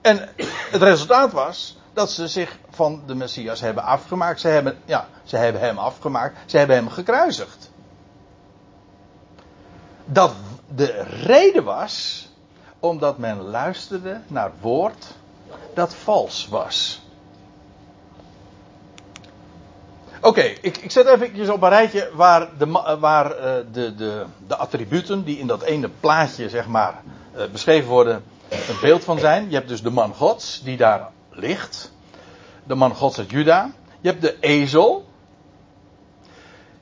En 0.00 0.28
het 0.70 0.82
resultaat 0.82 1.32
was 1.32 1.78
dat 1.92 2.10
ze 2.10 2.28
zich 2.28 2.58
van 2.70 3.02
de 3.06 3.14
Messias 3.14 3.60
hebben 3.60 3.84
afgemaakt. 3.84 4.40
Ze 4.40 4.48
hebben, 4.48 4.78
ja, 4.84 5.08
ze 5.24 5.36
hebben 5.36 5.60
hem 5.60 5.78
afgemaakt. 5.78 6.50
Ze 6.50 6.58
hebben 6.58 6.76
hem 6.76 6.88
gekruisigd. 6.88 7.70
Dat 10.04 10.32
de 10.74 11.02
reden 11.02 11.64
was 11.64 12.28
omdat 12.78 13.18
men 13.18 13.42
luisterde 13.42 14.20
naar 14.26 14.50
woord 14.60 15.06
dat 15.74 15.94
vals 15.94 16.48
was. 16.48 17.02
Oké, 20.22 20.42
ik, 20.42 20.76
ik 20.76 20.90
zet 20.90 21.06
even 21.06 21.52
op 21.52 21.62
een 21.62 21.68
rijtje 21.68 22.10
waar, 22.14 22.48
de, 22.58 22.96
waar 23.00 23.36
uh, 23.36 23.42
de, 23.72 23.94
de, 23.94 24.24
de 24.46 24.56
attributen 24.56 25.24
die 25.24 25.38
in 25.38 25.46
dat 25.46 25.62
ene 25.62 25.90
plaatje 26.00 26.48
zeg 26.48 26.66
maar 26.66 27.02
uh, 27.36 27.42
beschreven 27.52 27.88
worden 27.88 28.22
een 28.48 28.78
beeld 28.80 29.04
van 29.04 29.18
zijn. 29.18 29.48
Je 29.48 29.54
hebt 29.54 29.68
dus 29.68 29.82
de 29.82 29.90
man 29.90 30.14
gods 30.14 30.62
die 30.62 30.76
daar 30.76 31.10
ligt. 31.40 31.92
De 32.64 32.74
man 32.74 32.94
gods 32.94 33.18
uit 33.18 33.30
Juda. 33.30 33.72
Je 34.00 34.08
hebt 34.08 34.22
de 34.22 34.36
ezel. 34.40 35.08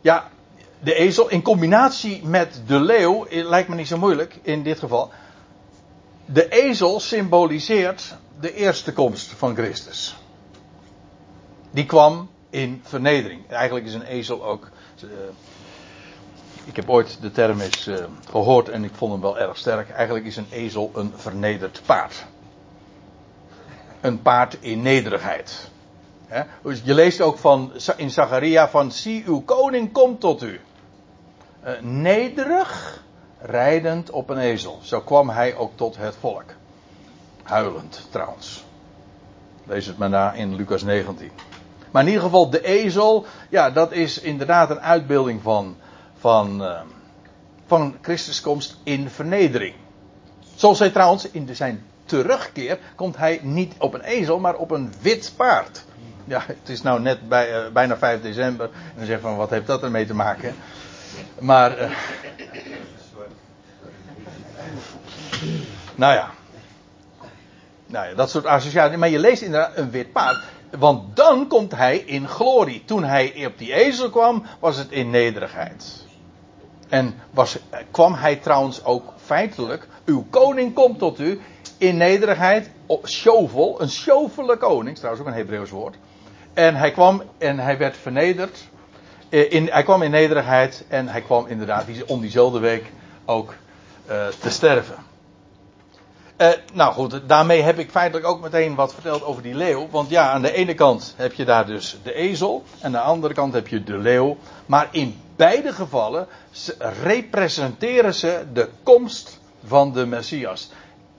Ja, 0.01 0.31
de 0.81 0.95
ezel 0.95 1.29
in 1.29 1.43
combinatie 1.43 2.25
met 2.25 2.61
de 2.67 2.81
leeuw 2.81 3.27
lijkt 3.31 3.69
me 3.69 3.75
niet 3.75 3.89
zo 3.89 3.99
moeilijk 3.99 4.39
in 4.43 4.63
dit 4.63 4.79
geval. 4.79 5.11
De 6.25 6.49
ezel 6.49 7.01
symboliseert 7.01 8.17
de 8.41 8.55
eerste 8.55 8.93
komst 8.93 9.27
van 9.27 9.55
Christus. 9.55 10.17
Die 11.71 11.87
kwam 11.87 12.29
in 12.51 12.81
vernedering. 12.85 13.49
Eigenlijk 13.49 13.87
is 13.87 13.95
een 13.95 14.03
ezel 14.03 14.45
ook. 14.45 14.69
Uh, 15.05 15.11
ik 16.65 16.77
heb 16.77 16.91
ooit 16.91 17.19
de 17.21 17.31
term 17.31 17.61
eens 17.61 17.87
uh, 17.87 17.97
gehoord 18.31 18.69
en 18.69 18.85
ik 18.85 18.91
vond 18.95 19.13
hem 19.13 19.21
wel 19.21 19.39
erg 19.39 19.57
sterk. 19.57 19.91
Eigenlijk 19.91 20.27
is 20.27 20.37
een 20.37 20.47
ezel 20.51 20.91
een 20.95 21.13
vernederd 21.17 21.83
paard. 21.87 22.27
Een 24.01 24.23
paard 24.23 24.57
in 24.61 24.83
nederigheid. 24.83 25.71
Dus 26.63 26.81
je 26.85 26.95
leest 26.95 27.21
ook 27.21 27.39
van, 27.39 27.73
in 27.97 28.11
Zacharia 28.11 28.69
van 28.69 28.93
zie 28.93 29.25
uw 29.27 29.41
koning 29.41 29.93
komt 29.93 30.21
tot 30.21 30.43
u. 30.43 30.61
Uh, 31.65 31.81
nederig, 31.81 33.03
rijdend 33.41 34.11
op 34.11 34.31
een 34.31 34.39
ezel. 34.39 34.79
Zo 34.83 35.01
kwam 35.01 35.29
hij 35.29 35.55
ook 35.55 35.73
tot 35.75 35.97
het 35.97 36.17
volk. 36.21 36.45
Huilend 37.43 38.07
trouwens. 38.11 38.65
Lees 39.65 39.87
het 39.87 39.99
maar 39.99 40.09
na 40.09 40.33
in 40.33 40.55
Lucas 40.55 40.83
19. 40.83 41.31
Maar 41.91 42.03
in 42.03 42.09
ieder 42.09 42.25
geval 42.25 42.51
de 42.51 42.65
ezel, 42.65 43.27
ja 43.49 43.71
dat 43.71 43.93
is 43.93 44.21
inderdaad 44.21 44.71
een 44.71 44.81
uitbeelding 44.81 45.43
van 45.43 45.77
van, 46.19 46.63
uh, 46.63 46.81
van 47.67 47.97
Christus 48.01 48.41
komst 48.41 48.77
in 48.83 49.11
vernedering. 49.11 49.75
Zoals 50.55 50.79
hij 50.79 50.91
trouwens 50.91 51.31
in 51.31 51.57
zijn 51.57 51.85
terugkeer 52.09 52.79
komt 52.95 53.17
hij 53.17 53.41
niet 53.43 53.75
op 53.79 53.95
een 53.95 54.01
ezel, 54.01 54.39
maar 54.39 54.55
op 54.55 54.71
een 54.71 54.93
wit 55.01 55.33
paard. 55.37 55.85
Ja, 56.25 56.43
het 56.47 56.69
is 56.69 56.83
nou 56.83 57.01
net 57.01 57.29
bij, 57.29 57.67
uh, 57.67 57.73
bijna 57.73 57.97
5 57.97 58.23
december. 58.23 58.67
En 58.67 58.95
dan 58.97 59.07
zeg 59.07 59.21
van 59.21 59.37
wat 59.37 59.51
heeft 59.51 59.67
dat 59.67 59.83
ermee 59.83 60.07
te 60.07 60.15
maken? 60.15 60.55
Maar. 61.39 61.81
Uh, 61.81 61.91
nou 65.95 66.15
ja. 66.15 66.31
Nou 67.87 68.09
ja, 68.09 68.15
dat 68.15 68.31
soort 68.31 68.47
associaties. 68.47 68.99
Maar 68.99 69.09
je 69.09 69.19
leest 69.19 69.43
inderdaad 69.43 69.77
een 69.77 69.91
wit 69.91 70.13
paard. 70.13 70.45
Want 70.71 71.17
dan 71.17 71.47
komt 71.47 71.75
hij 71.75 71.97
in 71.97 72.29
glorie. 72.29 72.83
Toen 72.85 73.05
hij 73.05 73.47
op 73.47 73.59
die 73.59 73.73
ezel 73.73 74.11
kwam, 74.11 74.45
was 74.59 74.77
het 74.77 74.91
in 74.91 75.11
nederigheid. 75.11 76.07
En 76.89 77.15
was, 77.31 77.59
kwam 77.91 78.15
hij 78.15 78.37
trouwens 78.37 78.85
ook 78.85 79.13
feitelijk, 79.25 79.89
uw 80.05 80.27
koning 80.31 80.75
komt 80.75 80.99
tot 80.99 81.21
u 81.21 81.41
in 81.79 81.97
nederigheid, 81.97 82.70
shovel, 83.05 83.81
een 83.81 83.91
sjovele 83.91 84.57
koning, 84.57 84.97
trouwens 84.97 85.22
ook 85.22 85.29
een 85.29 85.39
Hebreeuws 85.39 85.70
woord. 85.70 85.97
En 86.55 86.74
hij 86.74 86.91
kwam 86.91 87.22
en 87.39 87.59
hij 87.59 87.79
werd 87.79 87.97
vernederd. 87.97 88.68
Eh, 89.29 89.53
in, 89.53 89.68
hij 89.70 89.83
kwam 89.83 90.03
in 90.03 90.11
nederigheid 90.11 90.85
en 90.89 91.09
hij 91.09 91.20
kwam 91.20 91.47
inderdaad 91.47 91.85
om 92.07 92.20
diezelfde 92.20 92.59
week 92.59 92.93
ook 93.24 93.55
uh, 94.11 94.26
te 94.41 94.51
sterven. 94.51 94.97
Uh, 96.39 96.49
nou 96.72 96.93
goed, 96.93 97.20
daarmee 97.26 97.62
heb 97.62 97.79
ik 97.79 97.91
feitelijk 97.91 98.26
ook 98.26 98.41
meteen 98.41 98.74
wat 98.74 98.95
verteld 98.95 99.24
over 99.24 99.43
die 99.43 99.55
leeuw. 99.55 99.89
Want 99.91 100.11
ja, 100.11 100.31
aan 100.31 100.43
de 100.43 100.53
ene 100.53 100.74
kant 100.74 101.14
heb 101.16 101.33
je 101.33 101.45
daar 101.45 101.66
dus 101.66 101.99
de 102.03 102.14
ezel. 102.14 102.64
En 102.81 102.87
aan 102.87 102.93
de 102.93 102.99
andere 102.99 103.35
kant 103.35 103.53
heb 103.53 103.68
je 103.68 103.85
de 103.85 103.99
leeuw. 103.99 104.37
Maar 104.66 104.89
in 104.91 105.20
beide 105.37 105.72
gevallen 105.72 106.26
representeren 107.03 108.14
ze 108.14 108.45
de 108.53 108.68
komst 108.83 109.41
van 109.64 109.93
de 109.93 110.07
Messias. 110.07 110.70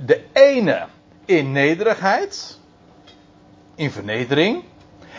De 0.06 0.26
ene 0.34 0.86
in 1.26 1.52
nederigheid, 1.52 2.58
in 3.76 3.92
vernedering. 3.92 4.64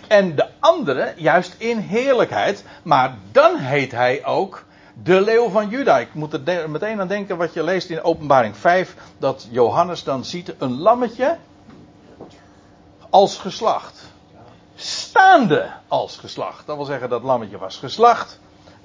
En 0.08 0.34
de 0.34 0.48
andere 0.60 1.14
juist 1.16 1.54
in 1.58 1.78
heerlijkheid. 1.78 2.64
Maar 2.82 3.16
dan 3.32 3.56
heet 3.56 3.92
hij 3.92 4.24
ook 4.24 4.64
de 5.02 5.20
leeuw 5.20 5.48
van 5.48 5.68
Juda. 5.68 5.98
Ik 5.98 6.14
moet 6.14 6.32
er 6.32 6.70
meteen 6.70 7.00
aan 7.00 7.08
denken 7.08 7.36
wat 7.36 7.54
je 7.54 7.62
leest 7.62 7.90
in 7.90 8.02
Openbaring 8.02 8.56
5. 8.56 8.94
Dat 9.18 9.46
Johannes 9.50 10.04
dan 10.04 10.24
ziet 10.24 10.54
een 10.58 10.78
lammetje 10.78 11.36
als 13.10 13.38
geslacht. 13.38 14.02
Staande 14.74 15.70
als 15.88 16.16
geslacht. 16.16 16.66
Dat 16.66 16.76
wil 16.76 16.84
zeggen 16.84 17.08
dat 17.08 17.22
lammetje 17.22 17.58
was 17.58 17.76
geslacht. 17.76 18.38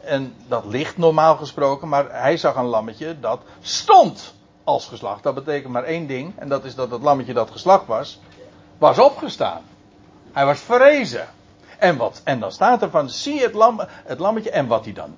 En 0.03 0.35
dat 0.47 0.65
ligt 0.65 0.97
normaal 0.97 1.35
gesproken. 1.35 1.87
Maar 1.87 2.21
hij 2.21 2.37
zag 2.37 2.55
een 2.55 2.65
lammetje 2.65 3.19
dat 3.19 3.41
stond 3.61 4.34
als 4.65 4.87
geslacht. 4.87 5.23
Dat 5.23 5.35
betekent 5.35 5.73
maar 5.73 5.83
één 5.83 6.07
ding. 6.07 6.33
En 6.39 6.49
dat 6.49 6.65
is 6.65 6.75
dat 6.75 6.91
het 6.91 7.01
lammetje 7.01 7.33
dat 7.33 7.51
geslacht 7.51 7.87
was. 7.87 8.19
Was 8.77 8.99
opgestaan. 8.99 9.61
Hij 10.31 10.45
was 10.45 10.59
verrezen. 10.59 11.27
En, 11.77 11.97
wat, 11.97 12.21
en 12.23 12.39
dan 12.39 12.51
staat 12.51 12.81
er 12.81 12.89
van, 12.89 13.09
zie 13.09 13.41
het, 13.41 13.53
lam, 13.53 13.81
het 13.87 14.19
lammetje. 14.19 14.49
En 14.49 14.67
wat 14.67 14.83
hij 14.83 14.93
dan 14.93 15.15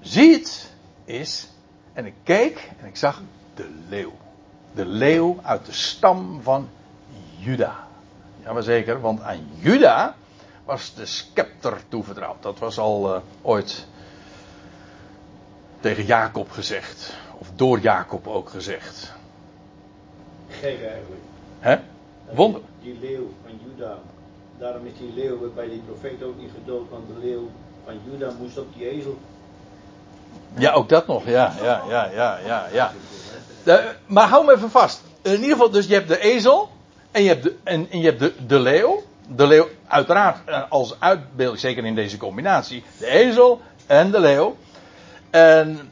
ziet 0.00 0.74
is, 1.04 1.48
en 1.92 2.06
ik 2.06 2.14
keek 2.22 2.70
en 2.80 2.86
ik 2.86 2.96
zag 2.96 3.22
de 3.54 3.70
leeuw. 3.88 4.12
De 4.72 4.86
leeuw 4.86 5.38
uit 5.42 5.66
de 5.66 5.72
stam 5.72 6.42
van 6.42 6.68
Juda. 7.36 7.86
Ja, 8.42 8.52
maar 8.52 8.62
zeker, 8.62 9.00
want 9.00 9.20
aan 9.20 9.48
Juda 9.54 10.14
was 10.64 10.94
de 10.94 11.06
scepter 11.06 11.80
toevertrouwd. 11.88 12.42
Dat 12.42 12.58
was 12.58 12.78
al 12.78 13.14
uh, 13.14 13.20
ooit 13.42 13.86
tegen 15.80 16.04
Jacob 16.04 16.50
gezegd. 16.50 17.16
Of 17.38 17.50
door 17.56 17.78
Jacob 17.78 18.26
ook 18.26 18.48
gezegd. 18.48 19.12
Gek 20.48 20.82
eigenlijk. 20.82 21.22
Hè? 21.58 21.76
Wonder. 22.34 22.60
Die 22.82 22.98
leeuw 23.00 23.28
van 23.42 23.52
Juda. 23.64 23.98
Daarom 24.58 24.86
is 24.86 24.92
die 24.98 25.12
leeuw 25.14 25.52
bij 25.54 25.68
die 25.68 25.82
profeet 25.86 26.22
ook 26.22 26.38
niet 26.38 26.50
gedood. 26.54 26.90
Want 26.90 27.06
de 27.06 27.26
leeuw 27.26 27.48
van 27.84 27.94
Juda 28.10 28.32
moest 28.40 28.58
op 28.58 28.74
die 28.74 28.90
ezel 28.90 29.18
ja, 30.56 30.72
ook 30.72 30.88
dat 30.88 31.06
nog. 31.06 31.26
Ja, 31.26 31.54
ja, 31.62 31.82
ja, 31.88 32.10
ja, 32.14 32.38
ja. 32.46 32.66
ja. 32.72 32.92
De, 33.62 33.94
maar 34.06 34.28
hou 34.28 34.44
me 34.44 34.54
even 34.54 34.70
vast. 34.70 35.02
In 35.22 35.32
ieder 35.32 35.50
geval, 35.50 35.70
dus 35.70 35.86
je 35.86 35.94
hebt 35.94 36.08
de 36.08 36.20
ezel. 36.20 36.68
En 37.10 37.22
je 37.22 37.28
hebt 37.28 37.42
de, 37.42 37.54
en, 37.64 37.86
en 37.90 37.98
je 37.98 38.04
hebt 38.04 38.20
de, 38.20 38.32
de 38.46 38.58
leeuw. 38.58 39.02
De 39.28 39.46
leeuw, 39.46 39.68
uiteraard, 39.88 40.38
eh, 40.44 40.62
als 40.68 40.96
uitbeelding, 40.98 41.60
zeker 41.60 41.84
in 41.84 41.94
deze 41.94 42.16
combinatie. 42.16 42.84
De 42.98 43.06
ezel 43.06 43.60
en 43.86 44.10
de 44.10 44.20
leeuw. 44.20 44.56
En 45.30 45.90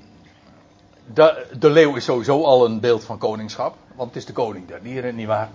de, 1.15 1.47
de 1.59 1.71
leeuw 1.71 1.97
is 1.97 2.05
sowieso 2.05 2.43
al 2.43 2.65
een 2.65 2.81
beeld 2.81 3.05
van 3.05 3.19
koningschap. 3.19 3.75
Want 3.95 4.09
het 4.09 4.19
is 4.19 4.27
de 4.27 4.33
koning 4.33 4.69
der 4.69 4.83
dieren, 4.83 5.15
nietwaar? 5.15 5.49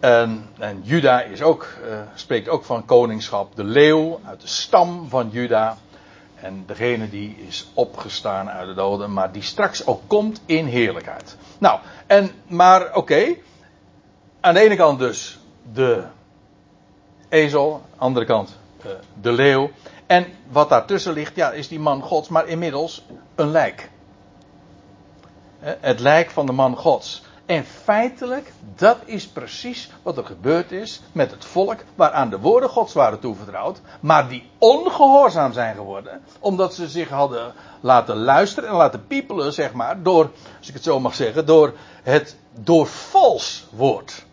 En, 0.00 0.48
en 0.58 0.80
Juda 0.82 1.22
is 1.22 1.42
ook, 1.42 1.66
uh, 1.84 1.98
spreekt 2.14 2.48
ook 2.48 2.64
van 2.64 2.84
koningschap. 2.84 3.56
De 3.56 3.64
leeuw 3.64 4.20
uit 4.24 4.40
de 4.40 4.46
stam 4.46 5.08
van 5.08 5.28
Juda. 5.32 5.76
En 6.34 6.64
degene 6.66 7.10
die 7.10 7.36
is 7.46 7.70
opgestaan 7.74 8.50
uit 8.50 8.68
de 8.68 8.74
doden, 8.74 9.12
maar 9.12 9.32
die 9.32 9.42
straks 9.42 9.86
ook 9.86 10.02
komt 10.06 10.40
in 10.46 10.66
heerlijkheid. 10.66 11.36
Nou, 11.58 11.80
en, 12.06 12.30
maar 12.46 12.94
oké. 12.94 13.34
Aan 14.40 14.54
de 14.54 14.60
ene 14.60 14.76
kant 14.76 14.98
dus 14.98 15.38
de 15.72 16.02
ezel, 17.28 17.72
aan 17.72 17.80
de 17.90 18.04
andere 18.04 18.26
kant 18.26 18.56
uh, 18.86 18.92
de 19.20 19.32
leeuw. 19.32 19.70
En 20.06 20.26
wat 20.50 20.68
daartussen 20.68 21.12
ligt, 21.12 21.36
ja, 21.36 21.50
is 21.50 21.68
die 21.68 21.80
man 21.80 22.02
gods, 22.02 22.28
maar 22.28 22.46
inmiddels 22.46 23.04
een 23.34 23.50
lijk. 23.50 23.90
Het 25.60 26.00
lijk 26.00 26.30
van 26.30 26.46
de 26.46 26.52
man 26.52 26.76
gods. 26.76 27.22
En 27.46 27.64
feitelijk, 27.64 28.52
dat 28.76 28.98
is 29.04 29.28
precies 29.28 29.90
wat 30.02 30.16
er 30.16 30.24
gebeurd 30.24 30.72
is 30.72 31.00
met 31.12 31.30
het 31.30 31.44
volk 31.44 31.80
waaraan 31.94 32.30
de 32.30 32.38
woorden 32.38 32.68
Gods 32.68 32.92
waren 32.92 33.18
toevertrouwd, 33.18 33.80
maar 34.00 34.28
die 34.28 34.50
ongehoorzaam 34.58 35.52
zijn 35.52 35.74
geworden, 35.74 36.22
omdat 36.40 36.74
ze 36.74 36.88
zich 36.88 37.08
hadden 37.08 37.52
laten 37.80 38.16
luisteren 38.16 38.68
en 38.68 38.74
laten 38.76 39.06
piepelen, 39.06 39.52
zeg 39.52 39.72
maar, 39.72 40.02
door, 40.02 40.30
als 40.58 40.68
ik 40.68 40.74
het 40.74 40.82
zo 40.82 41.00
mag 41.00 41.14
zeggen, 41.14 41.46
door 41.46 41.72
het 42.02 42.36
door 42.54 42.86
vals 42.86 43.66
woord. 43.70 44.26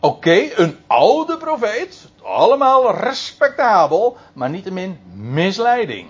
Oké, 0.00 0.48
een 0.54 0.78
oude 0.86 1.36
profeet, 1.36 2.08
allemaal 2.22 2.94
respectabel, 2.94 4.16
maar 4.32 4.50
niettemin 4.50 5.00
misleiding. 5.14 6.08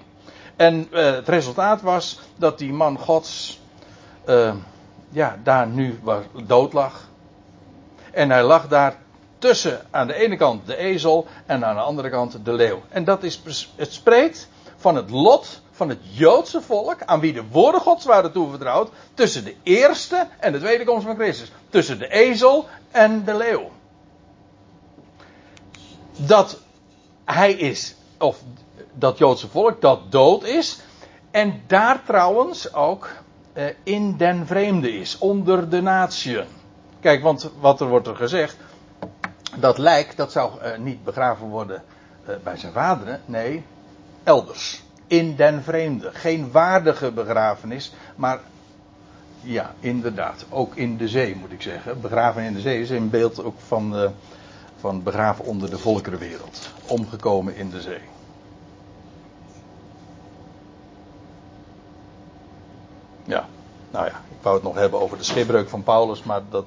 En 0.56 0.88
uh, 0.90 1.04
het 1.04 1.28
resultaat 1.28 1.80
was 1.80 2.20
dat 2.36 2.58
die 2.58 2.72
man 2.72 2.98
Gods. 2.98 3.60
Uh, 4.28 4.54
ja, 5.10 5.38
daar 5.42 5.66
nu 5.66 5.98
waar 6.02 6.22
dood 6.46 6.72
lag. 6.72 7.08
En 8.12 8.30
hij 8.30 8.42
lag 8.42 8.68
daar 8.68 8.96
tussen 9.38 9.86
aan 9.90 10.06
de 10.06 10.14
ene 10.14 10.36
kant 10.36 10.66
de 10.66 10.76
ezel 10.76 11.26
en 11.46 11.64
aan 11.64 11.74
de 11.74 11.80
andere 11.80 12.10
kant 12.10 12.44
de 12.44 12.52
leeuw. 12.52 12.82
En 12.88 13.04
dat 13.04 13.22
is, 13.22 13.42
het 13.76 13.92
spreekt 13.92 14.48
van 14.76 14.94
het 14.94 15.10
lot 15.10 15.62
van 15.70 15.88
het 15.88 15.98
Joodse 16.02 16.60
volk, 16.60 17.02
aan 17.04 17.20
wie 17.20 17.32
de 17.32 17.44
woorden 17.50 17.80
Gods 17.80 18.04
waren 18.04 18.32
toevertrouwd, 18.32 18.90
tussen 19.14 19.44
de 19.44 19.54
eerste 19.62 20.26
en 20.38 20.52
de 20.52 20.58
tweede 20.58 20.84
komst 20.84 21.06
van 21.06 21.14
Christus. 21.14 21.52
Tussen 21.68 21.98
de 21.98 22.08
ezel 22.08 22.66
en 22.90 23.24
de 23.24 23.36
leeuw. 23.36 23.70
Dat 26.16 26.58
hij 27.24 27.52
is, 27.52 27.94
of 28.18 28.38
dat 28.92 29.18
Joodse 29.18 29.48
volk, 29.48 29.80
dat 29.80 30.12
dood 30.12 30.44
is. 30.44 30.80
En 31.30 31.62
daar 31.66 32.02
trouwens 32.04 32.74
ook 32.74 33.08
in 33.82 34.16
den 34.16 34.46
vreemde 34.46 34.92
is, 34.92 35.18
onder 35.18 35.68
de 35.68 35.80
natieën. 35.80 36.46
Kijk, 37.00 37.22
want 37.22 37.50
wat 37.60 37.80
er 37.80 37.88
wordt 37.88 38.06
er 38.06 38.16
gezegd, 38.16 38.56
dat 39.56 39.78
lijk, 39.78 40.16
dat 40.16 40.32
zou 40.32 40.50
uh, 40.62 40.78
niet 40.78 41.04
begraven 41.04 41.46
worden 41.46 41.82
uh, 42.28 42.34
bij 42.42 42.56
zijn 42.56 42.72
vaderen, 42.72 43.20
nee, 43.24 43.64
elders. 44.24 44.82
In 45.06 45.36
den 45.36 45.62
vreemde. 45.62 46.10
Geen 46.12 46.50
waardige 46.50 47.12
begrafenis, 47.12 47.92
maar 48.16 48.40
ja, 49.40 49.74
inderdaad, 49.80 50.46
ook 50.50 50.76
in 50.76 50.96
de 50.96 51.08
zee 51.08 51.36
moet 51.36 51.52
ik 51.52 51.62
zeggen. 51.62 52.00
Begraven 52.00 52.42
in 52.42 52.52
de 52.52 52.60
zee 52.60 52.80
is 52.80 52.90
een 52.90 53.10
beeld 53.10 53.44
ook 53.44 53.60
van, 53.66 54.12
van 54.80 55.02
begraven 55.02 55.44
onder 55.44 55.70
de 55.70 55.78
volkerenwereld. 55.78 56.70
Omgekomen 56.86 57.56
in 57.56 57.70
de 57.70 57.80
zee. 57.80 58.00
Ja, 63.28 63.46
nou 63.90 64.06
ja, 64.06 64.12
ik 64.28 64.42
wou 64.42 64.54
het 64.54 64.64
nog 64.64 64.74
hebben 64.74 65.00
over 65.00 65.18
de 65.18 65.24
schipbreuk 65.24 65.68
van 65.68 65.82
Paulus, 65.82 66.22
maar 66.22 66.40
dat, 66.50 66.64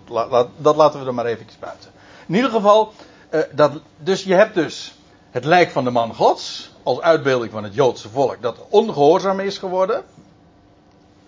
dat 0.57 0.76
laten 0.76 0.99
we 0.99 1.05
er 1.05 1.14
maar 1.14 1.26
eventjes 1.26 1.59
buiten. 1.59 1.89
In 2.28 2.36
ieder 2.36 2.51
geval, 2.51 2.93
uh, 3.32 3.41
dat, 3.51 3.72
dus 3.97 4.24
je 4.24 4.34
hebt 4.34 4.55
dus 4.55 4.95
het 5.32 5.45
lijk 5.45 5.72
van 5.72 5.84
de 5.84 5.89
man 5.89 6.16
Gods, 6.16 6.72
als 6.84 7.01
uitbeelding 7.01 7.51
van 7.51 7.64
het 7.64 7.74
Joodse 7.74 8.09
volk, 8.09 8.41
dat 8.41 8.57
ongehoorzaam 8.70 9.39
is 9.39 9.57
geworden. 9.57 10.03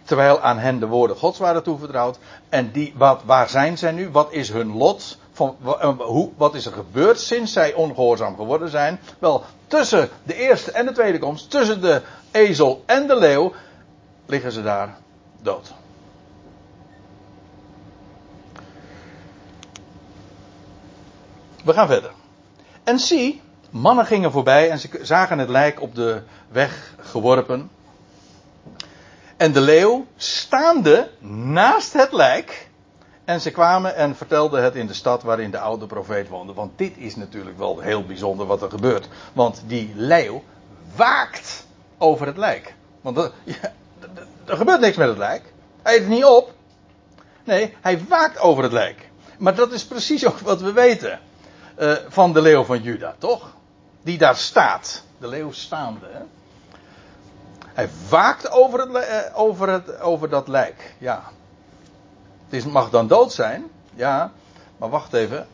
Terwijl 0.03 0.39
aan 0.39 0.57
hen 0.57 0.79
de 0.79 0.87
woorden 0.87 1.17
Gods 1.17 1.39
waren 1.39 1.63
toevertrouwd. 1.63 2.17
En 2.49 2.71
die, 2.71 2.93
wat, 2.95 3.21
waar 3.25 3.49
zijn 3.49 3.77
zij 3.77 3.91
nu? 3.91 4.09
Wat 4.09 4.31
is 4.31 4.49
hun 4.49 4.77
lot? 4.77 5.17
Eh, 5.37 5.97
hoe, 5.97 6.29
wat 6.37 6.55
is 6.55 6.65
er 6.65 6.71
gebeurd 6.71 7.19
sinds 7.19 7.53
zij 7.53 7.73
ongehoorzaam 7.73 8.35
geworden 8.35 8.69
zijn? 8.69 8.99
Wel, 9.19 9.43
tussen 9.67 10.09
de 10.23 10.35
eerste 10.35 10.71
en 10.71 10.85
de 10.85 10.91
tweede 10.91 11.19
komst, 11.19 11.49
tussen 11.49 11.81
de 11.81 12.01
ezel 12.31 12.83
en 12.85 13.07
de 13.07 13.15
leeuw, 13.15 13.53
liggen 14.25 14.51
ze 14.51 14.63
daar 14.63 15.01
dood. 15.43 15.73
We 21.63 21.73
gaan 21.73 21.87
verder. 21.87 22.11
En 22.83 22.99
zie, 22.99 23.41
mannen 23.69 24.05
gingen 24.05 24.31
voorbij 24.31 24.69
en 24.69 24.79
ze 24.79 24.99
zagen 25.01 25.39
het 25.39 25.49
lijk 25.49 25.81
op 25.81 25.95
de 25.95 26.21
weg 26.47 26.95
geworpen. 26.99 27.69
En 29.37 29.51
de 29.51 29.61
leeuw 29.61 30.05
staande 30.15 31.09
naast 31.53 31.93
het 31.93 32.11
lijk. 32.11 32.71
En 33.25 33.41
ze 33.41 33.51
kwamen 33.51 33.95
en 33.95 34.15
vertelden 34.15 34.63
het 34.63 34.75
in 34.75 34.87
de 34.87 34.93
stad 34.93 35.23
waarin 35.23 35.51
de 35.51 35.59
oude 35.59 35.85
profeet 35.85 36.27
woonde. 36.27 36.53
Want 36.53 36.77
dit 36.77 36.97
is 36.97 37.15
natuurlijk 37.15 37.57
wel 37.57 37.79
heel 37.79 38.05
bijzonder 38.05 38.45
wat 38.45 38.61
er 38.61 38.69
gebeurt. 38.69 39.07
Want 39.33 39.63
die 39.67 39.91
leeuw 39.95 40.43
waakt 40.95 41.65
over 41.97 42.25
het 42.25 42.37
lijk. 42.37 42.75
Want 43.01 43.17
er 44.45 44.57
gebeurt 44.57 44.79
niks 44.79 44.97
met 44.97 45.07
het 45.07 45.17
lijk. 45.17 45.53
Hij 45.81 45.95
eet 45.95 46.07
niet 46.07 46.25
op. 46.25 46.53
Nee, 47.43 47.75
hij 47.81 48.05
waakt 48.07 48.39
over 48.39 48.63
het 48.63 48.71
lijk. 48.71 49.09
Maar 49.37 49.55
dat 49.55 49.71
is 49.71 49.85
precies 49.85 50.25
ook 50.29 50.39
wat 50.39 50.61
we 50.61 50.71
weten. 50.71 51.19
uh, 51.79 51.93
van 52.07 52.33
de 52.33 52.41
leeuw 52.41 52.63
van 52.63 52.81
Juda, 52.81 53.15
toch? 53.17 53.53
Die 54.01 54.17
daar 54.17 54.35
staat. 54.35 55.03
De 55.17 55.27
leeuw 55.27 55.51
staande. 55.51 56.05
Hè? 56.11 56.21
Hij 57.73 57.89
waakt 58.09 58.51
over, 58.51 58.79
het, 58.79 58.89
uh, 58.89 59.39
over, 59.39 59.69
het, 59.69 59.99
over 59.99 60.29
dat 60.29 60.47
lijk. 60.47 60.95
Ja. 60.97 61.23
Het 62.45 62.53
is, 62.53 62.65
mag 62.65 62.89
dan 62.89 63.07
dood 63.07 63.33
zijn. 63.33 63.63
Ja. 63.93 64.31
Maar 64.77 64.89
wacht 64.89 65.13
even. 65.13 65.47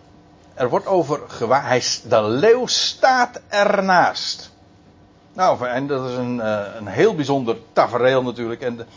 Er 0.53 0.69
wordt 0.69 0.85
over 0.85 1.19
gewaakt. 1.27 2.09
De 2.09 2.21
leeuw 2.21 2.65
staat 2.65 3.41
ernaast. 3.47 4.51
Nou, 5.33 5.67
en 5.67 5.87
dat 5.87 6.09
is 6.09 6.15
een, 6.15 6.35
uh, 6.35 6.61
een 6.77 6.87
heel 6.87 7.15
bijzonder 7.15 7.57
tafereel 7.73 8.23
natuurlijk. 8.23 8.61
En, 8.61 8.87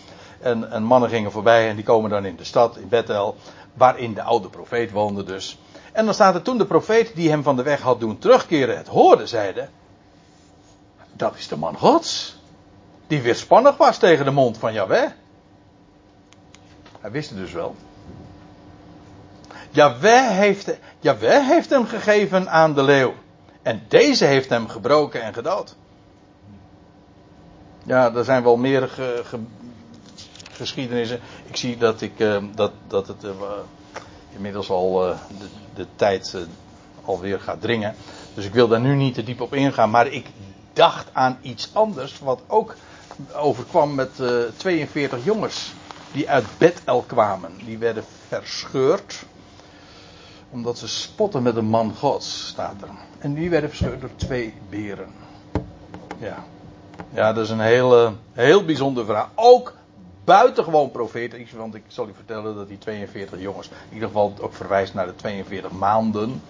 en, 0.41 0.71
en, 0.71 0.83
mannen 0.83 1.11
gingen 1.11 1.33
voorbij 1.33 1.69
en 1.69 1.77
die 1.77 1.85
komen 1.85 2.11
dan 2.11 2.25
in 2.25 2.37
de 2.37 2.45
stad, 2.45 2.77
in 2.77 2.89
Bethel, 2.89 3.37
waarin 3.75 4.15
de 4.15 4.23
oude 4.23 4.49
profeet 4.49 4.91
woonde 4.91 5.25
dus. 5.25 5.59
En 5.93 6.05
dan 6.05 6.15
staat 6.15 6.35
er 6.35 6.43
toen 6.43 6.59
de 6.59 6.67
profeet 6.67 7.15
die 7.15 7.31
hem 7.31 7.43
van 7.43 7.57
de 7.57 7.63
weg 7.63 7.81
had 7.81 8.01
doen 8.01 8.19
terugkeren 8.19 8.77
het 8.77 8.89
hoorde, 8.89 9.27
zeide, 9.27 9.69
dat 11.13 11.35
is 11.37 11.49
de 11.49 11.57
man 11.57 11.77
gods. 11.77 12.41
Die 13.07 13.23
weerspannig 13.23 13.77
was 13.77 13.99
tegen 13.99 14.25
de 14.25 14.31
mond 14.31 14.59
van 14.59 14.73
Jahweh. 14.73 15.11
Hij 17.01 17.11
wist 17.11 17.31
het 17.31 17.39
dus 17.39 17.53
wel. 17.53 17.75
Jahweh 19.71 20.29
heeft, 20.29 20.79
heeft 21.01 21.71
hem 21.71 21.87
gegeven 21.87 22.51
aan 22.51 22.75
de 22.75 22.83
leeuw. 22.83 23.15
En 23.63 23.83
deze 23.89 24.25
heeft 24.25 24.49
hem 24.49 24.69
gebroken 24.69 25.23
en 25.23 25.35
gedood. 25.35 25.77
Ja, 27.85 28.15
er 28.15 28.25
zijn 28.25 28.43
wel 28.43 28.57
meer 28.57 28.89
ge, 28.89 29.21
ge, 29.25 29.39
geschiedenissen. 30.53 31.21
Ik 31.47 31.57
zie 31.57 31.77
dat, 31.77 32.01
ik, 32.01 32.19
uh, 32.19 32.37
dat, 32.55 32.73
dat 32.87 33.07
het 33.07 33.25
uh, 33.25 33.31
inmiddels 34.35 34.71
al 34.71 34.93
de, 34.93 35.47
de, 35.75 35.87
tijd 35.97 36.37
alweer 37.05 37.41
gaat 37.41 37.61
dringen. 37.61 37.95
Dus 38.35 38.45
ik 38.45 38.53
wil 38.53 38.69
daar 38.69 38.81
nu 38.81 38.95
niet 38.95 39.15
te 39.15 39.23
diep 39.23 39.41
op 39.41 39.55
ingaan. 39.55 39.91
Maar 39.91 40.07
ik 40.07 40.27
dacht 40.73 41.07
aan 41.13 41.39
iets 41.41 41.71
anders. 41.73 42.19
Wat 42.19 42.43
ook 42.47 42.75
overkwam 43.35 43.95
met 43.95 44.11
42 44.57 45.25
jongens. 45.25 45.73
Die 46.13 46.31
uit 46.31 46.45
Bethel 46.59 47.05
kwamen. 47.07 47.51
Die 47.65 47.79
werden 47.79 48.05
verscheurd. 48.29 49.25
Omdat 50.51 50.79
ze 50.79 50.89
spotten 50.89 51.43
met 51.43 51.57
een 51.57 51.65
man 51.65 51.95
gods, 51.95 52.47
staat 52.47 52.83
er. 52.83 52.89
En 53.19 53.35
die 53.35 53.51
werden 53.51 53.69
verscheurd 53.69 54.01
door 54.01 54.17
twee 54.17 54.55
beren. 54.69 55.13
Ja. 56.19 56.45
Ja, 57.15 57.33
dat 57.33 57.45
is 57.45 57.51
een 57.51 57.61
heel, 57.61 58.15
heel 58.33 58.65
bijzonder 58.65 59.05
verhaal. 59.05 59.29
Ook 59.35 59.73
buitengewoon 60.25 60.91
profetisch, 60.91 61.53
want 61.53 61.75
ik 61.75 61.83
zal 61.87 62.09
u 62.09 62.13
vertellen 62.15 62.55
dat 62.55 62.69
die 62.69 62.79
42 62.79 63.41
jongens, 63.41 63.69
in 63.69 63.95
ieder 63.95 64.09
geval 64.09 64.35
ook 64.41 64.55
verwijst 64.55 64.95
naar 64.95 65.07
de 65.07 65.15
42 65.15 65.71
maanden, 65.71 66.43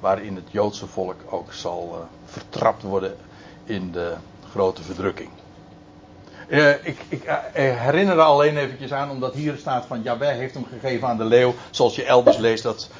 waarin 0.00 0.34
het 0.34 0.50
Joodse 0.50 0.86
volk 0.86 1.16
ook 1.30 1.52
zal 1.52 1.90
uh, 1.92 2.04
vertrapt 2.24 2.82
worden 2.82 3.16
in 3.64 3.92
de 3.92 4.14
grote 4.50 4.82
verdrukking. 4.82 5.30
Uh, 6.48 6.70
ik, 6.70 7.04
ik 7.08 7.24
uh, 7.24 7.34
herinner 7.52 8.18
er 8.18 8.22
alleen 8.22 8.56
eventjes 8.56 8.92
aan, 8.92 9.10
omdat 9.10 9.34
hier 9.34 9.56
staat 9.56 9.86
van 9.86 10.02
Jaweh 10.02 10.36
heeft 10.36 10.54
hem 10.54 10.66
gegeven 10.66 11.08
aan 11.08 11.16
de 11.16 11.24
leeuw, 11.24 11.54
zoals 11.70 11.94
je 11.94 12.04
elders 12.04 12.36
leest 12.36 12.62
dat 12.62 12.90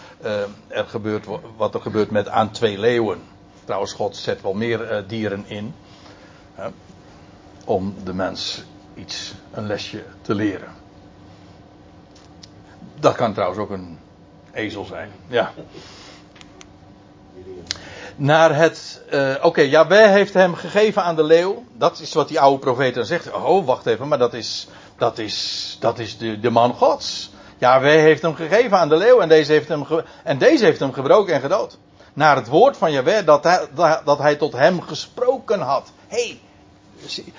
er 0.69 0.85
gebeurt 0.87 1.27
wat 1.57 1.75
er 1.75 1.81
gebeurt 1.81 2.11
met 2.11 2.29
aan 2.29 2.51
twee 2.51 2.79
leeuwen. 2.79 3.19
Trouwens, 3.65 3.93
God 3.93 4.17
zet 4.17 4.43
wel 4.43 4.55
meer 4.55 5.05
dieren 5.07 5.45
in 5.47 5.75
om 7.65 7.95
de 8.05 8.15
mens 8.15 8.65
iets, 8.95 9.35
een 9.53 9.67
lesje 9.67 10.05
te 10.23 10.35
leren. 10.35 10.69
Dat 13.01 13.15
kan 13.15 13.33
trouwens 13.33 13.61
ook 13.61 13.71
een 13.71 13.99
ezel 14.53 14.85
zijn. 14.85 15.11
Ja. 15.27 15.53
Naar 18.17 18.57
het. 18.57 19.03
Uh, 19.13 19.35
Oké, 19.43 19.47
okay, 19.71 20.13
heeft 20.13 20.35
hem 20.35 20.55
gegeven 20.55 21.03
aan 21.03 21.17
de 21.17 21.23
leeuw. 21.23 21.65
Dat 21.73 22.01
is 22.01 22.15
wat 22.15 22.29
die 22.29 22.41
oude 22.41 22.59
profeet 22.59 22.95
dan 22.95 23.05
zegt. 23.05 23.33
Oh, 23.33 23.67
wacht 23.67 23.87
even, 23.87 24.09
maar 24.09 24.19
dat 24.19 24.35
is. 24.35 24.69
Dat 24.97 25.19
is, 25.19 25.77
dat 25.81 25.99
is 25.99 26.19
de, 26.19 26.41
de 26.41 26.51
man 26.51 26.75
Gods. 26.75 27.31
Jabé 27.59 27.91
heeft 27.91 28.23
hem 28.23 28.35
gegeven 28.35 28.79
aan 28.79 28.89
de 28.89 28.97
leeuw 28.97 29.21
en 29.21 29.29
deze 29.29 29.53
heeft 29.53 29.69
hem, 29.69 29.85
en 30.25 30.39
deze 30.39 30.65
heeft 30.65 30.81
hem 30.81 30.93
gebroken 30.93 31.35
en 31.35 31.41
gedood. 31.41 31.79
Naar 32.13 32.37
het 32.37 32.49
woord 32.49 32.77
van 32.77 32.93
Jabé 32.93 33.25
dat 33.25 33.45
hij, 33.45 33.67
dat 34.05 34.19
hij 34.19 34.37
tot 34.37 34.53
hem 34.53 34.83
gesproken 34.83 35.61
had. 35.61 35.93
hey, 36.09 36.41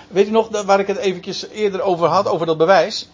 Weet 0.08 0.28
u 0.28 0.32
nog 0.32 0.64
waar 0.66 0.80
ik 0.80 0.88
het 0.88 0.98
eventjes 0.98 1.48
eerder 1.48 1.82
over 1.82 2.08
had, 2.08 2.28
over 2.28 2.46
dat 2.46 2.58
bewijs? 2.58 3.10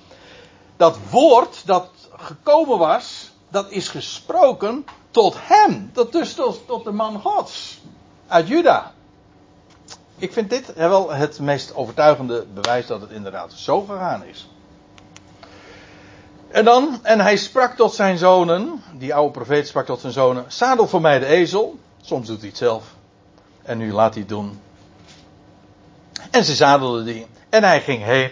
Dat 0.77 0.97
woord 1.09 1.61
dat 1.65 1.89
gekomen 2.15 2.77
was, 2.77 3.31
dat 3.49 3.71
is 3.71 3.87
gesproken 3.87 4.85
tot 5.11 5.35
hem. 5.39 5.89
Dat 5.93 6.11
dus 6.11 6.33
tot, 6.33 6.59
tot 6.67 6.83
de 6.83 6.91
man 6.91 7.21
gods. 7.21 7.81
Uit 8.27 8.47
Juda. 8.47 8.93
Ik 10.17 10.33
vind 10.33 10.49
dit 10.49 10.73
wel 10.73 11.13
het 11.13 11.39
meest 11.39 11.75
overtuigende 11.75 12.45
bewijs 12.53 12.87
dat 12.87 13.01
het 13.01 13.09
inderdaad 13.11 13.53
zo 13.53 13.81
gegaan 13.81 14.23
is. 14.23 14.47
En 16.47 16.65
dan, 16.65 16.99
en 17.03 17.19
hij 17.19 17.37
sprak 17.37 17.75
tot 17.75 17.93
zijn 17.93 18.17
zonen, 18.17 18.83
die 18.93 19.13
oude 19.13 19.31
profeet 19.31 19.67
sprak 19.67 19.85
tot 19.85 19.99
zijn 19.99 20.13
zonen, 20.13 20.45
zadel 20.47 20.87
voor 20.87 21.01
mij 21.01 21.19
de 21.19 21.25
ezel. 21.25 21.77
Soms 22.01 22.27
doet 22.27 22.39
hij 22.39 22.47
het 22.47 22.57
zelf. 22.57 22.95
En 23.63 23.77
nu 23.77 23.93
laat 23.93 24.13
hij 24.13 24.21
het 24.21 24.29
doen. 24.29 24.59
En 26.31 26.43
ze 26.43 26.55
zadelden 26.55 27.05
die. 27.05 27.25
En 27.49 27.63
hij 27.63 27.81
ging 27.81 28.03
heen. 28.03 28.29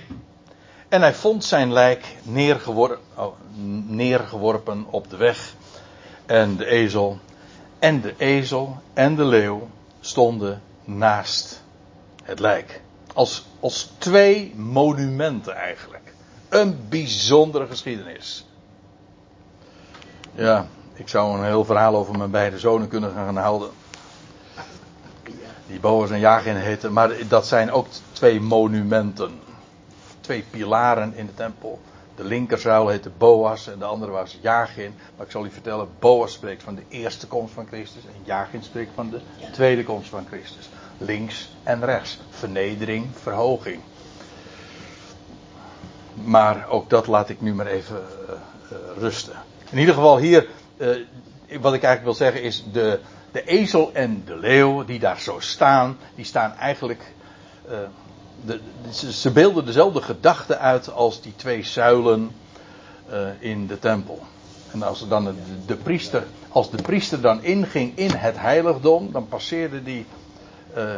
En 0.89 1.01
hij 1.01 1.13
vond 1.13 1.43
zijn 1.43 1.73
lijk 1.73 2.15
neergeworpen, 2.23 2.99
oh, 3.15 3.33
neergeworpen 3.87 4.85
op 4.89 5.09
de 5.09 5.17
weg. 5.17 5.53
En 6.25 6.57
de 6.57 6.65
ezel. 6.65 7.19
En 7.79 8.01
de 8.01 8.13
ezel 8.17 8.81
en 8.93 9.15
de 9.15 9.25
leeuw 9.25 9.69
stonden 9.99 10.61
naast 10.83 11.63
het 12.23 12.39
lijk. 12.39 12.81
Als, 13.13 13.45
als 13.59 13.91
twee 13.97 14.53
monumenten 14.55 15.55
eigenlijk. 15.55 16.13
Een 16.49 16.85
bijzondere 16.89 17.67
geschiedenis. 17.67 18.45
Ja, 20.35 20.67
ik 20.93 21.07
zou 21.07 21.37
een 21.37 21.45
heel 21.45 21.65
verhaal 21.65 21.95
over 21.95 22.17
mijn 22.17 22.31
beide 22.31 22.59
zonen 22.59 22.87
kunnen 22.87 23.13
gaan 23.13 23.37
houden 23.37 23.69
die 25.75 25.83
Boas 25.83 26.11
en 26.11 26.19
Jagin 26.19 26.55
heten, 26.55 26.93
maar 26.93 27.27
dat 27.27 27.47
zijn 27.47 27.71
ook 27.71 27.87
twee 28.11 28.41
monumenten. 28.41 29.39
Twee 30.21 30.43
pilaren 30.49 31.13
in 31.15 31.25
de 31.25 31.33
tempel. 31.33 31.79
De 32.15 32.23
linkerzuil 32.23 32.87
heette 32.87 33.09
Boas 33.17 33.67
en 33.67 33.79
de 33.79 33.85
andere 33.85 34.11
was 34.11 34.37
Jagin. 34.41 34.93
Maar 35.15 35.25
ik 35.25 35.31
zal 35.31 35.45
u 35.45 35.51
vertellen, 35.51 35.87
Boas 35.99 36.33
spreekt 36.33 36.63
van 36.63 36.75
de 36.75 36.83
eerste 36.89 37.27
komst 37.27 37.53
van 37.53 37.67
Christus 37.67 38.05
en 38.05 38.21
Jagin 38.23 38.63
spreekt 38.63 38.91
van 38.95 39.09
de 39.09 39.19
tweede 39.51 39.83
komst 39.83 40.09
van 40.09 40.25
Christus. 40.27 40.69
Links 40.97 41.55
en 41.63 41.85
rechts. 41.85 42.19
Vernedering, 42.29 43.05
verhoging. 43.21 43.81
Maar 46.13 46.69
ook 46.69 46.89
dat 46.89 47.07
laat 47.07 47.29
ik 47.29 47.41
nu 47.41 47.53
maar 47.53 47.67
even 47.67 47.95
uh, 47.95 48.33
uh, 48.71 48.77
rusten. 48.97 49.35
In 49.69 49.77
ieder 49.77 49.93
geval 49.93 50.17
hier, 50.17 50.47
uh, 50.77 50.87
wat 51.61 51.73
ik 51.73 51.83
eigenlijk 51.83 52.03
wil 52.03 52.13
zeggen 52.13 52.41
is 52.41 52.65
de, 52.71 52.99
de 53.35 53.45
ezel 53.45 53.93
en 53.93 54.23
de 54.25 54.37
leeuw 54.37 54.85
die 54.85 54.99
daar 54.99 55.19
zo 55.19 55.39
staan, 55.39 55.97
die 56.15 56.25
staan 56.25 56.53
eigenlijk. 56.53 57.13
Uh, 57.69 57.77
de, 58.45 58.59
ze, 59.11 59.31
beelden 59.31 59.65
dezelfde 59.65 60.01
gedachte 60.01 60.57
uit 60.57 60.91
als 60.91 61.21
die 61.21 61.35
twee 61.35 61.63
zuilen 61.63 62.31
uh, 63.09 63.27
in 63.39 63.67
de 63.67 63.79
tempel. 63.79 64.19
En 64.71 64.83
als 64.83 65.07
dan 65.07 65.35
de, 65.65 65.75
priester, 65.75 66.23
als 66.49 66.71
de 66.71 66.81
priester 66.81 67.21
dan 67.21 67.43
inging 67.43 67.97
in 67.97 68.11
het 68.11 68.39
heiligdom, 68.39 69.11
dan 69.11 69.27
passeerde 69.27 69.83
die, 69.83 70.05
uh, 70.77 70.93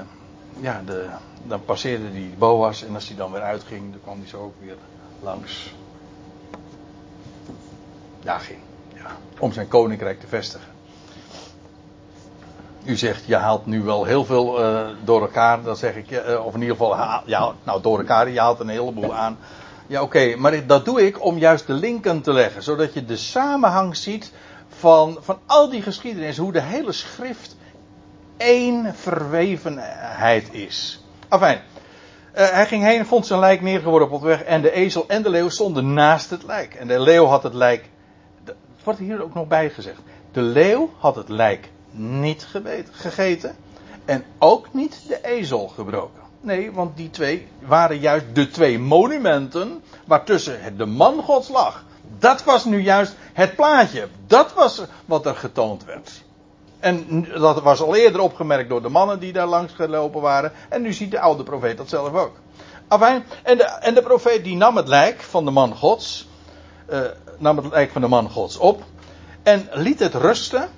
ja, 0.59 0.81
de, 0.85 1.05
dan 1.43 1.65
passeerde 1.65 2.11
die 2.11 2.33
Boas 2.37 2.83
en 2.83 2.93
als 2.93 3.07
hij 3.07 3.17
dan 3.17 3.31
weer 3.31 3.41
uitging, 3.41 3.91
dan 3.91 4.01
kwam 4.03 4.19
hij 4.19 4.27
zo 4.27 4.41
ook 4.41 4.55
weer 4.59 4.77
langs. 5.21 5.73
Ja, 8.23 8.37
ging. 8.37 8.59
Ja, 8.93 9.17
om 9.39 9.51
zijn 9.51 9.67
koninkrijk 9.67 10.19
te 10.19 10.27
vestigen. 10.27 10.76
U 12.87 12.95
zegt, 12.95 13.25
je 13.25 13.35
haalt 13.35 13.65
nu 13.65 13.81
wel 13.81 14.05
heel 14.05 14.25
veel 14.25 14.61
uh, 14.61 14.87
door 15.03 15.21
elkaar. 15.21 15.63
Dan 15.63 15.75
zeg 15.75 15.95
ik, 15.95 16.11
uh, 16.11 16.45
of 16.45 16.53
in 16.53 16.61
ieder 16.61 16.75
geval, 16.75 16.95
ja, 17.25 17.53
nou 17.63 17.81
door 17.81 17.97
elkaar, 17.97 18.29
je 18.29 18.39
haalt 18.39 18.59
een 18.59 18.69
heleboel 18.69 19.15
aan. 19.15 19.37
Ja, 19.87 20.01
oké, 20.01 20.35
maar 20.35 20.67
dat 20.67 20.85
doe 20.85 21.05
ik 21.05 21.23
om 21.23 21.37
juist 21.37 21.67
de 21.67 21.73
linken 21.73 22.21
te 22.21 22.33
leggen. 22.33 22.63
Zodat 22.63 22.93
je 22.93 23.05
de 23.05 23.17
samenhang 23.17 23.95
ziet 23.95 24.31
van, 24.67 25.17
van 25.21 25.37
al 25.45 25.69
die 25.69 25.81
geschiedenis. 25.81 26.37
Hoe 26.37 26.51
de 26.51 26.61
hele 26.61 26.91
schrift 26.91 27.55
één 28.37 28.95
verwevenheid 28.95 30.53
is. 30.53 31.03
Afijn. 31.27 31.61
Uh, 32.37 32.49
hij 32.49 32.65
ging 32.65 32.83
heen, 32.83 33.05
vond 33.05 33.25
zijn 33.25 33.39
lijk 33.39 33.61
neergeworpen 33.61 34.15
op 34.15 34.21
weg. 34.21 34.43
En 34.43 34.61
de 34.61 34.71
ezel 34.71 35.05
en 35.07 35.23
de 35.23 35.29
leeuw 35.29 35.49
stonden 35.49 35.93
naast 35.93 36.29
het 36.29 36.43
lijk. 36.43 36.73
En 36.73 36.87
de 36.87 36.99
leeuw 36.99 37.25
had 37.25 37.43
het 37.43 37.53
lijk. 37.53 37.89
Het 38.43 38.55
wordt 38.83 38.99
hier 38.99 39.23
ook 39.23 39.33
nog 39.33 39.47
bij 39.47 39.69
gezegd. 39.69 39.99
De 40.31 40.41
leeuw 40.41 40.89
had 40.97 41.15
het 41.15 41.29
lijk 41.29 41.69
niet 41.97 42.47
gegeten. 42.91 43.55
En 44.05 44.23
ook 44.39 44.73
niet 44.73 45.01
de 45.07 45.25
ezel 45.25 45.67
gebroken. 45.67 46.21
Nee, 46.41 46.71
want 46.71 46.97
die 46.97 47.09
twee 47.09 47.47
waren 47.59 47.99
juist 47.99 48.25
de 48.33 48.49
twee 48.49 48.79
monumenten 48.79 49.83
waartussen 50.05 50.77
de 50.77 50.85
man 50.85 51.21
gods 51.23 51.49
lag. 51.49 51.83
Dat 52.19 52.43
was 52.43 52.65
nu 52.65 52.81
juist 52.81 53.15
het 53.33 53.55
plaatje. 53.55 54.07
Dat 54.27 54.53
was 54.53 54.81
wat 55.05 55.25
er 55.25 55.35
getoond 55.35 55.85
werd. 55.85 56.23
En 56.79 57.27
dat 57.33 57.61
was 57.61 57.81
al 57.81 57.95
eerder 57.95 58.21
opgemerkt 58.21 58.69
door 58.69 58.81
de 58.81 58.89
mannen 58.89 59.19
die 59.19 59.33
daar 59.33 59.47
langs 59.47 59.73
gelopen 59.73 60.21
waren. 60.21 60.51
En 60.69 60.81
nu 60.81 60.93
ziet 60.93 61.11
de 61.11 61.19
oude 61.19 61.43
profeet 61.43 61.77
dat 61.77 61.89
zelf 61.89 62.13
ook. 62.13 62.35
En 63.43 63.57
de, 63.57 63.63
en 63.63 63.93
de 63.93 64.01
profeet 64.01 64.43
die 64.43 64.55
nam 64.55 64.75
het 64.75 64.87
lijk 64.87 65.21
van 65.21 65.45
de 65.45 65.51
man 65.51 65.75
gods. 65.75 66.27
Uh, 66.89 66.99
nam 67.37 67.57
het 67.57 67.71
lijk 67.71 67.91
van 67.91 68.01
de 68.01 68.07
man 68.07 68.29
gods 68.29 68.57
op. 68.57 68.83
En 69.43 69.69
liet 69.71 69.99
het 69.99 70.13
rusten 70.13 70.69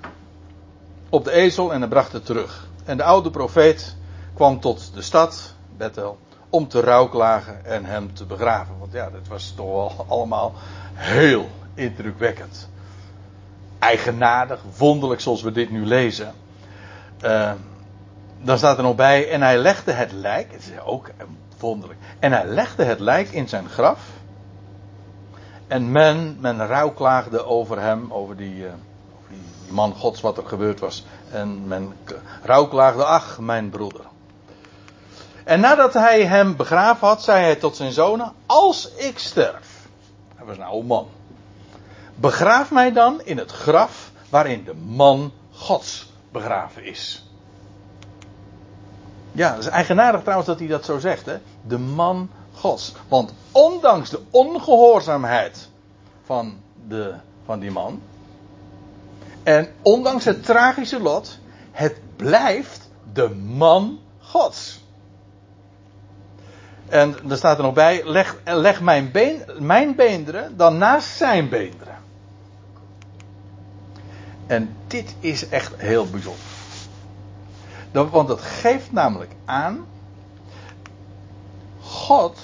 op 1.10 1.24
de 1.24 1.32
ezel 1.32 1.74
en 1.74 1.80
hij 1.80 1.90
bracht 1.90 2.12
het 2.12 2.26
terug. 2.26 2.68
En 2.86 2.98
de 2.98 3.04
oude 3.04 3.30
profeet 3.30 3.96
kwam 4.34 4.60
tot 4.60 4.92
de 4.94 5.02
stad, 5.02 5.54
Bethel, 5.78 6.20
om 6.50 6.68
te 6.68 6.80
rouwklagen 6.80 7.66
en 7.66 7.86
hem 7.86 8.14
te 8.14 8.26
begraven. 8.26 8.80
Want 8.80 8.92
ja, 8.92 9.10
dat 9.10 9.28
was 9.28 9.54
toch 9.56 9.68
wel 9.68 10.06
allemaal 10.08 10.54
heel 10.94 11.50
indrukwekkend. 11.74 12.70
Eigenaardig, 13.80 14.60
wonderlijk 14.78 15.22
zoals 15.22 15.42
we 15.42 15.52
dit 15.52 15.70
nu 15.70 15.86
lezen. 15.86 16.34
Uh, 17.24 17.52
dan 18.42 18.58
staat 18.58 18.78
er 18.78 18.84
nog 18.84 18.96
bij, 18.96 19.30
en 19.30 19.42
hij 19.42 19.58
legde 19.58 19.92
het 19.92 20.12
lijk, 20.12 20.52
het 20.52 20.62
is 20.62 20.82
ook 20.86 21.10
wonderlijk, 21.60 22.00
en 22.20 22.32
hij 22.32 22.46
legde 22.46 22.84
het 22.84 23.00
lijk 23.00 23.30
in 23.30 23.50
zijn 23.50 23.70
graf. 23.70 24.00
En 25.68 25.92
men, 25.92 26.38
men 26.40 26.68
rouwklaagde 26.68 27.46
over 27.46 27.82
hem, 27.82 28.14
over 28.14 28.36
die, 28.38 28.66
over 28.66 28.76
man 29.72 29.94
gods, 29.94 30.22
wat 30.22 30.38
er 30.38 30.46
gebeurd 30.46 30.80
was. 30.80 31.06
En 31.32 31.68
men 31.68 31.94
rouwklaagde, 32.44 33.04
ach, 33.06 33.40
mijn 33.40 33.70
broeder. 33.70 34.06
En 35.44 35.60
nadat 35.60 35.94
hij 35.94 36.26
hem 36.26 36.56
begraven 36.56 37.08
had, 37.08 37.24
zei 37.24 37.44
hij 37.44 37.56
tot 37.56 37.76
zijn 37.76 37.92
zonen: 37.92 38.34
Als 38.46 38.92
ik 38.96 39.20
sterf. 39.20 39.88
Hij 40.36 40.46
was 40.46 40.58
een 40.58 40.64
oude 40.64 40.88
man. 40.88 41.08
Begraaf 42.16 42.72
mij 42.72 42.92
dan 42.92 43.22
in 43.24 43.38
het 43.38 43.52
graf 43.52 44.12
waarin 44.30 44.64
de 44.64 44.76
man 44.76 45.32
Gods 45.52 46.12
begraven 46.32 46.84
is. 46.84 47.24
Ja, 49.32 49.50
dat 49.50 49.60
is 49.60 49.70
eigenaardig 49.70 50.22
trouwens 50.22 50.48
dat 50.48 50.60
hij 50.60 50.68
dat 50.68 50.86
zo 50.86 51.00
zegt, 51.00 51.26
hè? 51.26 51.38
De 51.62 51.78
man 51.78 52.30
Gods. 52.54 52.94
Want 53.08 53.34
ondanks 53.52 54.10
de 54.10 54.22
ongehoorzaamheid 54.30 55.70
van, 56.26 56.58
de, 56.88 57.14
van 57.46 57.60
die 57.60 57.72
man. 57.72 58.02
En 59.44 59.68
ondanks 59.82 60.26
het 60.26 60.46
tragische 60.46 61.00
lot. 61.00 61.40
Het 61.72 62.00
blijft 62.16 62.90
de 63.14 63.30
man 63.30 64.00
Gods. 64.20 64.84
En 66.88 67.16
er 67.30 67.38
staat 67.38 67.58
er 67.58 67.64
nog 67.64 67.74
bij: 67.74 68.02
leg, 68.06 68.36
leg 68.44 68.82
mijn, 68.82 69.12
been, 69.12 69.44
mijn 69.60 69.96
beenderen 69.96 70.58
dan 70.58 70.78
naast 70.78 71.18
zijn 71.18 71.50
beenderen. 71.50 71.98
En 74.48 74.76
dit 74.88 75.16
is 75.20 75.50
echt 75.50 75.74
heel 75.78 76.10
bijzonder. 76.10 76.46
Want 77.92 78.30
het 78.30 78.42
geeft 78.42 78.92
namelijk 78.92 79.32
aan. 79.46 79.86
God 81.80 82.40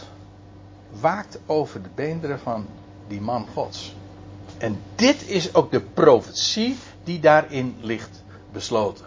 waakt 0.99 1.39
over 1.45 1.81
de 1.81 1.89
beenderen 1.95 2.39
van 2.39 2.67
die 3.07 3.21
man 3.21 3.47
Gods. 3.53 3.95
En 4.65 4.81
dit 4.95 5.27
is 5.27 5.53
ook 5.53 5.71
de 5.71 5.81
profetie 5.81 6.77
die 7.03 7.19
daarin 7.19 7.77
ligt 7.81 8.23
besloten. 8.51 9.05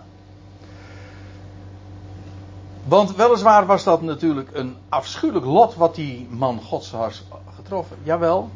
Want 2.84 3.16
weliswaar 3.16 3.66
was 3.66 3.84
dat 3.84 4.02
natuurlijk 4.02 4.50
een 4.52 4.76
afschuwelijk 4.88 5.46
lot 5.46 5.74
wat 5.74 5.94
die 5.94 6.26
man 6.30 6.62
Gods 6.62 6.90
had 6.90 7.22
getroffen. 7.54 7.96
Jawel, 8.02 8.50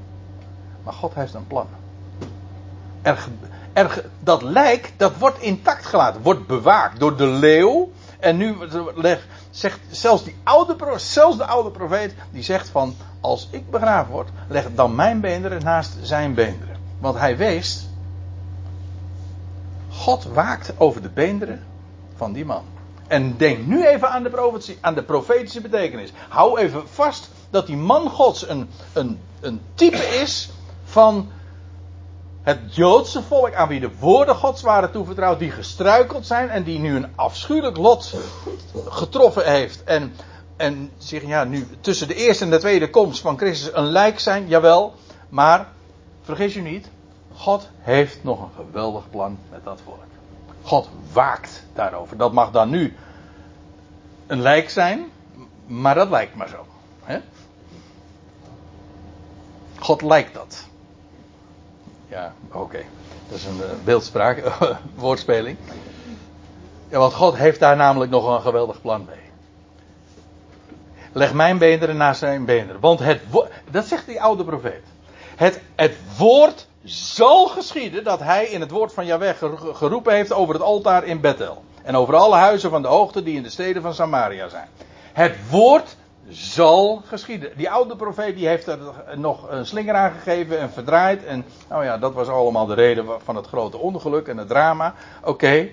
maar 0.82 0.92
God 0.92 1.14
heeft 1.14 1.34
een 1.34 1.46
plan. 1.46 1.66
Dat 4.20 4.42
lijk, 4.42 4.92
dat 4.96 5.16
wordt 5.16 5.40
intact 5.40 5.86
gelaten, 5.86 6.22
wordt 6.22 6.46
bewaakt 6.46 7.00
door 7.00 7.16
de 7.16 7.26
leeuw. 7.26 7.90
En 8.18 8.36
nu 8.36 8.56
zegt 9.50 9.78
zelfs, 9.90 10.24
die 10.24 10.36
oude, 10.42 10.76
zelfs 10.96 11.36
de 11.36 11.46
oude 11.46 11.70
profeet, 11.70 12.14
die 12.30 12.42
zegt 12.42 12.68
van, 12.68 12.94
als 13.20 13.48
ik 13.50 13.70
begraven 13.70 14.12
word, 14.12 14.28
leg 14.48 14.66
dan 14.74 14.94
mijn 14.94 15.20
beenderen 15.20 15.62
naast 15.62 15.96
zijn 16.02 16.34
beenderen. 16.34 16.71
Want 17.02 17.18
hij 17.18 17.36
wees, 17.36 17.86
God 19.88 20.24
waakt 20.24 20.72
over 20.76 21.02
de 21.02 21.08
beenderen 21.08 21.66
van 22.16 22.32
die 22.32 22.44
man. 22.44 22.64
En 23.06 23.36
denk 23.36 23.66
nu 23.66 23.86
even 23.86 24.10
aan 24.10 24.22
de, 24.22 24.76
aan 24.80 24.94
de 24.94 25.02
profetische 25.02 25.60
betekenis. 25.60 26.12
Hou 26.28 26.58
even 26.58 26.88
vast 26.88 27.30
dat 27.50 27.66
die 27.66 27.76
man 27.76 28.10
Gods 28.10 28.48
een, 28.48 28.70
een, 28.92 29.20
een 29.40 29.60
type 29.74 29.96
is 29.96 30.50
van 30.84 31.30
het 32.42 32.74
Joodse 32.74 33.22
volk 33.22 33.54
aan 33.54 33.68
wie 33.68 33.80
de 33.80 33.90
woorden 33.98 34.34
Gods 34.34 34.62
waren 34.62 34.90
toevertrouwd, 34.90 35.38
die 35.38 35.50
gestruikeld 35.50 36.26
zijn 36.26 36.48
en 36.48 36.62
die 36.62 36.78
nu 36.78 36.96
een 36.96 37.12
afschuwelijk 37.14 37.76
lot 37.76 38.14
getroffen 38.88 39.52
heeft. 39.52 39.84
En, 39.84 40.14
en 40.56 40.90
zich 40.98 41.26
ja, 41.26 41.44
nu 41.44 41.66
tussen 41.80 42.08
de 42.08 42.14
eerste 42.14 42.44
en 42.44 42.50
de 42.50 42.58
tweede 42.58 42.90
komst 42.90 43.20
van 43.20 43.38
Christus 43.38 43.74
een 43.74 43.86
lijk 43.86 44.18
zijn, 44.20 44.48
jawel. 44.48 44.94
Maar 45.28 45.66
vergis 46.22 46.56
u 46.56 46.60
niet, 46.60 46.88
God 47.34 47.68
heeft 47.78 48.24
nog 48.24 48.42
een 48.42 48.64
geweldig 48.64 49.10
plan 49.10 49.38
met 49.50 49.64
dat 49.64 49.80
volk. 49.84 49.98
God 50.62 50.88
waakt 51.12 51.64
daarover. 51.72 52.16
Dat 52.16 52.32
mag 52.32 52.50
dan 52.50 52.70
nu 52.70 52.96
een 54.26 54.40
lijk 54.40 54.70
zijn, 54.70 55.04
maar 55.66 55.94
dat 55.94 56.10
lijkt 56.10 56.34
maar 56.34 56.48
zo. 56.48 56.66
Hè? 57.02 57.18
God 59.78 60.02
lijkt 60.02 60.34
dat. 60.34 60.66
Ja, 62.08 62.32
oké. 62.52 62.84
Dat 63.28 63.38
is 63.38 63.44
een 63.44 63.56
uh, 63.56 63.84
beeldspraak, 63.84 64.52
woordspeling. 64.94 65.56
Ja, 66.88 66.98
want 66.98 67.14
God 67.14 67.36
heeft 67.36 67.60
daar 67.60 67.76
namelijk 67.76 68.10
nog 68.10 68.26
een 68.26 68.40
geweldig 68.40 68.80
plan 68.80 69.04
mee. 69.04 69.20
Leg 71.12 71.32
mijn 71.32 71.58
beenderen 71.58 71.96
naast 71.96 72.18
zijn 72.18 72.44
beenderen. 72.44 72.80
Want 72.80 72.98
het 72.98 73.20
dat 73.70 73.86
zegt 73.86 74.06
die 74.06 74.22
oude 74.22 74.44
profeet. 74.44 74.82
Het, 75.36 75.60
het 75.74 75.96
woord 76.18 76.66
zal 76.84 77.46
geschieden 77.46 78.04
dat 78.04 78.20
hij 78.20 78.44
in 78.44 78.60
het 78.60 78.70
woord 78.70 78.92
van 78.92 79.06
Yahweh 79.06 79.34
geroepen 79.72 80.14
heeft 80.14 80.32
over 80.32 80.54
het 80.54 80.62
altaar 80.62 81.04
in 81.04 81.20
Bethel. 81.20 81.62
En 81.82 81.96
over 81.96 82.14
alle 82.14 82.36
huizen 82.36 82.70
van 82.70 82.82
de 82.82 82.88
hoogte 82.88 83.22
die 83.22 83.36
in 83.36 83.42
de 83.42 83.50
steden 83.50 83.82
van 83.82 83.94
Samaria 83.94 84.48
zijn. 84.48 84.68
Het 85.12 85.36
woord 85.50 85.96
zal 86.28 87.02
geschieden. 87.06 87.52
Die 87.56 87.70
oude 87.70 87.96
profeet 87.96 88.36
die 88.36 88.46
heeft 88.46 88.66
er 88.66 88.78
nog 89.16 89.50
een 89.50 89.66
slinger 89.66 89.94
aan 89.94 90.12
gegeven 90.12 90.58
en 90.58 90.70
verdraaid. 90.70 91.24
En 91.24 91.44
nou 91.68 91.84
ja, 91.84 91.98
dat 91.98 92.12
was 92.12 92.28
allemaal 92.28 92.66
de 92.66 92.74
reden 92.74 93.06
van 93.24 93.36
het 93.36 93.46
grote 93.46 93.78
ongeluk 93.78 94.28
en 94.28 94.36
het 94.36 94.48
drama. 94.48 94.94
Oké. 95.24 95.68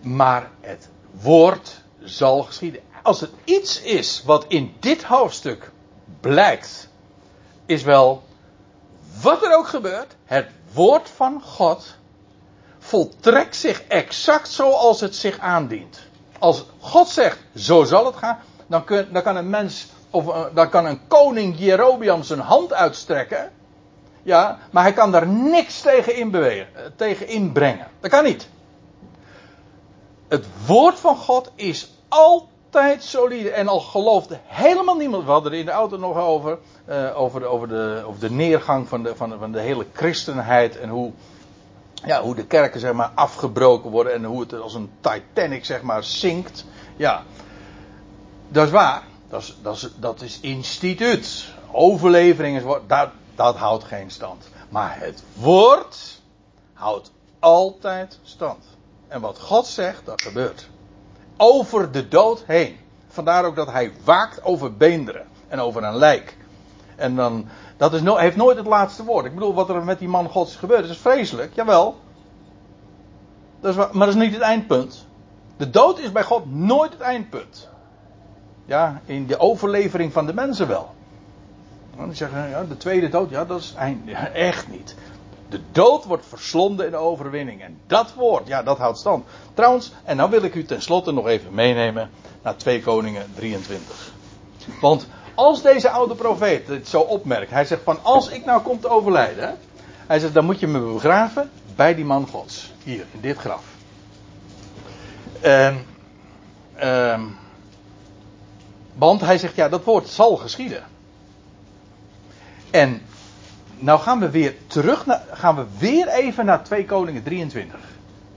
Maar 0.00 0.50
het 0.60 0.88
woord 1.10 1.82
zal 2.02 2.42
geschieden. 2.42 2.80
Als 3.02 3.20
het 3.20 3.30
iets 3.44 3.82
is 3.82 4.22
wat 4.26 4.44
in 4.48 4.74
dit 4.80 5.02
hoofdstuk 5.02 5.70
blijkt, 6.20 6.88
is 7.66 7.82
wel 7.82 8.22
wat 9.24 9.44
er 9.44 9.56
ook 9.56 9.66
gebeurt, 9.66 10.16
het 10.24 10.48
woord 10.72 11.08
van 11.08 11.42
God 11.42 11.96
voltrekt 12.78 13.56
zich 13.56 13.82
exact 13.82 14.48
zoals 14.48 15.00
het 15.00 15.16
zich 15.16 15.38
aandient. 15.38 15.98
Als 16.38 16.64
God 16.78 17.08
zegt, 17.08 17.38
zo 17.54 17.84
zal 17.84 18.06
het 18.06 18.16
gaan, 18.16 18.38
dan, 18.66 18.84
dan 19.12 19.22
kan 19.22 19.36
een 19.36 19.50
mens, 19.50 19.86
of 20.10 20.26
uh, 20.26 20.44
dan 20.54 20.68
kan 20.68 20.86
een 20.86 21.06
koning 21.08 21.58
Jerobiam 21.58 22.22
zijn 22.22 22.40
hand 22.40 22.72
uitstrekken. 22.72 23.52
Ja, 24.22 24.58
maar 24.70 24.82
hij 24.82 24.92
kan 24.92 25.12
daar 25.12 25.26
niks 25.26 25.80
tegen 25.80 26.16
inbewegen, 26.16 26.68
uh, 26.76 26.80
tegen 26.96 27.28
inbrengen. 27.28 27.88
Dat 28.00 28.10
kan 28.10 28.24
niet. 28.24 28.48
Het 30.28 30.46
woord 30.66 31.00
van 31.00 31.16
God 31.16 31.50
is 31.54 31.92
altijd 32.08 32.53
solide. 32.98 33.50
En 33.50 33.68
al 33.68 33.80
geloofde 33.80 34.38
helemaal 34.44 34.96
niemand. 34.96 35.24
We 35.24 35.30
hadden 35.30 35.52
er 35.52 35.58
in 35.58 35.64
de 35.64 35.70
auto 35.70 35.96
nog 35.96 36.16
over. 36.16 36.58
Uh, 36.88 37.20
over, 37.20 37.40
de, 37.40 37.46
over, 37.46 37.68
de, 37.68 38.04
de 38.18 38.30
neergang 38.30 38.88
van 38.88 39.02
de, 39.02 39.16
van, 39.16 39.38
van 39.38 39.52
de 39.52 39.60
hele 39.60 39.86
christenheid. 39.92 40.78
En 40.78 40.88
hoe, 40.88 41.12
ja, 42.04 42.22
hoe 42.22 42.34
de 42.34 42.46
kerken 42.46 42.80
zeg 42.80 42.92
maar 42.92 43.10
afgebroken 43.14 43.90
worden. 43.90 44.12
En 44.12 44.24
hoe 44.24 44.40
het 44.40 44.60
als 44.60 44.74
een 44.74 44.90
Titanic 45.00 45.64
zeg 45.64 45.82
maar 45.82 46.04
zinkt. 46.04 46.64
Ja, 46.96 47.22
dat 48.48 48.66
is 48.66 48.72
waar. 48.72 49.02
Dat 49.28 49.42
is, 49.42 49.56
dat 49.62 49.74
is, 49.74 49.88
dat 49.96 50.20
is 50.20 50.40
instituut. 50.40 51.44
Overlevering 51.72 52.56
is, 52.56 52.62
dat, 52.86 53.08
dat 53.34 53.56
houdt 53.56 53.84
geen 53.84 54.10
stand. 54.10 54.48
Maar 54.68 54.96
het 54.98 55.22
woord 55.34 56.20
houdt 56.72 57.10
altijd 57.38 58.18
stand. 58.22 58.64
En 59.08 59.20
wat 59.20 59.40
God 59.40 59.66
zegt, 59.66 60.06
dat 60.06 60.22
gebeurt. 60.22 60.68
Over 61.36 61.92
de 61.92 62.08
dood 62.08 62.44
heen. 62.46 62.76
Vandaar 63.08 63.44
ook 63.44 63.56
dat 63.56 63.70
hij 63.70 63.92
waakt 64.04 64.44
over 64.44 64.76
beenderen 64.76 65.26
en 65.48 65.60
over 65.60 65.84
een 65.84 65.96
lijk. 65.96 66.36
En 66.96 67.16
dan, 67.16 67.48
dat 67.76 67.94
is 67.94 68.02
no, 68.02 68.16
heeft 68.16 68.36
nooit 68.36 68.56
het 68.56 68.66
laatste 68.66 69.04
woord. 69.04 69.24
Ik 69.24 69.34
bedoel, 69.34 69.54
wat 69.54 69.68
er 69.68 69.84
met 69.84 69.98
die 69.98 70.08
man 70.08 70.28
gods 70.28 70.50
is 70.50 70.56
gebeurd, 70.56 70.88
is 70.88 70.98
vreselijk, 70.98 71.54
jawel. 71.54 71.96
Dat 73.60 73.70
is, 73.70 73.76
maar 73.76 74.06
dat 74.06 74.16
is 74.16 74.22
niet 74.22 74.32
het 74.32 74.42
eindpunt. 74.42 75.06
De 75.56 75.70
dood 75.70 75.98
is 75.98 76.12
bij 76.12 76.24
God 76.24 76.54
nooit 76.54 76.92
het 76.92 77.00
eindpunt. 77.00 77.68
Ja, 78.64 79.00
in 79.04 79.26
de 79.26 79.38
overlevering 79.38 80.12
van 80.12 80.26
de 80.26 80.34
mensen 80.34 80.68
wel. 80.68 80.94
Dan 81.96 82.14
zeggen 82.14 82.48
ja, 82.48 82.64
de 82.64 82.76
tweede 82.76 83.08
dood, 83.08 83.30
ja, 83.30 83.44
dat 83.44 83.60
is 83.60 83.74
eind, 83.74 84.00
ja, 84.04 84.28
echt 84.28 84.68
niet. 84.68 84.96
De 85.54 85.60
dood 85.72 86.04
wordt 86.04 86.26
verslonden 86.26 86.86
in 86.86 86.96
overwinning. 86.96 87.62
En 87.62 87.78
dat 87.86 88.14
woord, 88.14 88.46
ja, 88.46 88.62
dat 88.62 88.78
houdt 88.78 88.98
stand. 88.98 89.24
Trouwens, 89.54 89.92
en 90.04 90.16
nou 90.16 90.30
wil 90.30 90.42
ik 90.42 90.54
u 90.54 90.64
tenslotte 90.64 91.12
nog 91.12 91.26
even 91.26 91.54
meenemen 91.54 92.10
naar 92.42 92.56
2 92.56 92.82
Koningen 92.82 93.26
23. 93.34 94.12
Want 94.80 95.06
als 95.34 95.62
deze 95.62 95.90
oude 95.90 96.14
profeet 96.14 96.68
het 96.68 96.88
zo 96.88 97.00
opmerkt, 97.00 97.50
hij 97.50 97.64
zegt 97.64 97.82
van 97.82 97.98
als 98.02 98.28
ik 98.28 98.44
nou 98.44 98.62
kom 98.62 98.80
te 98.80 98.88
overlijden, 98.88 99.58
hij 100.06 100.18
zegt 100.18 100.34
dan 100.34 100.44
moet 100.44 100.60
je 100.60 100.66
me 100.66 100.92
begraven 100.92 101.50
bij 101.76 101.94
die 101.94 102.04
man 102.04 102.28
Gods. 102.28 102.72
Hier, 102.84 103.04
in 103.12 103.20
dit 103.20 103.38
graf. 103.38 103.64
En, 105.40 105.86
ehm, 106.74 107.22
want 108.94 109.20
hij 109.20 109.38
zegt 109.38 109.56
ja, 109.56 109.68
dat 109.68 109.84
woord 109.84 110.08
zal 110.08 110.36
geschieden. 110.36 110.84
En 112.70 113.02
nou 113.78 114.00
gaan 114.00 114.20
we 114.20 114.30
weer 114.30 114.54
terug, 114.66 115.06
naar, 115.06 115.22
gaan 115.32 115.56
we 115.56 115.64
weer 115.78 116.08
even 116.08 116.44
naar 116.44 116.64
2 116.64 116.84
Koningen 116.84 117.22
23. 117.22 117.80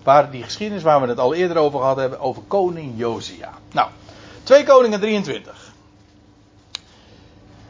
Waar 0.04 0.32
die 0.32 0.44
geschiedenis 0.44 0.84
waar 0.84 1.02
we 1.02 1.08
het 1.08 1.20
al 1.20 1.34
eerder 1.34 1.58
over 1.58 1.80
gehad 1.80 1.98
hebben, 1.98 2.20
over 2.20 2.42
koning 2.48 2.94
Josia. 2.96 3.54
Nou, 3.72 3.90
2 4.44 4.64
Koningen 4.64 5.00
23. 5.00 5.74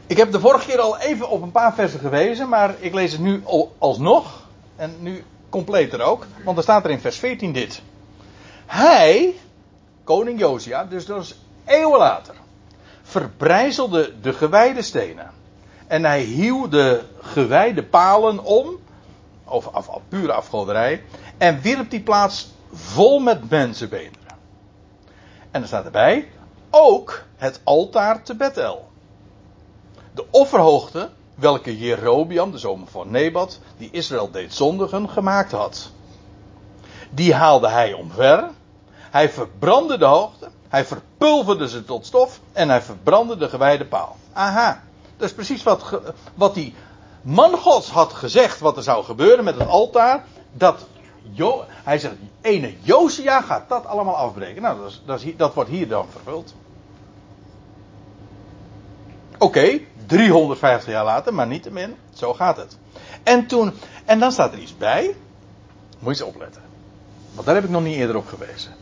Ik 0.06 0.16
heb 0.16 0.32
de 0.32 0.40
vorige 0.40 0.66
keer 0.66 0.80
al 0.80 0.98
even 0.98 1.28
op 1.28 1.42
een 1.42 1.50
paar 1.50 1.74
versen 1.74 2.00
gewezen, 2.00 2.48
maar 2.48 2.74
ik 2.78 2.94
lees 2.94 3.12
het 3.12 3.20
nu 3.20 3.42
alsnog. 3.78 4.46
En 4.76 4.94
nu 5.00 5.24
completer 5.48 6.00
ook, 6.00 6.26
want 6.44 6.56
er 6.56 6.62
staat 6.62 6.84
er 6.84 6.90
in 6.90 7.00
vers 7.00 7.18
14 7.18 7.52
dit. 7.52 7.82
Hij, 8.66 9.34
koning 10.04 10.38
Josia, 10.38 10.84
dus 10.84 11.06
dat 11.06 11.22
is 11.22 11.38
eeuwen 11.64 11.98
later, 11.98 12.34
verbrijzelde 13.02 14.20
de 14.20 14.32
gewijde 14.32 14.82
stenen. 14.82 15.30
En 15.88 16.04
hij 16.04 16.22
hieuw 16.22 16.68
de 16.68 17.02
gewijde 17.20 17.84
palen 17.84 18.44
om, 18.44 18.78
of 19.44 19.66
af, 19.66 19.90
pure 20.08 20.32
afgoderij, 20.32 21.04
en 21.38 21.60
wierp 21.60 21.90
die 21.90 22.02
plaats 22.02 22.52
vol 22.72 23.18
met 23.18 23.50
mensenbeenderen. 23.50 24.36
En 25.50 25.60
er 25.60 25.66
staat 25.66 25.84
erbij, 25.84 26.28
ook 26.70 27.24
het 27.36 27.60
altaar 27.64 28.22
te 28.22 28.34
Bethel. 28.36 28.88
De 30.14 30.24
offerhoogte, 30.30 31.08
welke 31.34 31.78
Jerobiam, 31.78 32.50
de 32.50 32.58
zoon 32.58 32.86
van 32.90 33.10
Nebat, 33.10 33.60
die 33.76 33.90
Israël 33.90 34.30
deed 34.30 34.54
zondigen, 34.54 35.08
gemaakt 35.08 35.52
had. 35.52 35.90
Die 37.10 37.34
haalde 37.34 37.68
hij 37.68 37.92
omver. 37.92 38.50
Hij 38.94 39.30
verbrandde 39.30 39.98
de 39.98 40.04
hoogte. 40.04 40.48
Hij 40.68 40.84
verpulverde 40.84 41.68
ze 41.68 41.84
tot 41.84 42.06
stof. 42.06 42.40
En 42.52 42.68
hij 42.68 42.82
verbrandde 42.82 43.36
de 43.36 43.48
gewijde 43.48 43.84
paal. 43.84 44.16
Aha. 44.32 44.82
Dat 45.18 45.28
is 45.28 45.34
precies 45.34 45.62
wat, 45.62 46.00
wat 46.34 46.54
die 46.54 46.74
man 47.22 47.56
gods 47.56 47.90
had 47.90 48.12
gezegd 48.12 48.58
wat 48.58 48.76
er 48.76 48.82
zou 48.82 49.04
gebeuren 49.04 49.44
met 49.44 49.58
het 49.58 49.68
altaar. 49.68 50.24
Dat 50.52 50.86
hij 51.82 51.98
zegt, 51.98 52.14
ene 52.40 52.74
Josia 52.80 53.40
gaat 53.40 53.68
dat 53.68 53.86
allemaal 53.86 54.16
afbreken. 54.16 54.62
Nou, 54.62 54.78
dat, 55.04 55.20
is, 55.20 55.36
dat 55.36 55.54
wordt 55.54 55.70
hier 55.70 55.88
dan 55.88 56.06
vervuld. 56.10 56.54
Oké, 59.38 59.80
350 60.06 60.92
jaar 60.92 61.04
later, 61.04 61.34
maar 61.34 61.46
niet 61.46 61.62
te 61.62 61.70
min. 61.70 61.96
Zo 62.14 62.34
gaat 62.34 62.56
het. 62.56 62.76
En 63.22 63.46
toen, 63.46 63.72
en 64.04 64.18
dan 64.18 64.32
staat 64.32 64.52
er 64.52 64.58
iets 64.58 64.76
bij. 64.76 65.16
Moet 65.98 66.16
je 66.16 66.24
eens 66.24 66.34
opletten. 66.34 66.62
Want 67.34 67.46
daar 67.46 67.54
heb 67.54 67.64
ik 67.64 67.70
nog 67.70 67.82
niet 67.82 67.96
eerder 67.96 68.16
op 68.16 68.26
gewezen. 68.26 68.74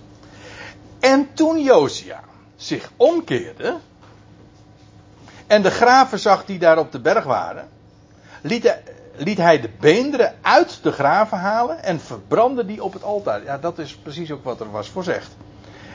En 1.01 1.28
toen 1.34 1.62
Josia 1.62 2.20
zich 2.57 2.93
omkeerde. 2.97 3.76
En 5.47 5.62
de 5.62 5.70
graven 5.70 6.18
zag 6.18 6.44
die 6.44 6.59
daar 6.59 6.78
op 6.78 6.92
de 6.92 7.01
berg 7.01 7.24
waren. 7.24 7.68
Liet 8.40 8.62
hij, 8.62 8.82
liet 9.16 9.38
hij 9.38 9.61
de 9.61 9.70
beenderen 9.80 10.34
uit 10.40 10.78
de 10.82 10.92
graven 10.92 11.38
halen. 11.38 11.82
En 11.82 12.01
verbrandde 12.01 12.64
die 12.66 12.82
op 12.82 12.92
het 12.92 13.03
altaar. 13.03 13.44
Ja, 13.44 13.59
dat 13.59 13.78
is 13.78 13.97
precies 13.97 14.30
ook 14.30 14.44
wat 14.44 14.61
er 14.61 14.70
was 14.70 14.88
voorzegd. 14.88 15.36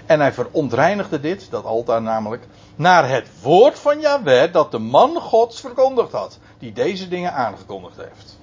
En 0.05 0.19
hij 0.19 0.33
verontreinigde 0.33 1.19
dit, 1.19 1.47
dat 1.49 1.65
altaar 1.65 2.01
namelijk, 2.01 2.43
naar 2.75 3.09
het 3.09 3.27
woord 3.41 3.79
van 3.79 3.99
Yahweh 3.99 4.53
dat 4.53 4.71
de 4.71 4.79
man 4.79 5.15
Gods 5.15 5.59
verkondigd 5.59 6.11
had. 6.11 6.39
Die 6.59 6.73
deze 6.73 7.07
dingen 7.07 7.33
aangekondigd 7.33 7.97
heeft. 7.97 8.39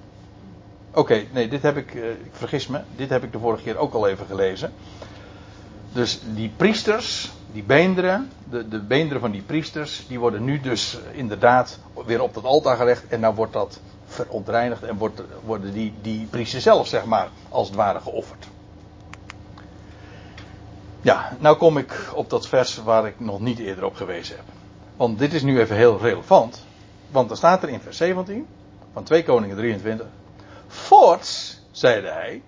Oké, 0.93 1.25
nee, 1.31 1.47
dit 1.47 1.61
heb 1.61 1.77
ik, 1.77 1.93
uh, 1.93 2.09
ik 2.09 2.31
vergis 2.31 2.67
me, 2.67 2.81
dit 2.95 3.09
heb 3.09 3.23
ik 3.23 3.31
de 3.31 3.39
vorige 3.39 3.63
keer 3.63 3.77
ook 3.77 3.93
al 3.93 4.07
even 4.07 4.25
gelezen. 4.25 4.73
Dus 5.93 6.19
die 6.23 6.51
priesters, 6.57 7.31
die 7.51 7.63
beenderen, 7.63 8.31
de, 8.49 8.67
de 8.67 8.79
beenderen 8.79 9.21
van 9.21 9.31
die 9.31 9.41
priesters, 9.41 10.05
die 10.07 10.19
worden 10.19 10.43
nu 10.43 10.59
dus 10.59 10.97
inderdaad 11.11 11.79
weer 12.05 12.21
op 12.21 12.33
dat 12.33 12.43
altaar 12.43 12.77
gelegd. 12.77 13.07
En 13.07 13.19
nou 13.19 13.35
wordt 13.35 13.53
dat 13.53 13.79
verontreinigd 14.05 14.83
en 14.83 14.97
wordt, 14.97 15.21
worden 15.45 15.73
die, 15.73 15.93
die 16.01 16.27
priesters 16.29 16.63
zelf, 16.63 16.87
zeg 16.87 17.05
maar, 17.05 17.29
als 17.49 17.67
het 17.67 17.75
ware 17.75 17.99
geofferd. 17.99 18.47
Ja, 21.01 21.37
nou 21.39 21.57
kom 21.57 21.77
ik 21.77 22.09
op 22.13 22.29
dat 22.29 22.47
vers 22.47 22.83
waar 22.83 23.07
ik 23.07 23.19
nog 23.19 23.39
niet 23.39 23.59
eerder 23.59 23.85
op 23.85 23.95
gewezen 23.95 24.35
heb. 24.35 24.45
Want 24.97 25.19
dit 25.19 25.33
is 25.33 25.43
nu 25.43 25.59
even 25.59 25.75
heel 25.75 25.99
relevant. 25.99 26.65
Want 27.11 27.31
er 27.31 27.37
staat 27.37 27.63
er 27.63 27.69
in 27.69 27.79
vers 27.79 27.97
17 27.97 28.47
van 28.93 29.03
2 29.03 29.23
Koningen 29.23 29.57
23. 29.57 30.07
Voorts, 30.67 31.59
zeide 31.71 32.07
hij, 32.07 32.41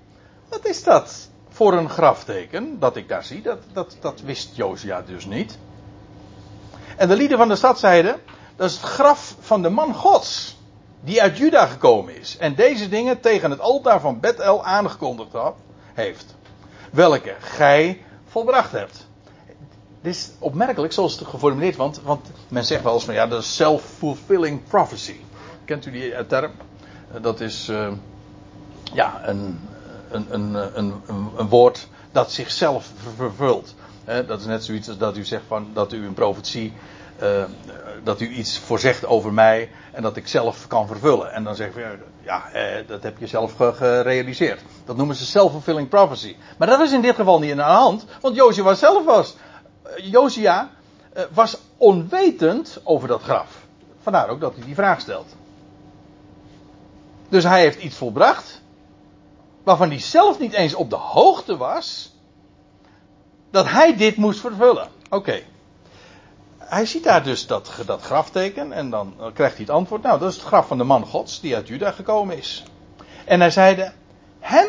wat 0.50 0.66
is 0.66 0.84
dat 0.84 1.30
voor 1.62 1.74
een 1.74 1.90
grafteken 1.90 2.80
dat 2.80 2.96
ik 2.96 3.08
daar 3.08 3.24
zie? 3.24 3.42
Dat, 3.42 3.58
dat, 3.74 3.98
dat 4.00 4.22
wist 4.22 4.56
Josia 4.56 5.02
dus 5.02 5.26
niet. 5.26 5.58
En 6.98 7.08
de 7.08 7.16
lieden 7.16 7.38
van 7.38 7.48
de 7.48 7.56
stad 7.56 7.80
zeiden, 7.80 8.20
dat 8.56 8.70
is 8.70 8.76
het 8.76 8.84
graf 8.84 9.36
van 9.40 9.62
de 9.62 9.70
man 9.70 9.94
Gods, 9.94 10.58
die 11.02 11.22
uit 11.22 11.38
Juda 11.38 11.66
gekomen 11.66 12.20
is. 12.20 12.38
En 12.38 12.56
deze 12.56 12.90
dingen 12.90 13.20
tegen 13.20 13.50
het 13.52 13.60
altaar 13.60 14.00
van 14.00 14.20
Bethel 14.20 14.66
aangekondigd 14.66 15.32
had, 15.32 15.56
heeft. 15.94 16.36
Welke 16.92 17.36
gij 17.40 18.04
volbracht 18.28 18.72
hebt. 18.72 19.08
Dit 20.02 20.16
is 20.16 20.32
opmerkelijk 20.40 20.94
zoals 20.94 21.20
het 21.20 21.28
geformuleerd 21.28 21.76
want, 21.76 22.02
want 22.04 22.32
men 22.48 22.66
zegt 22.66 22.84
wel 22.84 22.94
eens 22.94 23.06
van 23.06 23.14
ja, 23.14 23.28
dat 23.28 23.42
is 23.42 23.56
self-fulfilling 23.56 24.64
prophecy. 24.64 25.20
Kent 25.66 25.86
u 25.86 25.92
die 25.92 26.26
term? 26.26 26.52
Dat 27.22 27.40
is 27.40 27.70
uh, 27.70 27.92
ja, 28.94 29.22
een, 29.28 29.60
een, 30.12 30.26
een, 30.30 30.54
een, 30.78 31.02
een, 31.38 31.48
woord 31.48 31.88
dat 32.12 32.32
zichzelf 32.32 32.92
vervult. 33.16 33.76
dat 34.06 34.40
is 34.40 34.46
net 34.46 34.64
zoiets 34.64 34.88
als 34.88 34.98
dat 34.98 35.18
u 35.18 35.26
zegt 35.26 35.44
van 35.48 35.68
dat 35.74 35.94
u 35.94 36.06
een 36.06 36.14
profetie, 36.14 36.74
uh, 37.22 37.44
dat 38.04 38.22
u 38.22 38.30
iets 38.30 38.60
voorzegt 38.60 39.06
over 39.06 39.34
mij 39.34 39.70
en 39.92 40.02
dat 40.02 40.16
ik 40.16 40.28
zelf 40.28 40.68
kan 40.68 40.88
vervullen. 40.88 41.32
En 41.32 41.44
dan 41.44 41.56
zeg 41.56 41.76
je, 41.76 41.98
ja, 42.24 42.52
eh, 42.52 42.88
dat 42.88 43.04
heb 43.04 43.18
je 43.18 43.28
zelf 43.28 43.56
gerealiseerd. 43.58 44.62
Dat 44.86 44.98
noemen 44.98 45.16
ze 45.16 45.26
self-fulfilling 45.26 45.90
prophecy. 45.90 46.36
Maar 46.58 46.68
dat 46.68 46.80
is 46.80 46.92
in 46.92 47.02
dit 47.02 47.16
geval 47.16 47.40
niet 47.40 47.52
aan 47.52 47.58
de 47.58 47.64
hand, 47.64 48.06
want 48.22 48.36
Josia 48.36 48.74
zelf 48.74 49.06
was. 49.06 49.36
Josia 49.98 50.70
uh, 51.18 51.24
was 51.34 51.58
onwetend 51.78 52.80
over 52.84 53.08
dat 53.08 53.22
graf. 53.22 53.66
Vandaar 54.02 54.30
ook 54.30 54.40
dat 54.40 54.56
hij 54.56 54.66
die 54.66 54.76
vraag 54.76 55.00
stelt. 55.00 55.36
Dus 57.30 57.44
hij 57.44 57.62
heeft 57.62 57.82
iets 57.82 57.98
volbracht, 57.98 58.61
waarvan 59.64 59.90
hij 59.90 60.00
zelf 60.00 60.40
niet 60.40 60.54
eens 60.54 60.74
op 60.74 60.90
de 60.90 60.96
hoogte 60.96 61.58
was, 61.58 62.16
dat 63.52 63.70
hij 63.70 63.96
dit 63.96 64.16
moest 64.16 64.40
vervullen. 64.40 64.88
Oké 65.10 65.42
hij 66.72 66.86
ziet 66.86 67.04
daar 67.04 67.24
dus 67.24 67.48
dat, 67.48 67.72
dat 67.86 68.02
grafteken 68.02 68.72
en 68.72 68.90
dan 68.90 69.14
krijgt 69.34 69.56
hij 69.56 69.66
het 69.66 69.76
antwoord. 69.76 70.02
Nou, 70.02 70.20
dat 70.20 70.30
is 70.30 70.36
het 70.36 70.46
graf 70.46 70.68
van 70.68 70.78
de 70.78 70.84
man 70.84 71.06
Gods 71.06 71.40
die 71.42 71.56
uit 71.56 71.68
Juda 71.68 71.92
gekomen 71.92 72.38
is. 72.38 72.64
En 73.26 73.40
hij 73.40 73.52
zeide, 73.52 73.92
hem, 74.40 74.68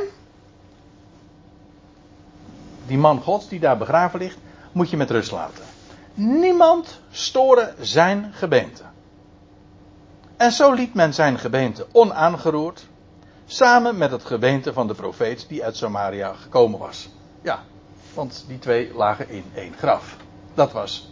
die 2.86 2.99
man 2.99 3.20
Gods 3.20 3.49
die 3.49 3.61
daar 3.61 3.78
begraven 3.78 4.18
ligt, 4.18 4.38
moet 4.72 4.90
je 4.90 4.97
met 4.97 5.11
rust 5.11 5.30
laten. 5.30 5.64
Niemand 6.14 7.01
storen 7.11 7.74
zijn 7.80 8.30
gebeente. 8.32 8.82
En 10.36 10.53
zo 10.53 10.72
liet 10.72 10.95
men 10.95 11.14
zijn 11.14 11.38
gebeente 11.38 11.86
onaangeroerd, 11.93 12.86
samen 13.53 13.96
met 13.96 14.11
het 14.11 14.24
gebeente 14.24 14.72
van 14.72 14.86
de 14.86 14.94
profeet 14.94 15.48
die 15.48 15.64
uit 15.64 15.76
Samaria 15.76 16.32
gekomen 16.32 16.78
was. 16.78 17.09
Ja, 17.42 17.62
want 18.14 18.44
die 18.48 18.59
twee 18.59 18.94
lagen 18.94 19.28
in 19.28 19.44
één 19.55 19.74
graf. 19.78 20.16
Dat 20.55 20.72
was 20.72 21.11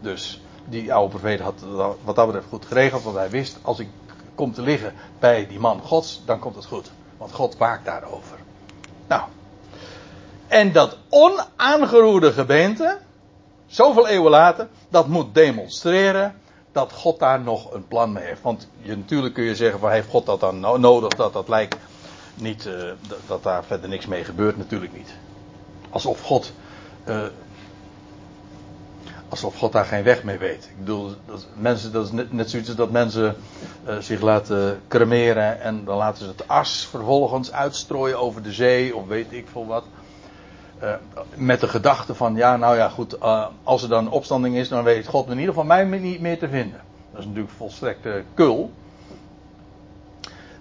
dus 0.00 0.42
die 0.64 0.94
oude 0.94 1.10
profeet 1.10 1.40
had 1.40 1.60
wat 2.04 2.16
dat 2.16 2.26
betreft 2.26 2.48
goed 2.48 2.66
geregeld, 2.66 3.02
want 3.02 3.16
hij 3.16 3.30
wist, 3.30 3.58
als 3.62 3.78
ik 3.78 3.88
kom 4.34 4.52
te 4.52 4.62
liggen 4.62 4.94
bij 5.18 5.46
die 5.46 5.58
man 5.58 5.80
Gods, 5.80 6.22
dan 6.24 6.38
komt 6.38 6.54
het 6.54 6.66
goed. 6.66 6.90
Want 7.16 7.32
God 7.32 7.56
waakt 7.56 7.84
daarover. 7.84 8.38
Nou. 9.06 9.22
En 10.46 10.72
dat 10.72 10.96
onaangeroerde 11.08 12.32
gebeente, 12.32 12.98
zoveel 13.66 14.08
eeuwen 14.08 14.30
later, 14.30 14.68
dat 14.88 15.06
moet 15.06 15.34
demonstreren 15.34 16.40
dat 16.76 16.92
God 16.92 17.18
daar 17.18 17.40
nog 17.40 17.72
een 17.72 17.88
plan 17.88 18.12
mee 18.12 18.24
heeft. 18.24 18.42
Want 18.42 18.68
je, 18.80 18.96
natuurlijk 18.96 19.34
kun 19.34 19.44
je 19.44 19.54
zeggen, 19.54 19.80
van, 19.80 19.90
heeft 19.90 20.08
God 20.08 20.26
dat 20.26 20.40
dan 20.40 20.60
nodig, 20.60 21.14
dat 21.14 21.32
dat 21.32 21.48
lijkt 21.48 21.76
niet, 22.34 22.66
uh, 22.66 22.90
dat, 23.26 23.42
daar 23.42 23.64
verder 23.64 23.88
niks 23.88 24.06
mee 24.06 24.24
gebeurt, 24.24 24.56
natuurlijk 24.56 24.92
niet. 24.92 25.14
Alsof 25.90 26.20
God 26.20 26.52
uh, 27.08 27.22
Alsof 29.28 29.58
God 29.58 29.72
daar 29.72 29.84
geen 29.84 30.02
weg 30.02 30.22
mee 30.22 30.38
weet. 30.38 30.64
Ik 30.64 30.78
bedoel, 30.78 31.10
dat, 31.26 31.46
mensen, 31.54 31.92
dat 31.92 32.04
is 32.04 32.26
net, 32.30 32.50
zoiets 32.50 32.74
dat 32.74 32.90
mensen 32.90 33.36
uh, 33.88 33.98
zich 33.98 34.20
laten 34.20 34.80
cremeren 34.88 35.60
en 35.60 35.84
dan 35.84 35.96
laten 35.96 36.24
ze 36.24 36.30
het 36.30 36.48
as 36.48 36.86
vervolgens 36.90 37.52
uitstrooien 37.52 38.18
over 38.18 38.42
de 38.42 38.52
zee 38.52 38.96
of 38.96 39.06
weet 39.06 39.32
ik 39.32 39.46
veel 39.52 39.66
wat. 39.66 39.84
Uh, 40.82 40.92
met 41.34 41.60
de 41.60 41.68
gedachte 41.68 42.14
van, 42.14 42.34
ja, 42.34 42.56
nou 42.56 42.76
ja, 42.76 42.88
goed, 42.88 43.16
uh, 43.16 43.46
als 43.62 43.82
er 43.82 43.88
dan 43.88 44.10
opstanding 44.10 44.56
is, 44.56 44.68
dan 44.68 44.84
weet 44.84 45.06
God 45.06 45.26
in 45.26 45.38
ieder 45.38 45.48
geval 45.54 45.64
mij 45.64 45.84
niet 45.84 46.20
meer 46.20 46.38
te 46.38 46.48
vinden. 46.48 46.80
Dat 47.10 47.20
is 47.20 47.26
natuurlijk 47.26 47.54
volstrekt 47.56 48.08
kul. 48.34 48.72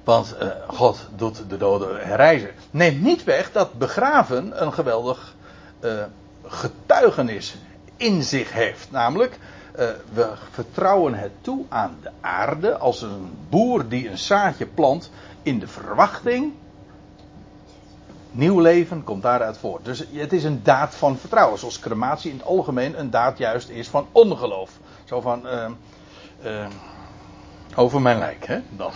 Want 0.04 0.36
uh, 0.42 0.48
God 0.68 1.08
doet 1.16 1.50
de 1.50 1.58
doden 1.58 2.08
herrijzen. 2.08 2.50
Neemt 2.72 3.02
niet 3.02 3.24
weg 3.24 3.52
dat 3.52 3.74
begraven 3.74 4.64
een 4.64 4.74
geweldig 4.74 5.36
getuigenis 6.44 7.56
in 7.98 8.24
zich 8.24 8.54
heeft. 8.54 8.92
Namelijk, 8.92 9.40
we 10.14 10.32
vertrouwen 10.52 11.14
het 11.14 11.32
toe 11.42 11.66
aan 11.70 11.98
de 12.02 12.10
aarde 12.22 12.78
als 12.78 13.02
een 13.02 13.32
boer 13.50 13.88
die 13.88 14.10
een 14.10 14.18
zaadje 14.18 14.66
plant 14.66 15.12
in 15.44 15.60
de 15.60 15.68
verwachting. 15.68 16.54
Nieuw 18.36 18.60
leven 18.60 19.04
komt 19.04 19.24
daaruit 19.24 19.58
voort. 19.58 19.86
Dus 19.86 20.04
het 20.12 20.34
is 20.34 20.44
een 20.44 20.64
daad 20.64 20.96
van 20.96 21.18
vertrouwen. 21.18 21.60
Zoals 21.60 21.80
crematie 21.80 22.32
in 22.32 22.38
het 22.38 22.46
algemeen 22.46 23.00
een 23.00 23.10
daad 23.10 23.38
juist 23.38 23.70
is 23.70 23.88
van 23.88 24.08
ongeloof. 24.12 24.72
Zo 25.04 25.22
van. 25.22 25.48
over 27.76 28.02
mijn 28.02 28.18
lijk, 28.18 28.48
hè? 28.48 28.60
Dan. 28.70 28.92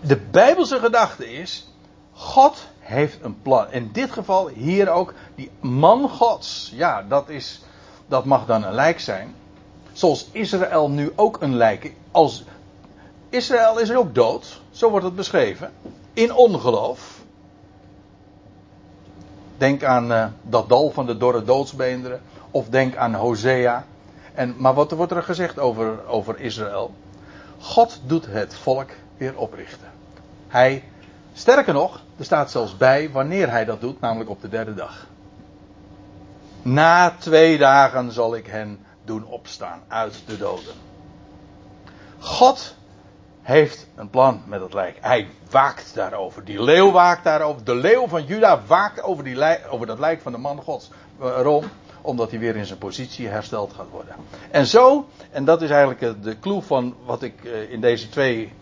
de 0.00 0.16
Bijbelse 0.16 0.78
gedachte 0.78 1.32
is: 1.32 1.68
God 2.12 2.66
heeft 2.78 3.18
een 3.22 3.42
plan. 3.42 3.72
In 3.72 3.90
dit 3.92 4.10
geval 4.10 4.48
hier 4.48 4.90
ook 4.90 5.14
die 5.34 5.50
man 5.60 6.08
Gods. 6.08 6.72
Ja, 6.74 7.02
dat, 7.02 7.28
is, 7.28 7.62
dat 8.06 8.24
mag 8.24 8.46
dan 8.46 8.64
een 8.64 8.74
lijk 8.74 9.00
zijn. 9.00 9.34
Zoals 9.92 10.28
Israël 10.32 10.90
nu 10.90 11.12
ook 11.16 11.42
een 11.42 11.56
lijk. 11.56 11.92
Als 12.10 12.44
Israël 13.34 13.78
is 13.78 13.92
ook 13.92 14.14
dood, 14.14 14.60
zo 14.70 14.90
wordt 14.90 15.04
het 15.04 15.16
beschreven. 15.16 15.72
In 16.12 16.32
ongeloof. 16.34 17.22
Denk 19.56 19.84
aan 19.84 20.12
uh, 20.12 20.26
dat 20.42 20.68
dal 20.68 20.90
van 20.90 21.06
de 21.06 21.16
dorre 21.16 21.44
doodsbeenderen. 21.44 22.22
Of 22.50 22.68
denk 22.68 22.96
aan 22.96 23.14
Hosea. 23.14 23.84
En, 24.34 24.54
maar 24.58 24.74
wat 24.74 24.90
wordt 24.90 25.12
er 25.12 25.22
gezegd 25.22 25.58
over, 25.58 26.06
over 26.06 26.40
Israël? 26.40 26.94
God 27.58 28.00
doet 28.06 28.26
het 28.26 28.54
volk 28.54 28.90
weer 29.16 29.36
oprichten. 29.36 29.90
Hij, 30.48 30.84
sterker 31.32 31.74
nog, 31.74 32.00
er 32.16 32.24
staat 32.24 32.50
zelfs 32.50 32.76
bij 32.76 33.10
wanneer 33.10 33.50
hij 33.50 33.64
dat 33.64 33.80
doet, 33.80 34.00
namelijk 34.00 34.30
op 34.30 34.40
de 34.40 34.48
derde 34.48 34.74
dag. 34.74 35.06
Na 36.62 37.14
twee 37.18 37.58
dagen 37.58 38.12
zal 38.12 38.36
ik 38.36 38.46
hen 38.46 38.84
doen 39.04 39.24
opstaan 39.24 39.82
uit 39.88 40.22
de 40.26 40.36
doden. 40.36 40.74
God 42.18 42.74
heeft 43.44 43.86
een 43.94 44.10
plan 44.10 44.42
met 44.46 44.60
het 44.60 44.74
lijk. 44.74 44.98
Hij 45.00 45.28
waakt 45.50 45.94
daarover. 45.94 46.44
Die 46.44 46.62
leeuw 46.62 46.90
waakt 46.90 47.24
daarover. 47.24 47.64
De 47.64 47.74
leeuw 47.74 48.08
van 48.08 48.24
Juda 48.24 48.62
waakt 48.66 49.02
over, 49.02 49.24
die 49.24 49.68
over 49.68 49.86
dat 49.86 49.98
lijk 49.98 50.20
van 50.20 50.32
de 50.32 50.38
man 50.38 50.62
Gods. 50.62 50.90
Waarom? 51.16 51.64
Omdat 52.00 52.30
hij 52.30 52.38
weer 52.38 52.56
in 52.56 52.66
zijn 52.66 52.78
positie 52.78 53.28
hersteld 53.28 53.72
gaat 53.72 53.88
worden. 53.90 54.14
En 54.50 54.66
zo, 54.66 55.08
en 55.30 55.44
dat 55.44 55.62
is 55.62 55.70
eigenlijk 55.70 56.22
de 56.22 56.38
clue 56.38 56.62
van 56.62 56.96
wat 57.04 57.22
ik 57.22 57.44
eh, 57.44 57.70
in 57.70 57.80
deze 57.80 58.08
twee 58.08 58.52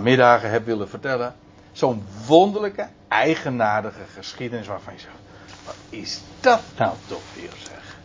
middagen 0.00 0.50
heb 0.50 0.66
willen 0.66 0.88
vertellen. 0.88 1.34
Zo'n 1.72 2.04
wonderlijke, 2.26 2.86
eigenaardige 3.08 4.02
geschiedenis 4.14 4.66
waarvan 4.66 4.92
je 4.94 5.00
zegt: 5.00 5.14
wat 5.64 5.76
is 5.88 6.20
dat 6.40 6.60
nou 6.76 6.94
toch 7.06 7.22
weer 7.34 7.52
zeg? 7.62 7.96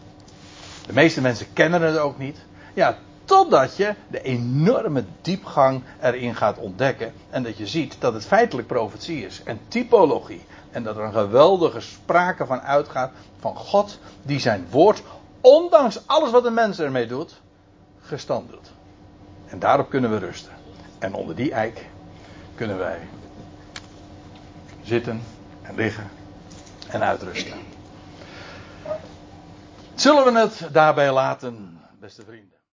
De 0.86 0.94
meeste 0.94 1.22
mensen 1.22 1.54
kennen 1.54 1.82
het 1.82 1.98
ook 1.98 2.18
niet. 2.18 2.38
Ja, 2.74 2.98
totdat 3.26 3.76
je 3.76 3.96
de 4.08 4.22
enorme 4.22 5.04
diepgang 5.22 5.84
erin 6.02 6.36
gaat 6.36 6.58
ontdekken. 6.58 7.14
En 7.30 7.44
dat 7.44 7.58
je 7.58 7.68
ziet 7.68 7.96
dat 8.00 8.14
het 8.14 8.26
feitelijk 8.26 8.68
profetie 8.68 9.26
is 9.26 9.44
en 9.44 9.60
typologie. 9.68 10.46
En 10.72 10.84
dat 10.84 10.98
er 10.98 11.04
een 11.04 11.14
geweldige 11.14 11.80
sprake 11.80 12.46
van 12.46 12.62
uitgaat 12.62 13.12
van 13.40 13.56
God 13.56 14.00
die 14.22 14.40
zijn 14.40 14.68
woord, 14.70 15.04
ondanks 15.42 16.08
alles 16.08 16.32
wat 16.32 16.46
een 16.46 16.54
mens 16.54 16.80
ermee 16.80 17.08
doet, 17.08 17.42
gestand 18.02 18.50
doet. 18.50 18.72
En 19.48 19.60
daarop 19.60 19.90
kunnen 19.90 20.12
we 20.12 20.18
rusten. 20.18 20.52
En 21.00 21.14
onder 21.14 21.36
die 21.36 21.52
eik 21.52 21.90
kunnen 22.56 22.78
wij 22.78 23.00
zitten 24.84 25.22
en 25.62 25.76
liggen 25.76 26.10
en 26.88 27.04
uitrusten. 27.04 27.54
Zullen 29.96 30.34
we 30.34 30.40
het 30.40 30.68
daarbij 30.72 31.12
laten, 31.12 31.80
beste 32.00 32.24
vrienden? 32.24 32.53